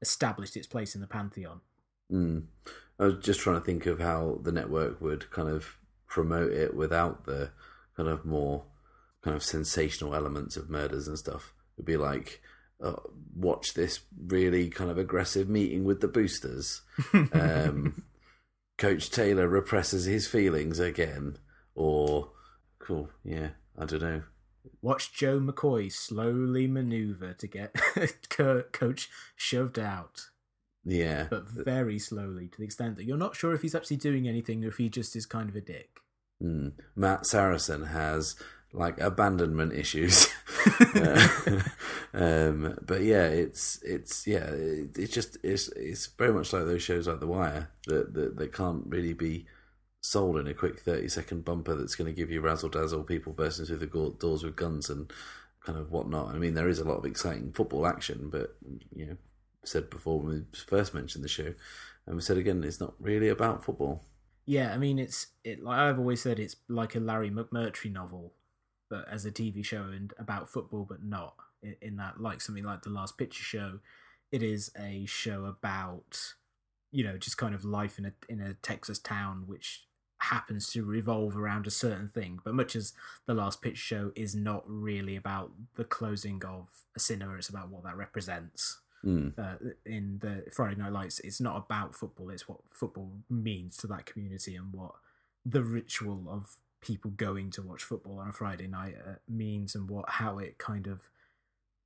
established 0.02 0.58
its 0.58 0.68
place 0.68 0.96
in 0.96 1.02
the 1.02 1.08
pantheon. 1.08 1.62
Mm. 2.12 2.46
I 3.00 3.06
was 3.06 3.16
just 3.20 3.40
trying 3.40 3.60
to 3.60 3.66
think 3.66 3.86
of 3.86 4.00
how 4.00 4.40
the 4.42 4.52
network 4.52 5.00
would 5.02 5.30
kind 5.30 5.50
of 5.50 5.78
promote 6.08 6.52
it 6.52 6.76
without 6.76 7.26
the 7.26 7.52
kind 7.96 8.10
of 8.10 8.26
more 8.26 8.64
kind 9.24 9.36
of 9.36 9.44
sensational 9.44 10.16
elements 10.16 10.58
of 10.58 10.70
murders 10.70 11.08
and 11.08 11.18
stuff. 11.18 11.54
It'd 11.78 11.86
be 11.86 11.98
like, 11.98 12.42
uh, 12.82 12.94
watch 13.36 13.74
this 13.74 14.02
really 14.28 14.70
kind 14.70 14.90
of 14.90 14.98
aggressive 14.98 15.50
meeting 15.50 15.84
with 15.84 16.02
the 16.02 16.08
boosters. 16.08 16.82
Um, 17.34 18.04
Coach 18.78 19.10
Taylor 19.10 19.48
represses 19.48 20.06
his 20.06 20.28
feelings 20.28 20.80
again, 20.80 21.38
or 21.74 22.30
cool, 22.80 23.10
yeah, 23.24 23.50
I 23.78 23.86
don't 23.86 24.02
know. 24.02 24.24
Watch 24.82 25.14
Joe 25.14 25.40
McCoy 25.40 25.92
slowly 25.92 26.68
maneuver 26.68 27.34
to 27.34 27.48
get 27.48 27.76
Coach 28.30 29.10
shoved 29.36 29.80
out. 29.80 30.28
Yeah, 30.86 31.28
but 31.30 31.48
very 31.48 32.00
slowly 32.00 32.48
to 32.48 32.58
the 32.58 32.64
extent 32.64 32.96
that 32.98 33.06
you're 33.06 33.18
not 33.18 33.36
sure 33.36 33.54
if 33.54 33.62
he's 33.62 33.76
actually 33.76 33.98
doing 33.98 34.28
anything 34.28 34.64
or 34.64 34.70
if 34.70 34.78
he 34.78 34.90
just 34.90 35.16
is 35.16 35.26
kind 35.26 35.50
of 35.50 35.56
a 35.56 35.62
dick. 35.62 36.00
Mm. 36.42 36.74
Matt 36.96 37.26
Saracen 37.26 37.86
has 37.86 38.36
like 38.74 39.00
abandonment 39.00 39.74
issues. 39.74 40.28
uh, 40.96 41.28
um, 42.14 42.78
but 42.86 43.02
yeah, 43.02 43.26
it's 43.28 43.82
it's 43.84 44.28
yeah, 44.28 44.46
it, 44.46 44.98
it's 44.98 45.14
just 45.14 45.38
it's 45.44 45.70
it's 45.70 46.08
very 46.08 46.34
much 46.34 46.54
like 46.54 46.66
those 46.66 46.84
shows 46.84 47.08
like 47.08 47.20
The 47.20 47.28
Wire 47.28 47.70
that 47.88 48.14
that, 48.14 48.38
that 48.38 48.54
can't 48.54 48.84
really 48.88 49.14
be 49.14 49.46
sold 50.02 50.38
in 50.38 50.48
a 50.48 50.54
quick 50.54 50.80
thirty 50.80 51.08
second 51.08 51.46
bumper 51.46 51.76
that's 51.76 51.96
going 51.96 52.14
to 52.14 52.16
give 52.16 52.32
you 52.32 52.42
razzle 52.42 52.70
dazzle 52.70 53.04
people 53.04 53.34
bursting 53.34 53.66
through 53.66 53.78
the 53.78 54.16
doors 54.20 54.44
with 54.44 54.56
guns 54.56 54.90
and 54.90 55.12
kind 55.64 55.78
of 55.78 55.92
whatnot. 55.92 56.34
I 56.34 56.38
mean, 56.38 56.54
there 56.54 56.70
is 56.70 56.80
a 56.80 56.88
lot 56.88 56.98
of 56.98 57.06
exciting 57.06 57.52
football 57.52 57.88
action, 57.88 58.30
but 58.32 58.56
you 58.96 59.06
know, 59.06 59.18
said 59.64 59.90
before 59.90 60.20
when 60.20 60.30
we 60.30 60.60
first 60.66 60.94
mentioned 60.94 61.24
the 61.24 61.30
show, 61.30 61.54
and 62.06 62.16
we 62.16 62.22
said 62.22 62.38
again, 62.38 62.64
it's 62.64 62.80
not 62.80 62.94
really 63.00 63.30
about 63.30 63.64
football. 63.64 64.04
Yeah, 64.46 64.74
I 64.74 64.78
mean, 64.78 64.98
it's 64.98 65.28
it. 65.44 65.62
Like 65.62 65.80
I've 65.80 66.00
always 66.00 66.22
said, 66.22 66.40
it's 66.40 66.56
like 66.70 66.96
a 66.96 67.02
Larry 67.02 67.30
McMurtry 67.30 67.92
novel 67.92 68.34
but 68.90 69.08
as 69.10 69.26
a 69.26 69.32
TV 69.32 69.64
show 69.64 69.84
and 69.84 70.14
about 70.18 70.50
football, 70.50 70.86
but 70.88 71.04
not 71.04 71.36
in, 71.62 71.76
in 71.82 71.96
that 71.98 72.20
like 72.20 72.42
something 72.42 72.64
like 72.64 72.84
the 72.84 72.90
Last 72.90 73.18
Picture 73.18 73.44
Show. 73.44 73.80
It 74.32 74.44
is 74.44 74.72
a 74.78 75.06
show 75.06 75.46
about 75.46 76.34
you 76.92 77.04
know 77.04 77.18
just 77.18 77.38
kind 77.38 77.56
of 77.56 77.64
life 77.66 77.98
in 77.98 78.06
a 78.06 78.14
in 78.30 78.42
a 78.42 78.54
Texas 78.56 79.00
town, 79.00 79.44
which 79.48 79.86
happens 80.20 80.68
to 80.72 80.84
revolve 80.84 81.38
around 81.38 81.68
a 81.68 81.72
certain 81.72 82.08
thing. 82.08 82.40
But 82.44 82.56
much 82.56 82.76
as 82.76 82.94
the 83.26 83.34
Last 83.34 83.62
Picture 83.62 83.82
Show 83.82 84.12
is 84.16 84.36
not 84.36 84.64
really 84.66 85.16
about 85.16 85.52
the 85.76 85.84
closing 85.84 86.44
of 86.44 86.68
a 86.96 87.00
cinema, 87.00 87.36
it's 87.36 87.50
about 87.50 87.70
what 87.70 87.84
that 87.84 87.98
represents. 87.98 88.80
Mm. 89.06 89.38
Uh, 89.38 89.74
in 89.86 90.18
the 90.20 90.46
Friday 90.52 90.76
Night 90.76 90.92
Lights, 90.92 91.20
it's 91.20 91.40
not 91.40 91.58
about 91.58 91.96
football; 91.96 92.30
it's 92.30 92.48
what 92.48 92.60
football 92.74 93.12
means 93.30 93.78
to 93.78 93.88
that 93.88 94.06
community 94.06 94.56
and 94.56 94.74
what 94.74 94.94
the 95.46 95.64
ritual 95.64 96.26
of 96.30 96.58
people 96.82 97.12
going 97.12 97.52
to 97.52 97.62
watch 97.62 97.84
football 97.84 98.20
on 98.20 98.30
a 98.30 98.34
Friday 98.34 98.68
night 98.68 98.96
uh, 99.06 99.14
means 99.28 99.76
and 99.76 99.90
what 99.90 100.10
how 100.10 100.38
it 100.40 100.58
kind 100.58 100.88
of 100.88 101.10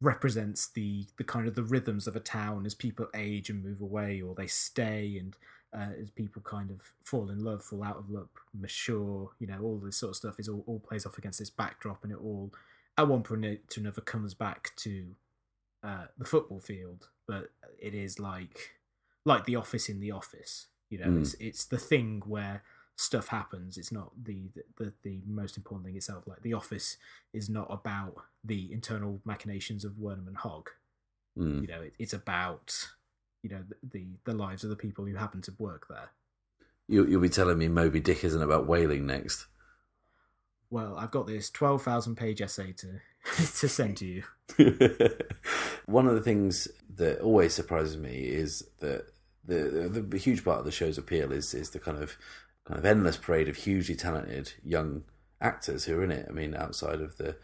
represents 0.02 0.68
the 0.68 1.06
the 1.18 1.24
kind 1.24 1.48
of 1.48 1.56
the 1.56 1.64
rhythms 1.64 2.08
of 2.08 2.16
a 2.16 2.20
town 2.20 2.66
as 2.66 2.74
people 2.74 3.08
age 3.16 3.50
and 3.50 3.64
move 3.64 3.82
away 3.82 4.22
or 4.22 4.36
they 4.36 4.48
stay 4.48 5.18
and 5.18 5.36
uh, 5.74 5.94
as 6.02 6.10
people 6.10 6.42
kind 6.42 6.70
of 6.70 6.82
fall 7.06 7.30
in 7.30 7.44
love, 7.44 7.64
fall 7.64 7.84
out 7.84 7.98
of 7.98 8.10
love, 8.10 8.28
mature, 8.54 9.30
you 9.40 9.48
know, 9.48 9.60
all 9.62 9.78
this 9.78 9.96
sort 9.96 10.10
of 10.10 10.16
stuff 10.18 10.38
is 10.38 10.50
all, 10.50 10.64
all 10.68 10.80
plays 10.80 11.06
off 11.06 11.18
against 11.18 11.40
this 11.40 11.50
backdrop 11.50 12.04
and 12.04 12.12
it 12.12 12.20
all 12.22 12.52
at 12.98 13.08
one 13.08 13.24
point 13.24 13.70
to 13.70 13.80
another 13.80 14.02
comes 14.02 14.34
back 14.34 14.72
to 14.76 15.16
uh, 15.84 16.06
the 16.18 16.26
football 16.26 16.60
field, 16.60 17.08
but 17.28 17.52
it 17.80 17.94
is 17.94 18.20
like 18.20 18.76
like 19.24 19.46
the 19.46 19.56
office 19.56 19.88
in 19.90 20.00
the 20.00 20.12
office. 20.12 20.68
You 20.90 21.00
know, 21.00 21.08
mm. 21.08 21.22
it's 21.22 21.34
it's 21.36 21.66
the 21.66 21.78
thing 21.78 22.22
where 22.26 22.64
stuff 23.02 23.28
happens. 23.28 23.78
It's 23.78 23.92
not 23.92 24.12
the, 24.22 24.44
the 24.78 24.94
the 25.04 25.20
most 25.26 25.58
important 25.58 25.88
thing 25.88 25.96
itself. 25.96 26.24
Like 26.28 26.42
The 26.42 26.54
Office 26.54 26.98
is 27.34 27.50
not 27.50 27.68
about 27.70 28.16
the 28.44 28.72
internal 28.72 29.20
machinations 29.26 29.84
of 29.84 29.98
Wernham 29.98 30.28
and 30.28 30.38
Hogg. 30.38 30.70
Mm. 31.38 31.62
You 31.62 31.68
know, 31.68 31.82
it, 31.82 31.94
it's 31.98 32.14
about 32.14 32.90
you 33.42 33.50
know 33.50 33.64
the, 33.68 33.76
the, 33.92 34.06
the 34.26 34.34
lives 34.34 34.64
of 34.64 34.70
the 34.70 34.76
people 34.76 35.06
who 35.06 35.16
happen 35.16 35.42
to 35.44 35.54
work 35.58 35.88
there. 35.90 36.12
You, 36.88 37.06
you'll 37.08 37.22
be 37.22 37.30
telling 37.30 37.58
me 37.58 37.68
Moby 37.68 38.00
Dick 38.00 38.24
isn't 38.24 38.42
about 38.42 38.68
whaling 38.68 39.06
next. 39.06 39.48
Well, 40.70 40.96
I've 40.98 41.12
got 41.12 41.28
this 41.28 41.50
twelve 41.50 41.82
thousand 41.82 42.16
page 42.16 42.42
essay 42.42 42.74
to 42.74 43.00
to 43.36 43.68
send 43.68 43.98
to 43.98 44.06
you. 44.06 44.24
One 45.86 46.08
of 46.08 46.14
the 46.14 46.22
things 46.22 46.68
that 46.96 47.20
always 47.22 47.54
surprises 47.54 47.98
me 47.98 48.12
is 48.12 48.64
that 48.80 49.08
the, 49.44 49.90
the, 49.92 50.02
the 50.02 50.18
huge 50.18 50.44
part 50.44 50.60
of 50.60 50.66
the 50.66 50.72
show's 50.72 51.00
appeal 51.00 51.32
is 51.32 51.54
is 51.56 51.72
the 51.72 51.80
kind 51.80 51.98
of 51.98 52.16
kind 52.72 52.80
of 52.80 52.86
endless 52.86 53.18
parade 53.18 53.50
of 53.50 53.58
hugely 53.58 53.96
talented 53.96 54.54
young 54.64 55.04
actors 55.42 55.86
who 55.86 56.00
are 56.00 56.04
in 56.04 56.12
it. 56.12 56.26
I 56.30 56.32
mean, 56.32 56.56
outside 56.56 57.02
of 57.02 57.18
the 57.18 57.36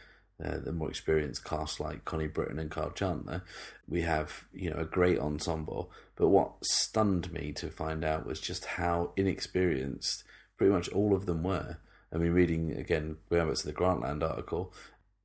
uh, 0.43 0.59
the 0.59 0.71
more 0.71 0.89
experienced 0.89 1.43
cast 1.43 1.80
like 1.80 2.05
Connie 2.05 2.28
Britton 2.28 2.59
and 2.59 2.69
Kyle 2.69 2.91
Chandler, 2.91 3.41
we 3.89 4.03
have 4.03 4.45
you 4.53 4.69
know 4.69 4.78
a 4.78 4.86
great 4.86 5.19
ensemble. 5.19 5.91
But 6.15 6.30
what 6.30 6.63
stunned 6.63 7.34
me 7.34 7.51
to 7.53 7.69
find 7.69 8.05
out 8.05 8.25
was 8.25 8.39
just 8.39 8.65
how 8.65 9.11
inexperienced 9.17 10.23
pretty 10.57 10.71
much 10.71 10.88
all 10.89 11.13
of 11.13 11.25
them 11.25 11.43
were. 11.43 11.78
I 12.13 12.17
mean, 12.17 12.32
reading 12.32 12.71
again, 12.71 13.17
going 13.30 13.47
back 13.47 13.57
to 13.57 13.65
the 13.65 13.73
Grantland 13.73 14.23
article, 14.23 14.73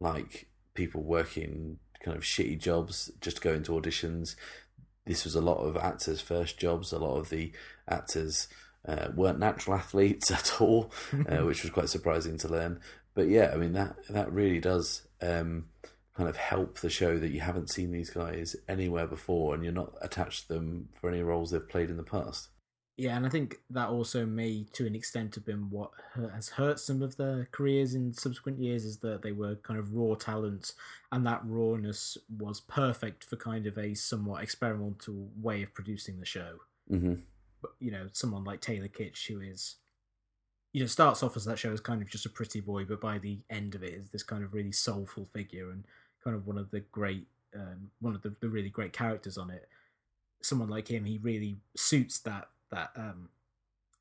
like 0.00 0.48
people 0.74 1.02
working 1.02 1.78
kind 2.02 2.16
of 2.16 2.24
shitty 2.24 2.58
jobs, 2.58 3.12
just 3.20 3.40
going 3.40 3.62
to 3.64 3.72
auditions. 3.72 4.34
This 5.06 5.24
was 5.24 5.36
a 5.36 5.40
lot 5.40 5.58
of 5.58 5.76
actors' 5.76 6.20
first 6.20 6.58
jobs. 6.58 6.90
A 6.92 6.98
lot 6.98 7.18
of 7.18 7.28
the 7.28 7.52
actors 7.88 8.48
uh, 8.86 9.08
weren't 9.14 9.38
natural 9.38 9.76
athletes 9.78 10.30
at 10.30 10.60
all, 10.60 10.92
uh, 11.28 11.36
which 11.44 11.62
was 11.62 11.72
quite 11.72 11.88
surprising 11.88 12.38
to 12.38 12.48
learn. 12.48 12.80
But 13.14 13.28
yeah, 13.28 13.50
I 13.52 13.56
mean 13.56 13.72
that 13.74 13.96
that 14.08 14.32
really 14.32 14.60
does 14.60 15.06
um, 15.20 15.66
kind 16.16 16.28
of 16.28 16.36
help 16.36 16.78
the 16.78 16.90
show 16.90 17.18
that 17.18 17.30
you 17.30 17.40
haven't 17.40 17.70
seen 17.70 17.92
these 17.92 18.10
guys 18.10 18.56
anywhere 18.68 19.06
before, 19.06 19.54
and 19.54 19.62
you're 19.62 19.72
not 19.72 19.94
attached 20.00 20.48
to 20.48 20.54
them 20.54 20.88
for 21.00 21.10
any 21.10 21.22
roles 21.22 21.50
they've 21.50 21.68
played 21.68 21.90
in 21.90 21.96
the 21.96 22.02
past. 22.02 22.48
Yeah, 22.98 23.16
and 23.16 23.24
I 23.24 23.30
think 23.30 23.56
that 23.70 23.88
also 23.88 24.26
may, 24.26 24.66
to 24.74 24.86
an 24.86 24.94
extent, 24.94 25.34
have 25.34 25.46
been 25.46 25.70
what 25.70 25.90
has 26.14 26.50
hurt 26.50 26.78
some 26.78 27.00
of 27.00 27.16
their 27.16 27.48
careers 27.50 27.94
in 27.94 28.12
subsequent 28.12 28.58
years 28.60 28.84
is 28.84 28.98
that 28.98 29.22
they 29.22 29.32
were 29.32 29.56
kind 29.56 29.80
of 29.80 29.94
raw 29.94 30.14
talents, 30.14 30.74
and 31.10 31.26
that 31.26 31.40
rawness 31.44 32.18
was 32.28 32.60
perfect 32.60 33.24
for 33.24 33.36
kind 33.36 33.66
of 33.66 33.78
a 33.78 33.94
somewhat 33.94 34.42
experimental 34.42 35.30
way 35.40 35.62
of 35.62 35.74
producing 35.74 36.20
the 36.20 36.26
show. 36.26 36.58
Mm-hmm 36.90 37.14
you 37.78 37.90
know 37.90 38.08
someone 38.12 38.44
like 38.44 38.60
Taylor 38.60 38.88
Kitsch 38.88 39.26
who 39.28 39.40
is 39.40 39.76
you 40.72 40.80
know 40.80 40.86
starts 40.86 41.22
off 41.22 41.36
as 41.36 41.44
that 41.44 41.58
show 41.58 41.72
as 41.72 41.80
kind 41.80 42.02
of 42.02 42.10
just 42.10 42.26
a 42.26 42.30
pretty 42.30 42.60
boy, 42.60 42.84
but 42.84 43.00
by 43.00 43.18
the 43.18 43.38
end 43.50 43.74
of 43.74 43.82
it 43.82 43.94
is 43.94 44.10
this 44.10 44.22
kind 44.22 44.42
of 44.44 44.54
really 44.54 44.72
soulful 44.72 45.26
figure 45.32 45.70
and 45.70 45.84
kind 46.22 46.36
of 46.36 46.46
one 46.46 46.58
of 46.58 46.70
the 46.70 46.80
great 46.80 47.26
um, 47.54 47.90
one 48.00 48.14
of 48.14 48.22
the, 48.22 48.34
the 48.40 48.48
really 48.48 48.70
great 48.70 48.92
characters 48.92 49.36
on 49.36 49.50
it. 49.50 49.68
Someone 50.40 50.68
like 50.68 50.88
him, 50.88 51.04
he 51.04 51.18
really 51.18 51.56
suits 51.76 52.18
that 52.20 52.48
that 52.70 52.90
um, 52.96 53.28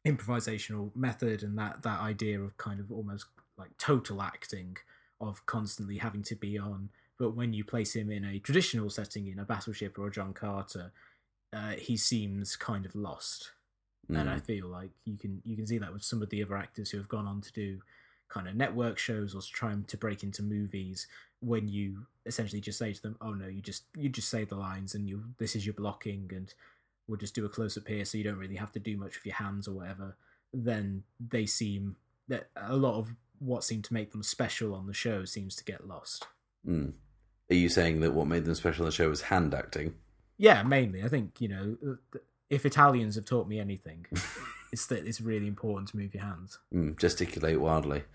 improvisational 0.05 0.95
method 0.95 1.43
and 1.43 1.57
that 1.57 1.83
that 1.83 1.99
idea 1.99 2.39
of 2.39 2.57
kind 2.57 2.79
of 2.79 2.91
almost 2.91 3.25
like 3.57 3.77
total 3.77 4.21
acting 4.21 4.77
of 5.19 5.45
constantly 5.45 5.97
having 5.97 6.23
to 6.23 6.35
be 6.35 6.57
on. 6.57 6.89
But 7.17 7.35
when 7.35 7.53
you 7.53 7.63
place 7.63 7.95
him 7.95 8.09
in 8.09 8.25
a 8.25 8.39
traditional 8.39 8.89
setting, 8.89 9.27
in 9.27 9.37
a 9.37 9.45
battleship 9.45 9.99
or 9.99 10.07
a 10.07 10.11
John 10.11 10.33
Carter, 10.33 10.91
uh, 11.53 11.71
he 11.71 11.97
seems 11.97 12.55
kind 12.55 12.85
of 12.85 12.95
lost, 12.95 13.51
mm. 14.09 14.19
and 14.19 14.29
I 14.29 14.35
hmm. 14.35 14.39
feel 14.39 14.67
like 14.67 14.91
you 15.05 15.17
can 15.17 15.41
you 15.43 15.55
can 15.55 15.67
see 15.67 15.77
that 15.77 15.93
with 15.93 16.03
some 16.03 16.21
of 16.21 16.29
the 16.29 16.43
other 16.43 16.57
actors 16.57 16.91
who 16.91 16.97
have 16.97 17.09
gone 17.09 17.27
on 17.27 17.41
to 17.41 17.51
do 17.51 17.81
kind 18.29 18.47
of 18.47 18.55
network 18.55 18.97
shows 18.97 19.35
or 19.35 19.41
trying 19.41 19.83
to 19.85 19.97
break 19.97 20.23
into 20.23 20.41
movies. 20.41 21.07
When 21.41 21.67
you 21.67 22.05
essentially 22.25 22.61
just 22.61 22.79
say 22.79 22.93
to 22.93 23.01
them, 23.01 23.17
"Oh 23.19 23.33
no, 23.33 23.47
you 23.47 23.61
just 23.61 23.83
you 23.95 24.09
just 24.09 24.29
say 24.29 24.45
the 24.45 24.55
lines 24.55 24.95
and 24.95 25.09
you 25.09 25.23
this 25.37 25.55
is 25.55 25.65
your 25.65 25.73
blocking 25.73 26.29
and 26.33 26.53
we'll 27.07 27.17
just 27.17 27.35
do 27.35 27.45
a 27.45 27.49
close 27.49 27.77
up 27.77 27.87
here, 27.87 28.05
so 28.05 28.17
you 28.17 28.23
don't 28.23 28.37
really 28.37 28.55
have 28.55 28.71
to 28.73 28.79
do 28.79 28.95
much 28.97 29.15
with 29.15 29.25
your 29.25 29.35
hands 29.35 29.67
or 29.67 29.73
whatever," 29.73 30.15
then 30.53 31.03
they 31.19 31.45
seem 31.45 31.97
that 32.27 32.49
a 32.55 32.75
lot 32.75 32.95
of 32.95 33.15
what 33.39 33.63
seemed 33.63 33.83
to 33.85 33.93
make 33.93 34.11
them 34.11 34.23
special 34.23 34.73
on 34.75 34.85
the 34.87 34.93
show 34.93 35.25
seems 35.25 35.55
to 35.55 35.63
get 35.63 35.87
lost. 35.87 36.27
Mm. 36.65 36.93
Are 37.49 37.55
you 37.55 37.69
saying 37.69 37.99
that 38.01 38.13
what 38.13 38.27
made 38.27 38.45
them 38.45 38.55
special 38.55 38.83
on 38.83 38.89
the 38.89 38.95
show 38.95 39.09
was 39.09 39.23
hand 39.23 39.53
acting? 39.53 39.95
Yeah, 40.41 40.63
mainly. 40.63 41.03
I 41.03 41.07
think 41.07 41.39
you 41.39 41.47
know 41.49 41.77
uh, 41.87 42.17
if 42.49 42.65
Italians 42.65 43.13
have 43.13 43.25
taught 43.25 43.47
me 43.47 43.59
anything, 43.59 44.07
it's 44.73 44.87
that 44.87 45.05
it's 45.05 45.21
really 45.21 45.45
important 45.45 45.89
to 45.89 45.97
move 45.97 46.15
your 46.15 46.23
hands. 46.23 46.57
Mm, 46.73 46.97
gesticulate 46.97 47.61
wildly. 47.61 48.05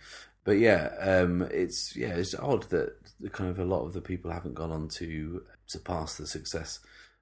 But 0.43 0.59
yeah, 0.59 0.91
um, 0.99 1.43
it's 1.43 1.95
yeah, 1.95 2.15
it's 2.17 2.35
odd 2.35 2.65
that 2.71 2.97
kind 3.31 3.49
of 3.49 3.61
a 3.61 3.65
lot 3.65 3.85
of 3.85 3.93
the 3.93 4.01
people 4.01 4.33
haven't 4.33 4.55
gone 4.55 4.73
on 4.73 4.89
to 4.89 5.45
surpass 5.67 6.17
the 6.17 6.27
success 6.27 6.81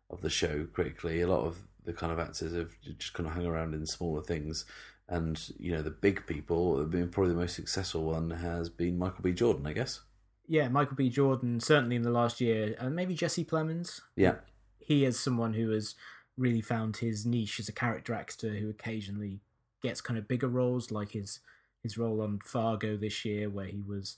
of 0.09 0.23
the 0.23 0.31
show 0.31 0.67
critically. 0.73 1.21
A 1.21 1.27
lot 1.27 1.45
of 1.45 1.59
the 1.85 1.93
kind 1.93 2.11
of 2.11 2.19
actors 2.19 2.55
have 2.55 2.73
just 2.99 3.13
kind 3.13 3.29
of 3.29 3.35
hung 3.35 3.45
around 3.45 3.75
in 3.75 3.85
smaller 3.85 4.23
things, 4.23 4.65
and 5.07 5.51
you 5.59 5.71
know 5.71 5.83
the 5.83 5.91
big 5.91 6.27
people. 6.27 6.79
Have 6.79 6.91
been 6.91 7.11
probably 7.11 7.35
the 7.35 7.41
most 7.41 7.57
successful 7.57 8.05
one 8.05 8.31
has 8.31 8.71
been 8.71 8.97
Michael 8.97 9.23
B. 9.23 9.33
Jordan, 9.33 9.67
I 9.67 9.75
guess. 9.75 10.01
Yeah, 10.49 10.69
Michael 10.69 10.97
B. 10.97 11.11
Jordan 11.11 11.61
certainly 11.61 11.97
in 11.97 12.03
the 12.03 12.11
last 12.11 12.41
year, 12.41 12.75
and 12.79 12.97
maybe 12.97 13.13
Jesse 13.13 13.45
Plemons. 13.45 14.01
Yeah, 14.17 14.37
he 14.85 15.05
is 15.05 15.19
someone 15.19 15.55
who 15.55 15.71
has 15.71 15.95
really 16.37 16.61
found 16.61 16.99
his 16.99 17.25
niche 17.25 17.61
as 17.61 17.69
a 17.69 17.73
character 17.73 18.13
actor 18.13 18.51
who 18.51 18.69
occasionally 18.69 19.41
gets 19.83 20.01
kind 20.01 20.19
of 20.19 20.29
bigger 20.29 20.49
roles, 20.49 20.91
like 20.91 21.13
his 21.13 21.41
his 21.83 21.99
role 21.99 22.21
on 22.23 22.41
Fargo 22.45 22.97
this 22.97 23.25
year, 23.25 23.51
where 23.51 23.67
he 23.67 23.83
was, 23.83 24.17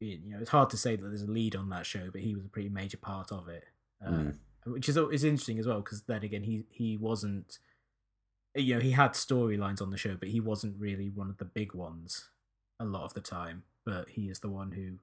you 0.00 0.18
know, 0.26 0.38
it's 0.40 0.50
hard 0.50 0.70
to 0.70 0.76
say 0.76 0.96
that 0.96 1.06
there's 1.06 1.22
a 1.22 1.30
lead 1.30 1.54
on 1.54 1.68
that 1.70 1.86
show, 1.86 2.08
but 2.10 2.20
he 2.20 2.34
was 2.34 2.44
a 2.44 2.48
pretty 2.48 2.68
major 2.68 2.96
part 2.96 3.30
of 3.30 3.48
it, 3.48 3.64
uh, 4.04 4.10
mm. 4.10 4.34
which 4.64 4.88
is 4.88 4.96
is 4.96 5.24
interesting 5.24 5.58
as 5.58 5.66
well 5.66 5.80
because 5.80 6.02
then 6.02 6.22
again 6.22 6.42
he 6.42 6.64
he 6.70 6.96
wasn't, 6.96 7.58
you 8.54 8.74
know, 8.74 8.80
he 8.80 8.92
had 8.92 9.12
storylines 9.12 9.80
on 9.80 9.90
the 9.90 9.96
show, 9.96 10.16
but 10.18 10.28
he 10.28 10.40
wasn't 10.40 10.80
really 10.80 11.08
one 11.08 11.30
of 11.30 11.38
the 11.38 11.44
big 11.44 11.74
ones 11.74 12.28
a 12.78 12.84
lot 12.84 13.04
of 13.04 13.14
the 13.14 13.20
time. 13.20 13.62
But 13.84 14.10
he 14.10 14.28
is 14.28 14.40
the 14.40 14.50
one 14.50 14.72
who, 14.72 14.98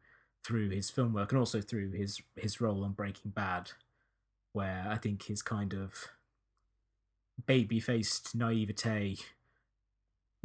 through 0.46 0.70
his 0.70 0.90
film 0.90 1.14
work 1.14 1.32
and 1.32 1.40
also 1.40 1.62
through 1.62 1.92
his 1.92 2.22
his 2.36 2.60
role 2.62 2.84
on 2.84 2.92
Breaking 2.92 3.32
Bad, 3.32 3.72
where 4.54 4.86
I 4.90 4.98
think 4.98 5.24
his 5.24 5.42
kind 5.42 5.74
of 5.74 6.10
baby 7.46 7.80
faced 7.80 8.36
naivete 8.36 9.18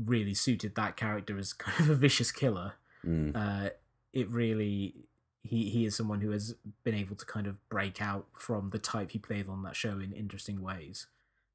really 0.02 0.34
suited 0.34 0.74
that 0.74 0.96
character 0.96 1.38
as 1.38 1.52
kind 1.54 1.80
of 1.80 1.90
a 1.90 1.94
vicious 1.94 2.32
killer. 2.32 2.74
Mm. 3.04 3.36
Uh, 3.36 3.70
it 4.12 4.28
really 4.28 4.94
he 5.42 5.70
he 5.70 5.86
is 5.86 5.96
someone 5.96 6.20
who 6.20 6.30
has 6.30 6.54
been 6.84 6.94
able 6.94 7.16
to 7.16 7.24
kind 7.24 7.46
of 7.46 7.56
break 7.68 8.02
out 8.02 8.26
from 8.38 8.70
the 8.70 8.78
type 8.78 9.12
he 9.12 9.18
played 9.18 9.48
on 9.48 9.62
that 9.62 9.76
show 9.76 10.00
in 10.00 10.12
interesting 10.12 10.62
ways. 10.62 11.06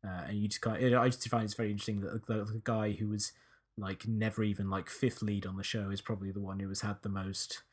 Uh, 0.06 0.24
and 0.28 0.38
you 0.38 0.50
just 0.50 0.62
kind 0.62 0.84
of, 0.84 1.02
I 1.02 1.08
just 1.08 1.28
find 1.30 1.46
it's 1.46 1.54
very 1.54 1.72
interesting 1.72 2.02
that 2.02 2.26
the, 2.28 2.44
the, 2.44 2.62
guy 2.62 2.92
who 2.92 3.08
was 3.08 3.32
like 3.78 4.06
never 4.06 4.44
even 4.44 4.70
like 4.70 4.90
fifth 4.90 5.22
lead 5.22 5.46
on 5.46 5.56
the 5.56 5.64
show 5.64 5.92
is 5.92 6.02
probably 6.02 6.30
the 6.30 6.42
one 6.42 6.60
who 6.60 6.68
has 6.68 6.82
had 6.82 6.98
the 7.04 7.10
most 7.10 7.64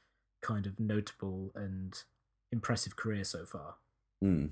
kind 0.40 0.64
of 0.64 0.78
notable 0.78 1.50
and 1.56 2.04
impressive 2.52 2.94
career 2.94 3.24
so 3.24 3.44
far. 3.44 3.74
Mm. 4.22 4.50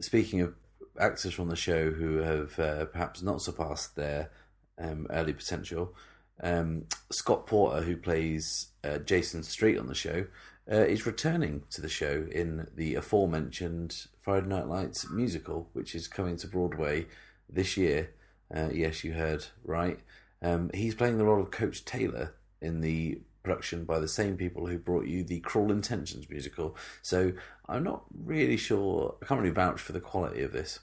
Speaking 0.00 0.40
of 0.40 0.54
actors 0.98 1.32
from 1.32 1.48
the 1.48 1.56
show 1.56 1.90
who 1.90 2.18
have 2.18 2.58
uh, 2.58 2.84
perhaps 2.86 3.22
not 3.22 3.42
surpassed 3.42 3.96
their 3.96 4.30
um, 4.78 5.06
early 5.10 5.32
potential. 5.32 5.94
Um, 6.42 6.86
Scott 7.10 7.46
Porter, 7.46 7.82
who 7.82 7.96
plays 7.96 8.68
uh, 8.82 8.98
Jason 8.98 9.42
Street 9.42 9.78
on 9.78 9.86
the 9.86 9.94
show, 9.94 10.26
uh, 10.70 10.84
is 10.84 11.06
returning 11.06 11.62
to 11.70 11.80
the 11.80 11.88
show 11.88 12.26
in 12.30 12.68
the 12.74 12.94
aforementioned 12.94 14.06
Friday 14.20 14.46
Night 14.46 14.68
Lights 14.68 15.10
musical, 15.10 15.68
which 15.72 15.94
is 15.94 16.08
coming 16.08 16.36
to 16.38 16.46
Broadway 16.46 17.06
this 17.48 17.76
year. 17.76 18.10
Uh, 18.54 18.68
yes, 18.72 19.04
you 19.04 19.12
heard 19.12 19.46
right. 19.64 20.00
Um, 20.42 20.70
he's 20.72 20.94
playing 20.94 21.18
the 21.18 21.24
role 21.24 21.42
of 21.42 21.50
Coach 21.50 21.84
Taylor 21.84 22.34
in 22.62 22.80
the 22.80 23.20
production 23.42 23.84
by 23.84 23.98
the 23.98 24.08
same 24.08 24.36
people 24.36 24.66
who 24.66 24.78
brought 24.78 25.06
you 25.06 25.24
the 25.24 25.40
Cruel 25.40 25.72
Intentions 25.72 26.28
musical. 26.28 26.76
So 27.02 27.32
I'm 27.68 27.82
not 27.84 28.04
really 28.14 28.56
sure. 28.56 29.16
I 29.22 29.26
can't 29.26 29.40
really 29.40 29.54
vouch 29.54 29.80
for 29.80 29.92
the 29.92 30.00
quality 30.00 30.42
of 30.42 30.52
this. 30.52 30.80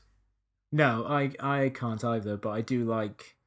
No, 0.71 1.05
I 1.07 1.31
I 1.39 1.69
can't 1.69 2.03
either. 2.03 2.37
But 2.37 2.49
I 2.49 2.61
do 2.61 2.83
like 2.83 3.37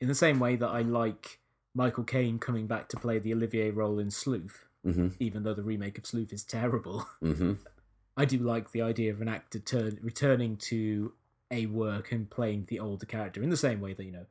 in 0.00 0.08
the 0.08 0.14
same 0.14 0.38
way 0.38 0.56
that 0.56 0.68
I 0.68 0.82
like 0.82 1.40
Michael 1.74 2.04
Caine 2.04 2.38
coming 2.38 2.66
back 2.66 2.88
to 2.88 2.96
play 2.96 3.18
the 3.18 3.32
Olivier 3.32 3.70
role 3.70 3.98
in 3.98 4.10
Sleuth, 4.10 4.66
mm-hmm. 4.86 5.08
even 5.18 5.42
though 5.42 5.54
the 5.54 5.62
remake 5.62 5.98
of 5.98 6.06
Sleuth 6.06 6.32
is 6.32 6.44
terrible. 6.44 7.06
Mm-hmm. 7.22 7.54
I 8.16 8.24
do 8.24 8.38
like 8.38 8.72
the 8.72 8.82
idea 8.82 9.12
of 9.12 9.20
an 9.20 9.28
actor 9.28 9.60
turn, 9.60 9.98
returning 10.02 10.56
to 10.56 11.12
a 11.52 11.66
work 11.66 12.10
and 12.10 12.28
playing 12.28 12.66
the 12.68 12.80
older 12.80 13.06
character 13.06 13.42
in 13.42 13.50
the 13.50 13.56
same 13.56 13.80
way 13.80 13.92
that 13.94 14.04
you 14.04 14.12
know 14.12 14.26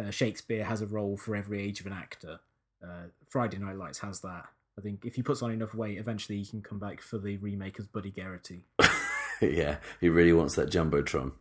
uh, 0.00 0.10
Shakespeare 0.10 0.64
has 0.64 0.82
a 0.82 0.86
role 0.86 1.16
for 1.16 1.34
every 1.34 1.62
age 1.62 1.80
of 1.80 1.86
an 1.86 1.92
actor. 1.92 2.40
Uh, 2.82 3.06
Friday 3.28 3.58
Night 3.58 3.76
Lights 3.76 3.98
has 4.00 4.20
that. 4.20 4.46
I 4.78 4.80
think 4.80 5.04
if 5.04 5.14
he 5.14 5.22
puts 5.22 5.42
on 5.42 5.52
enough 5.52 5.74
weight, 5.74 5.98
eventually 5.98 6.38
he 6.38 6.46
can 6.46 6.62
come 6.62 6.78
back 6.78 7.00
for 7.00 7.18
the 7.18 7.36
remake 7.36 7.78
as 7.78 7.86
Buddy 7.86 8.10
Garrity. 8.10 8.64
yeah, 9.40 9.76
he 10.00 10.08
really 10.08 10.32
wants 10.32 10.54
that 10.56 10.70
jumbotron. 10.70 11.32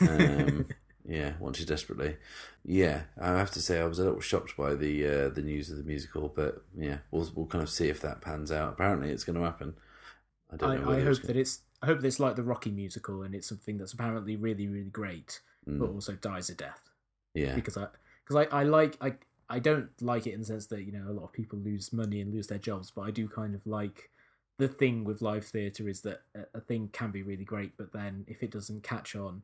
Um, 0.00 0.66
Yeah, 1.08 1.32
wanted 1.40 1.66
desperately. 1.66 2.16
Yeah, 2.64 3.02
I 3.18 3.28
have 3.28 3.50
to 3.52 3.62
say 3.62 3.80
I 3.80 3.86
was 3.86 3.98
a 3.98 4.04
little 4.04 4.20
shocked 4.20 4.58
by 4.58 4.74
the 4.74 5.06
uh, 5.06 5.28
the 5.30 5.40
news 5.40 5.70
of 5.70 5.78
the 5.78 5.82
musical, 5.82 6.28
but 6.28 6.62
yeah, 6.76 6.98
we'll 7.10 7.26
we'll 7.34 7.46
kind 7.46 7.62
of 7.62 7.70
see 7.70 7.88
if 7.88 8.02
that 8.02 8.20
pans 8.20 8.52
out. 8.52 8.74
Apparently, 8.74 9.08
it's 9.08 9.24
going 9.24 9.38
to 9.38 9.44
happen. 9.44 9.74
I 10.52 10.56
don't 10.56 10.84
know. 10.84 10.92
I, 10.92 10.98
I 10.98 11.00
hope 11.00 11.22
that 11.22 11.36
it's 11.36 11.62
I 11.82 11.86
hope 11.86 12.00
that 12.00 12.06
it's 12.06 12.20
like 12.20 12.36
the 12.36 12.42
Rocky 12.42 12.70
musical, 12.70 13.22
and 13.22 13.34
it's 13.34 13.48
something 13.48 13.78
that's 13.78 13.94
apparently 13.94 14.36
really 14.36 14.68
really 14.68 14.90
great, 14.90 15.40
mm. 15.66 15.78
but 15.78 15.88
also 15.88 16.12
dies 16.12 16.50
a 16.50 16.54
death. 16.54 16.90
Yeah, 17.32 17.54
because 17.54 17.78
I 17.78 17.86
because 18.22 18.46
I, 18.52 18.58
I 18.60 18.64
like 18.64 18.98
I 19.00 19.14
I 19.50 19.58
don't 19.58 19.90
like 20.02 20.26
it 20.26 20.34
in 20.34 20.40
the 20.40 20.46
sense 20.46 20.66
that 20.66 20.84
you 20.84 20.92
know 20.92 21.06
a 21.08 21.12
lot 21.12 21.24
of 21.24 21.32
people 21.32 21.58
lose 21.58 21.92
money 21.92 22.20
and 22.20 22.32
lose 22.32 22.48
their 22.48 22.58
jobs, 22.58 22.90
but 22.90 23.02
I 23.02 23.10
do 23.10 23.28
kind 23.28 23.54
of 23.54 23.66
like 23.66 24.10
the 24.58 24.68
thing 24.68 25.04
with 25.04 25.22
live 25.22 25.44
theatre 25.44 25.88
is 25.88 26.00
that 26.02 26.22
a, 26.52 26.60
thing 26.60 26.90
can 26.92 27.12
be 27.12 27.22
really 27.22 27.44
great, 27.44 27.76
but 27.76 27.92
then 27.92 28.24
if 28.26 28.42
it 28.42 28.50
doesn't 28.50 28.82
catch 28.82 29.14
on 29.14 29.42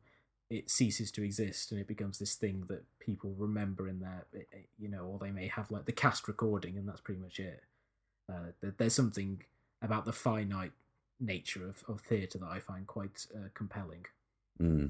it 0.49 0.69
ceases 0.69 1.11
to 1.11 1.23
exist 1.23 1.71
and 1.71 1.81
it 1.81 1.87
becomes 1.87 2.19
this 2.19 2.35
thing 2.35 2.63
that 2.67 2.83
people 2.99 3.33
remember 3.37 3.87
in 3.87 3.99
their 3.99 4.25
you 4.77 4.87
know 4.87 5.05
or 5.05 5.19
they 5.19 5.31
may 5.31 5.47
have 5.47 5.71
like 5.71 5.85
the 5.85 5.91
cast 5.91 6.27
recording 6.27 6.77
and 6.77 6.87
that's 6.87 7.01
pretty 7.01 7.19
much 7.19 7.39
it 7.39 7.63
uh, 8.31 8.69
there's 8.77 8.93
something 8.93 9.41
about 9.81 10.05
the 10.05 10.13
finite 10.13 10.71
nature 11.19 11.67
of, 11.67 11.83
of 11.87 12.01
theatre 12.01 12.37
that 12.37 12.49
i 12.49 12.59
find 12.59 12.85
quite 12.85 13.25
uh, 13.35 13.47
compelling 13.53 14.05
mm. 14.61 14.89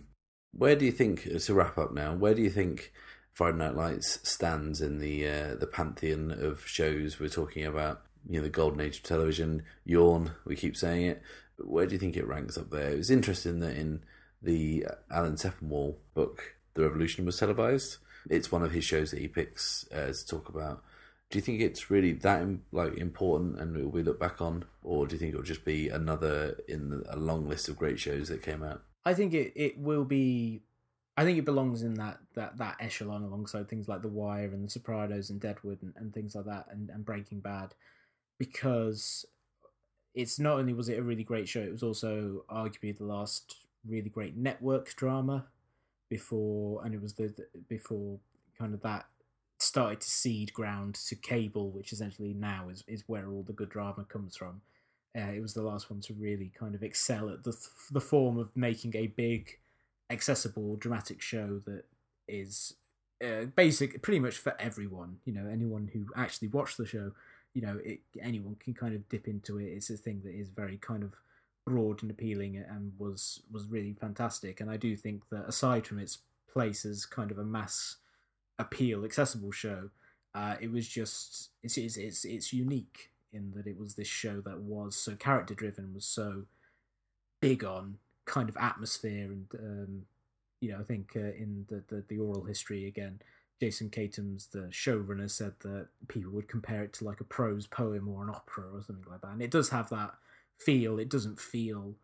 where 0.51 0.76
do 0.76 0.86
you 0.86 0.91
think 0.91 1.24
to 1.39 1.53
wrap 1.53 1.78
up 1.78 1.93
now 1.93 2.13
where 2.13 2.34
do 2.34 2.41
you 2.41 2.49
think 2.49 2.91
friday 3.36 3.57
night 3.57 3.75
lights 3.75 4.19
stands 4.27 4.81
in 4.81 4.97
the 4.97 5.27
uh, 5.27 5.55
the 5.55 5.67
pantheon 5.67 6.31
of 6.31 6.67
shows 6.67 7.19
we're 7.19 7.29
talking 7.29 7.63
about 7.63 8.01
you 8.27 8.39
know 8.39 8.43
the 8.43 8.49
golden 8.49 8.81
age 8.81 8.97
of 8.97 9.03
television 9.03 9.61
yawn 9.86 10.31
we 10.45 10.55
keep 10.55 10.75
saying 10.75 11.05
it 11.05 11.21
but 11.55 11.67
where 11.67 11.86
do 11.86 11.93
you 11.93 11.99
think 11.99 12.17
it 12.17 12.27
ranks 12.27 12.57
up 12.57 12.71
there 12.71 12.89
it 12.89 12.97
was 12.97 13.11
interesting 13.11 13.59
that 13.59 13.77
in 13.77 14.01
the 14.45 14.86
Alan 15.11 15.36
Sepinwall 15.36 15.95
book, 16.13 16.55
The 16.75 16.83
Revolution, 16.83 17.25
was 17.25 17.38
televised. 17.38 17.97
It's 18.29 18.51
one 18.51 18.63
of 18.63 18.71
his 18.71 18.86
shows 18.86 19.11
that 19.11 19.19
he 19.19 19.27
picks 19.27 19.88
uh, 19.91 20.13
to 20.13 20.27
talk 20.27 20.49
about. 20.49 20.83
Do 21.29 21.38
you 21.38 21.41
think 21.41 21.59
it's 21.59 21.89
really 21.89 22.13
that 22.13 22.47
like 22.71 22.95
important, 22.97 23.59
and 23.59 23.75
will 23.75 23.91
be 23.91 24.03
looked 24.03 24.19
back 24.19 24.41
on, 24.41 24.65
or 24.83 25.07
do 25.07 25.15
you 25.15 25.19
think 25.19 25.33
it 25.33 25.38
will 25.38 25.43
just 25.43 25.65
be 25.65 25.89
another 25.89 26.57
in 26.67 27.03
a 27.09 27.17
long 27.17 27.49
list 27.49 27.67
of 27.67 27.77
great 27.77 27.99
shows 27.99 28.29
that 28.29 28.43
came 28.43 28.63
out? 28.63 28.83
I 29.05 29.13
think 29.13 29.33
it, 29.33 29.53
it 29.55 29.79
will 29.79 30.05
be. 30.05 30.61
I 31.18 31.24
think 31.24 31.38
it 31.38 31.45
belongs 31.45 31.82
in 31.82 31.93
that, 31.95 32.20
that, 32.34 32.57
that 32.57 32.76
echelon 32.80 33.24
alongside 33.24 33.70
things 33.70 33.88
like 33.88 34.01
The 34.01 34.09
Wire 34.09 34.51
and 34.53 34.66
The 34.66 34.70
Sopranos 34.70 35.30
and 35.30 35.39
Deadwood 35.39 35.82
and, 35.82 35.93
and 35.95 36.13
things 36.13 36.36
like 36.36 36.45
that 36.45 36.66
and, 36.70 36.89
and 36.89 37.05
Breaking 37.05 37.39
Bad, 37.39 37.74
because 38.38 39.26
it's 40.13 40.39
not 40.39 40.57
only 40.57 40.74
was 40.74 40.89
it 40.89 40.99
a 40.99 41.03
really 41.03 41.24
great 41.24 41.47
show, 41.47 41.61
it 41.61 41.72
was 41.72 41.84
also 41.84 42.43
arguably 42.49 42.97
the 42.97 43.05
last 43.05 43.55
really 43.88 44.09
great 44.09 44.36
network 44.36 44.93
drama 44.95 45.45
before, 46.09 46.84
and 46.84 46.93
it 46.93 47.01
was 47.01 47.13
the, 47.13 47.28
the 47.28 47.45
before 47.68 48.20
kind 48.57 48.74
of 48.74 48.82
that 48.82 49.05
started 49.59 50.01
to 50.01 50.09
seed 50.09 50.53
ground 50.53 50.95
to 50.95 51.16
cable, 51.16 51.70
which 51.72 51.91
essentially 51.93 52.34
now 52.34 52.68
is 52.70 52.84
is 52.88 53.03
where 53.07 53.30
all 53.30 53.43
the 53.43 53.53
good 53.53 53.70
drama 53.70 54.05
comes 54.05 54.36
from. 54.36 54.61
Uh, 55.18 55.32
it 55.32 55.41
was 55.41 55.53
the 55.53 55.61
last 55.61 55.89
one 55.89 56.01
to 56.01 56.13
really 56.13 56.51
kind 56.57 56.76
of 56.76 56.84
excel 56.84 57.30
at 57.30 57.43
the 57.43 57.55
the 57.91 58.01
form 58.01 58.38
of 58.38 58.55
making 58.55 58.95
a 58.95 59.07
big, 59.07 59.57
accessible, 60.10 60.76
dramatic 60.76 61.22
show 61.22 61.62
that 61.66 61.86
is 62.28 62.74
uh, 63.24 63.45
basic, 63.56 64.01
pretty 64.01 64.20
much 64.20 64.38
for 64.38 64.56
everyone. 64.60 65.18
You 65.26 65.34
know, 65.34 65.47
anyone 65.51 65.89
who 65.93 66.06
actually 66.16 66.49
watched 66.49 66.78
the 66.78 66.86
show, 66.86 67.12
you 67.53 67.62
know, 67.62 67.80
it, 67.84 68.01
anyone 68.22 68.56
can 68.60 68.74
kind 68.74 68.93
of 68.95 69.08
dip 69.10 69.28
into 69.28 69.58
it. 69.58 69.66
It's 69.66 69.89
a 69.89 69.97
thing 69.97 70.22
that 70.26 70.34
is 70.34 70.49
very 70.49 70.78
kind 70.78 71.03
of 71.03 71.14
broad 71.66 72.03
and 72.03 72.12
appealing 72.12 72.58
and 72.58 72.93
was 72.97 73.41
was 73.51 73.66
really 73.68 73.93
fantastic. 73.93 74.62
And 74.62 74.70
I 74.70 74.78
do 74.78 74.95
think 74.95 75.24
that 75.30 75.45
aside 75.47 75.88
from 75.88 75.99
its 75.99 76.20
place 76.51 76.86
as 76.86 77.06
kind 77.06 77.32
of 77.32 77.39
a 77.39 77.43
mass 77.43 77.97
appeal 78.60 79.03
accessible 79.03 79.51
show, 79.51 79.89
uh, 80.34 80.56
it 80.60 80.72
was 80.72 80.88
just 80.88 81.49
it's, 81.64 81.78
it's 81.78 81.97
it's 81.97 82.26
it's 82.26 82.53
unique 82.53 83.12
in 83.34 83.51
that 83.56 83.68
it 83.68 83.78
was 83.78 83.95
this 83.95 84.08
show 84.08 84.41
that 84.41 84.60
was 84.60 84.95
so 84.95 85.16
character 85.16 85.53
driven, 85.53 85.93
was 85.93 86.06
so 86.06 86.43
big 87.41 87.64
on 87.64 87.97
kind 88.26 88.49
of 88.49 88.57
atmosphere 88.57 89.32
and 89.32 89.47
um, 89.59 90.01
you 90.61 90.71
know 90.71 90.80
I 90.80 90.84
think 90.84 91.13
uh, 91.15 91.19
in 91.19 91.65
the, 91.69 91.84
the 91.88 92.03
the 92.07 92.19
oral 92.19 92.43
history 92.43 92.88
again. 92.88 93.21
Jason 93.61 93.89
Katims, 93.89 94.51
the 94.51 94.67
showrunner, 94.69 95.32
said 95.32 95.53
that 95.61 95.88
people 96.09 96.30
would 96.32 96.49
compare 96.49 96.84
it 96.84 96.91
to 96.91 97.05
like 97.05 97.21
a 97.21 97.23
prose 97.23 97.65
poem 97.65 98.09
or 98.09 98.21
an 98.21 98.30
opera 98.30 98.65
or 98.65 98.84
something 98.84 99.09
like 99.09 99.21
that, 99.21 99.32
and 99.32 99.41
it 99.41 99.49
does 99.49 99.69
have 99.69 99.88
that 99.89 100.13
feel. 100.59 100.99
It 100.99 101.09
doesn't 101.09 101.39
feel 101.39 101.95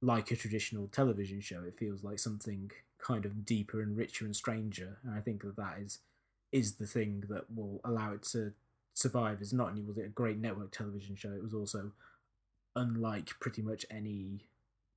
like 0.00 0.30
a 0.30 0.36
traditional 0.36 0.88
television 0.88 1.40
show. 1.40 1.62
It 1.62 1.78
feels 1.78 2.04
like 2.04 2.18
something 2.18 2.70
kind 2.98 3.24
of 3.24 3.44
deeper 3.44 3.80
and 3.80 3.96
richer 3.96 4.24
and 4.24 4.34
stranger. 4.34 4.98
And 5.04 5.14
I 5.14 5.20
think 5.20 5.42
that 5.42 5.56
that 5.56 5.78
is 5.80 5.98
is 6.50 6.74
the 6.76 6.86
thing 6.86 7.24
that 7.28 7.44
will 7.54 7.80
allow 7.84 8.12
it 8.12 8.22
to 8.24 8.52
survive. 8.94 9.40
Is 9.40 9.52
not 9.52 9.70
only 9.70 9.82
was 9.82 9.98
it 9.98 10.06
a 10.06 10.08
great 10.08 10.38
network 10.38 10.72
television 10.72 11.16
show, 11.16 11.32
it 11.32 11.42
was 11.42 11.54
also 11.54 11.92
unlike 12.76 13.30
pretty 13.40 13.62
much 13.62 13.84
any 13.90 14.47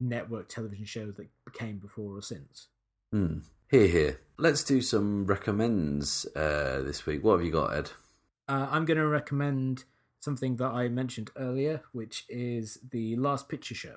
network 0.02 0.49
television 0.49 0.86
shows 0.86 1.16
that 1.16 1.28
came 1.54 1.78
before 1.78 2.18
or 2.18 2.22
since. 2.22 2.68
Hmm. 3.12 3.39
Here, 3.70 3.88
here. 3.88 4.20
Let's 4.38 4.64
do 4.64 4.82
some 4.82 5.26
recommends 5.26 6.26
uh, 6.36 6.82
this 6.84 7.06
week. 7.06 7.24
What 7.24 7.38
have 7.38 7.45
you 7.45 7.52
got, 7.52 7.74
Ed? 7.74 7.91
Uh, 8.49 8.68
I'm 8.70 8.84
going 8.84 8.97
to 8.97 9.08
recommend 9.08 9.86
something 10.20 10.58
that 10.58 10.72
I 10.72 10.89
mentioned 10.89 11.32
earlier, 11.38 11.82
which 11.93 12.26
is 12.28 12.80
the 12.91 13.16
Last 13.16 13.47
Picture 13.47 13.76
Show, 13.76 13.95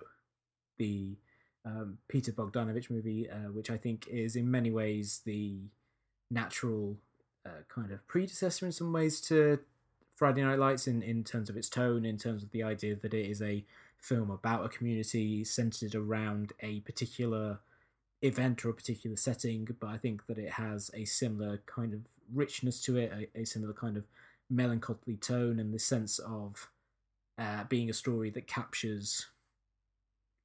the 0.78 1.16
um, 1.64 1.98
Peter 2.08 2.30
Bogdanovich 2.32 2.90
movie, 2.90 3.28
uh, 3.28 3.50
which 3.50 3.70
I 3.70 3.76
think 3.76 4.06
is 4.06 4.36
in 4.36 4.50
many 4.50 4.70
ways 4.70 5.22
the 5.24 5.56
natural 6.30 6.96
uh, 7.46 7.62
kind 7.68 7.90
of 7.90 8.06
predecessor 8.06 8.66
in 8.66 8.72
some 8.72 8.92
ways 8.92 9.20
to 9.22 9.58
Friday 10.14 10.42
Night 10.42 10.58
Lights 10.58 10.86
in, 10.86 11.02
in 11.02 11.24
terms 11.24 11.50
of 11.50 11.56
its 11.56 11.68
tone, 11.68 12.04
in 12.04 12.16
terms 12.16 12.42
of 12.42 12.50
the 12.52 12.62
idea 12.62 12.94
that 12.96 13.14
it 13.14 13.26
is 13.26 13.42
a 13.42 13.64
film 14.04 14.30
about 14.30 14.64
a 14.64 14.68
community 14.68 15.44
centered 15.44 15.94
around 15.94 16.52
a 16.60 16.80
particular 16.80 17.58
event 18.22 18.64
or 18.64 18.70
a 18.70 18.74
particular 18.74 19.16
setting, 19.16 19.68
but 19.80 19.88
I 19.88 19.96
think 19.96 20.26
that 20.26 20.38
it 20.38 20.52
has 20.52 20.90
a 20.94 21.04
similar 21.04 21.62
kind 21.66 21.92
of 21.94 22.00
richness 22.32 22.80
to 22.82 22.96
it, 22.96 23.12
a, 23.12 23.40
a 23.40 23.44
similar 23.44 23.72
kind 23.72 23.96
of 23.96 24.04
melancholy 24.50 25.16
tone, 25.20 25.58
and 25.58 25.72
the 25.72 25.78
sense 25.78 26.18
of 26.18 26.70
uh, 27.38 27.64
being 27.64 27.90
a 27.90 27.94
story 27.94 28.30
that 28.30 28.46
captures 28.46 29.26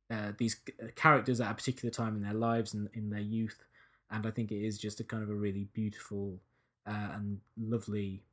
uh, 0.09 0.31
these 0.37 0.55
characters 0.95 1.39
at 1.39 1.51
a 1.51 1.53
particular 1.53 1.91
time 1.91 2.15
in 2.15 2.23
their 2.23 2.33
lives 2.33 2.73
and 2.73 2.89
in 2.93 3.09
their 3.09 3.19
youth. 3.19 3.63
And 4.09 4.25
I 4.25 4.31
think 4.31 4.51
it 4.51 4.65
is 4.65 4.77
just 4.77 4.99
a 4.99 5.03
kind 5.03 5.21
of 5.21 5.29
a 5.29 5.35
really 5.35 5.67
beautiful 5.73 6.39
uh, 6.87 7.09
and 7.13 7.39
lovely 7.57 8.23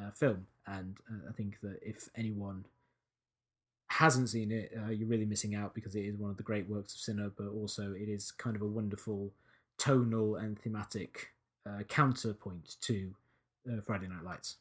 uh, 0.00 0.10
film. 0.12 0.46
And 0.66 0.96
uh, 1.10 1.28
I 1.28 1.32
think 1.32 1.60
that 1.60 1.80
if 1.82 2.08
anyone 2.16 2.64
hasn't 3.92 4.30
seen 4.30 4.50
it, 4.50 4.72
uh, 4.76 4.90
you're 4.90 5.08
really 5.08 5.26
missing 5.26 5.54
out 5.54 5.74
because 5.74 5.94
it 5.94 6.04
is 6.04 6.16
one 6.16 6.30
of 6.30 6.36
the 6.36 6.42
great 6.42 6.68
works 6.68 6.94
of 6.94 7.00
cinema, 7.00 7.30
but 7.36 7.48
also 7.48 7.92
it 7.92 8.08
is 8.08 8.32
kind 8.32 8.56
of 8.56 8.62
a 8.62 8.66
wonderful 8.66 9.32
tonal 9.78 10.36
and 10.36 10.58
thematic 10.58 11.28
uh, 11.68 11.82
counterpoint 11.88 12.76
to 12.80 13.14
uh, 13.70 13.80
Friday 13.82 14.08
Night 14.08 14.24
Lights. 14.24 14.56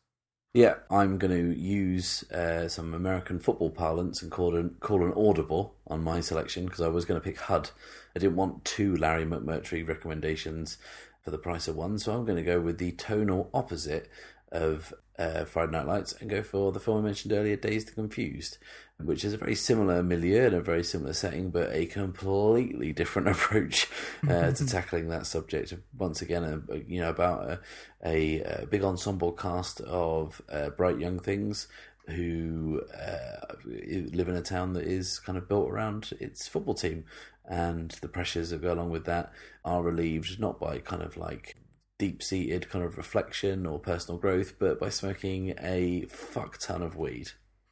Yeah, 0.53 0.75
I'm 0.89 1.17
going 1.17 1.31
to 1.31 1.57
use 1.57 2.29
uh, 2.29 2.67
some 2.67 2.93
American 2.93 3.39
football 3.39 3.69
parlance 3.69 4.21
and 4.21 4.29
call 4.29 4.57
an 4.57 4.75
call 4.81 5.05
an 5.05 5.13
audible 5.15 5.75
on 5.87 6.03
my 6.03 6.19
selection 6.19 6.65
because 6.65 6.81
I 6.81 6.89
was 6.89 7.05
going 7.05 7.19
to 7.19 7.23
pick 7.23 7.39
HUD. 7.39 7.69
I 8.13 8.19
didn't 8.19 8.35
want 8.35 8.65
two 8.65 8.97
Larry 8.97 9.25
McMurtry 9.25 9.87
recommendations 9.87 10.77
for 11.23 11.31
the 11.31 11.37
price 11.37 11.69
of 11.69 11.77
one, 11.77 11.99
so 11.99 12.13
I'm 12.13 12.25
going 12.25 12.35
to 12.37 12.43
go 12.43 12.59
with 12.59 12.79
the 12.79 12.91
tonal 12.91 13.49
opposite 13.53 14.09
of 14.51 14.93
uh, 15.17 15.45
Friday 15.45 15.71
Night 15.71 15.87
Lights 15.87 16.13
and 16.13 16.29
go 16.29 16.41
for 16.41 16.71
the 16.71 16.79
film 16.79 16.99
I 16.99 17.01
mentioned 17.01 17.33
earlier, 17.33 17.55
Dazed 17.55 17.87
and 17.87 17.95
Confused, 17.95 18.57
which 18.97 19.23
is 19.23 19.33
a 19.33 19.37
very 19.37 19.55
similar 19.55 20.03
milieu 20.03 20.47
and 20.47 20.55
a 20.55 20.61
very 20.61 20.83
similar 20.83 21.13
setting, 21.13 21.49
but 21.51 21.71
a 21.71 21.85
completely 21.85 22.93
different 22.93 23.27
approach 23.27 23.87
uh, 24.27 24.51
to 24.51 24.65
tackling 24.65 25.09
that 25.09 25.25
subject. 25.25 25.73
Once 25.97 26.21
again, 26.21 26.43
a, 26.69 26.77
you 26.87 27.01
know, 27.01 27.09
about 27.09 27.49
a, 27.49 27.59
a, 28.03 28.41
a 28.63 28.65
big 28.65 28.83
ensemble 28.83 29.31
cast 29.31 29.81
of 29.81 30.41
uh, 30.51 30.69
bright 30.69 30.99
young 30.99 31.19
things 31.19 31.67
who 32.07 32.81
uh, 32.97 33.55
live 33.65 34.27
in 34.27 34.35
a 34.35 34.41
town 34.41 34.73
that 34.73 34.85
is 34.85 35.19
kind 35.19 35.37
of 35.37 35.47
built 35.47 35.69
around 35.69 36.11
its 36.19 36.47
football 36.47 36.73
team, 36.73 37.05
and 37.45 37.91
the 38.01 38.07
pressures 38.07 38.49
that 38.49 38.61
go 38.61 38.73
along 38.73 38.89
with 38.89 39.05
that 39.05 39.31
are 39.63 39.83
relieved 39.83 40.39
not 40.39 40.59
by 40.59 40.79
kind 40.79 41.01
of 41.01 41.15
like 41.15 41.55
deep 42.01 42.23
seated 42.23 42.67
kind 42.67 42.83
of 42.83 42.97
reflection 42.97 43.67
or 43.67 43.77
personal 43.77 44.17
growth, 44.17 44.57
but 44.57 44.79
by 44.79 44.89
smoking 44.89 45.53
a 45.61 46.01
fuck 46.09 46.57
ton 46.57 46.81
of 46.81 46.97
weed 46.97 47.29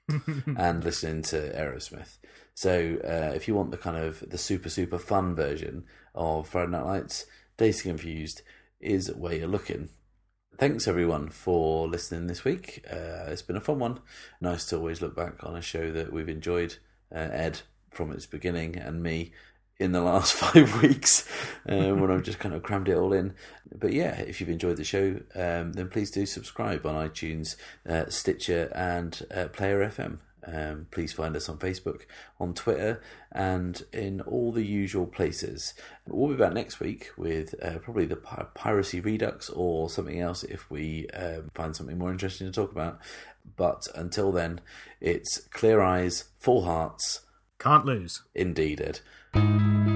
and 0.56 0.84
listening 0.84 1.24
to 1.24 1.52
Aerosmith. 1.58 2.20
So 2.54 3.00
uh, 3.04 3.34
if 3.34 3.48
you 3.48 3.56
want 3.56 3.72
the 3.72 3.78
kind 3.78 3.98
of 3.98 4.24
the 4.30 4.38
super 4.38 4.70
super 4.70 5.00
fun 5.00 5.34
version 5.34 5.86
of 6.14 6.48
Friday 6.48 6.70
Night 6.70 6.86
Lights, 6.86 7.26
Dazed 7.58 7.82
Confused 7.82 8.44
is 8.80 9.12
where 9.16 9.34
you're 9.34 9.48
looking. 9.48 9.90
Thanks 10.60 10.88
everyone 10.88 11.30
for 11.30 11.88
listening 11.88 12.28
this 12.28 12.44
week. 12.44 12.86
Uh, 12.88 13.30
it's 13.30 13.42
been 13.42 13.58
a 13.58 13.62
fun 13.62 13.80
one. 13.80 14.00
Nice 14.40 14.66
to 14.66 14.78
always 14.78 15.02
look 15.02 15.16
back 15.16 15.44
on 15.44 15.56
a 15.56 15.62
show 15.64 15.92
that 15.92 16.14
we've 16.14 16.30
enjoyed. 16.30 16.76
Uh, 17.12 17.30
Ed 17.32 17.62
from 17.90 18.12
its 18.12 18.28
beginning 18.28 18.76
and 18.76 19.02
me 19.02 19.32
in 19.80 19.94
the 19.94 20.02
last 20.02 20.34
five 20.36 20.82
weeks 20.82 21.28
uh, 21.68 21.96
when 21.96 22.12
I've 22.12 22.24
just 22.24 22.40
kind 22.40 22.54
of 22.54 22.62
crammed 22.62 22.90
it 22.90 22.98
all 22.98 23.14
in. 23.14 23.34
But 23.74 23.94
yeah, 23.94 24.20
if 24.20 24.40
you've 24.40 24.50
enjoyed 24.50 24.78
the 24.78 24.84
show, 24.84 25.22
um, 25.36 25.74
then 25.74 25.90
please 25.90 26.12
do 26.12 26.26
subscribe 26.26 26.86
on 26.86 26.96
iTunes, 26.96 27.56
uh, 27.88 28.10
Stitcher, 28.10 28.72
and 28.76 29.26
uh, 29.34 29.48
Player 29.48 29.80
FM. 29.80 30.20
Um, 30.46 30.88
please 30.90 31.14
find 31.14 31.36
us 31.36 31.50
on 31.50 31.58
Facebook, 31.58 32.02
on 32.40 32.54
Twitter, 32.54 33.02
and 33.32 33.84
in 33.92 34.22
all 34.22 34.52
the 34.52 34.66
usual 34.66 35.06
places. 35.06 35.74
We'll 36.08 36.30
be 36.30 36.36
back 36.36 36.54
next 36.54 36.80
week 36.80 37.12
with 37.18 37.54
uh, 37.62 37.80
probably 37.80 38.06
the 38.06 38.16
Piracy 38.16 39.00
Redux 39.00 39.50
or 39.50 39.90
something 39.90 40.20
else 40.20 40.44
if 40.44 40.70
we 40.72 41.08
um, 41.10 41.52
find 41.54 41.76
something 41.76 41.98
more 41.98 42.12
interesting 42.12 42.48
to 42.48 42.54
talk 42.54 42.72
about. 42.72 43.00
But 43.58 43.88
until 43.96 44.32
then, 44.32 44.62
it's 45.02 45.40
clear 45.50 45.82
eyes, 45.82 46.26
full 46.40 46.64
hearts. 46.64 47.22
Can't 47.60 47.86
lose. 47.86 48.24
Indeed, 48.34 48.82
Ed. 48.82 49.02
Thank 49.34 49.62
you. 49.62 49.89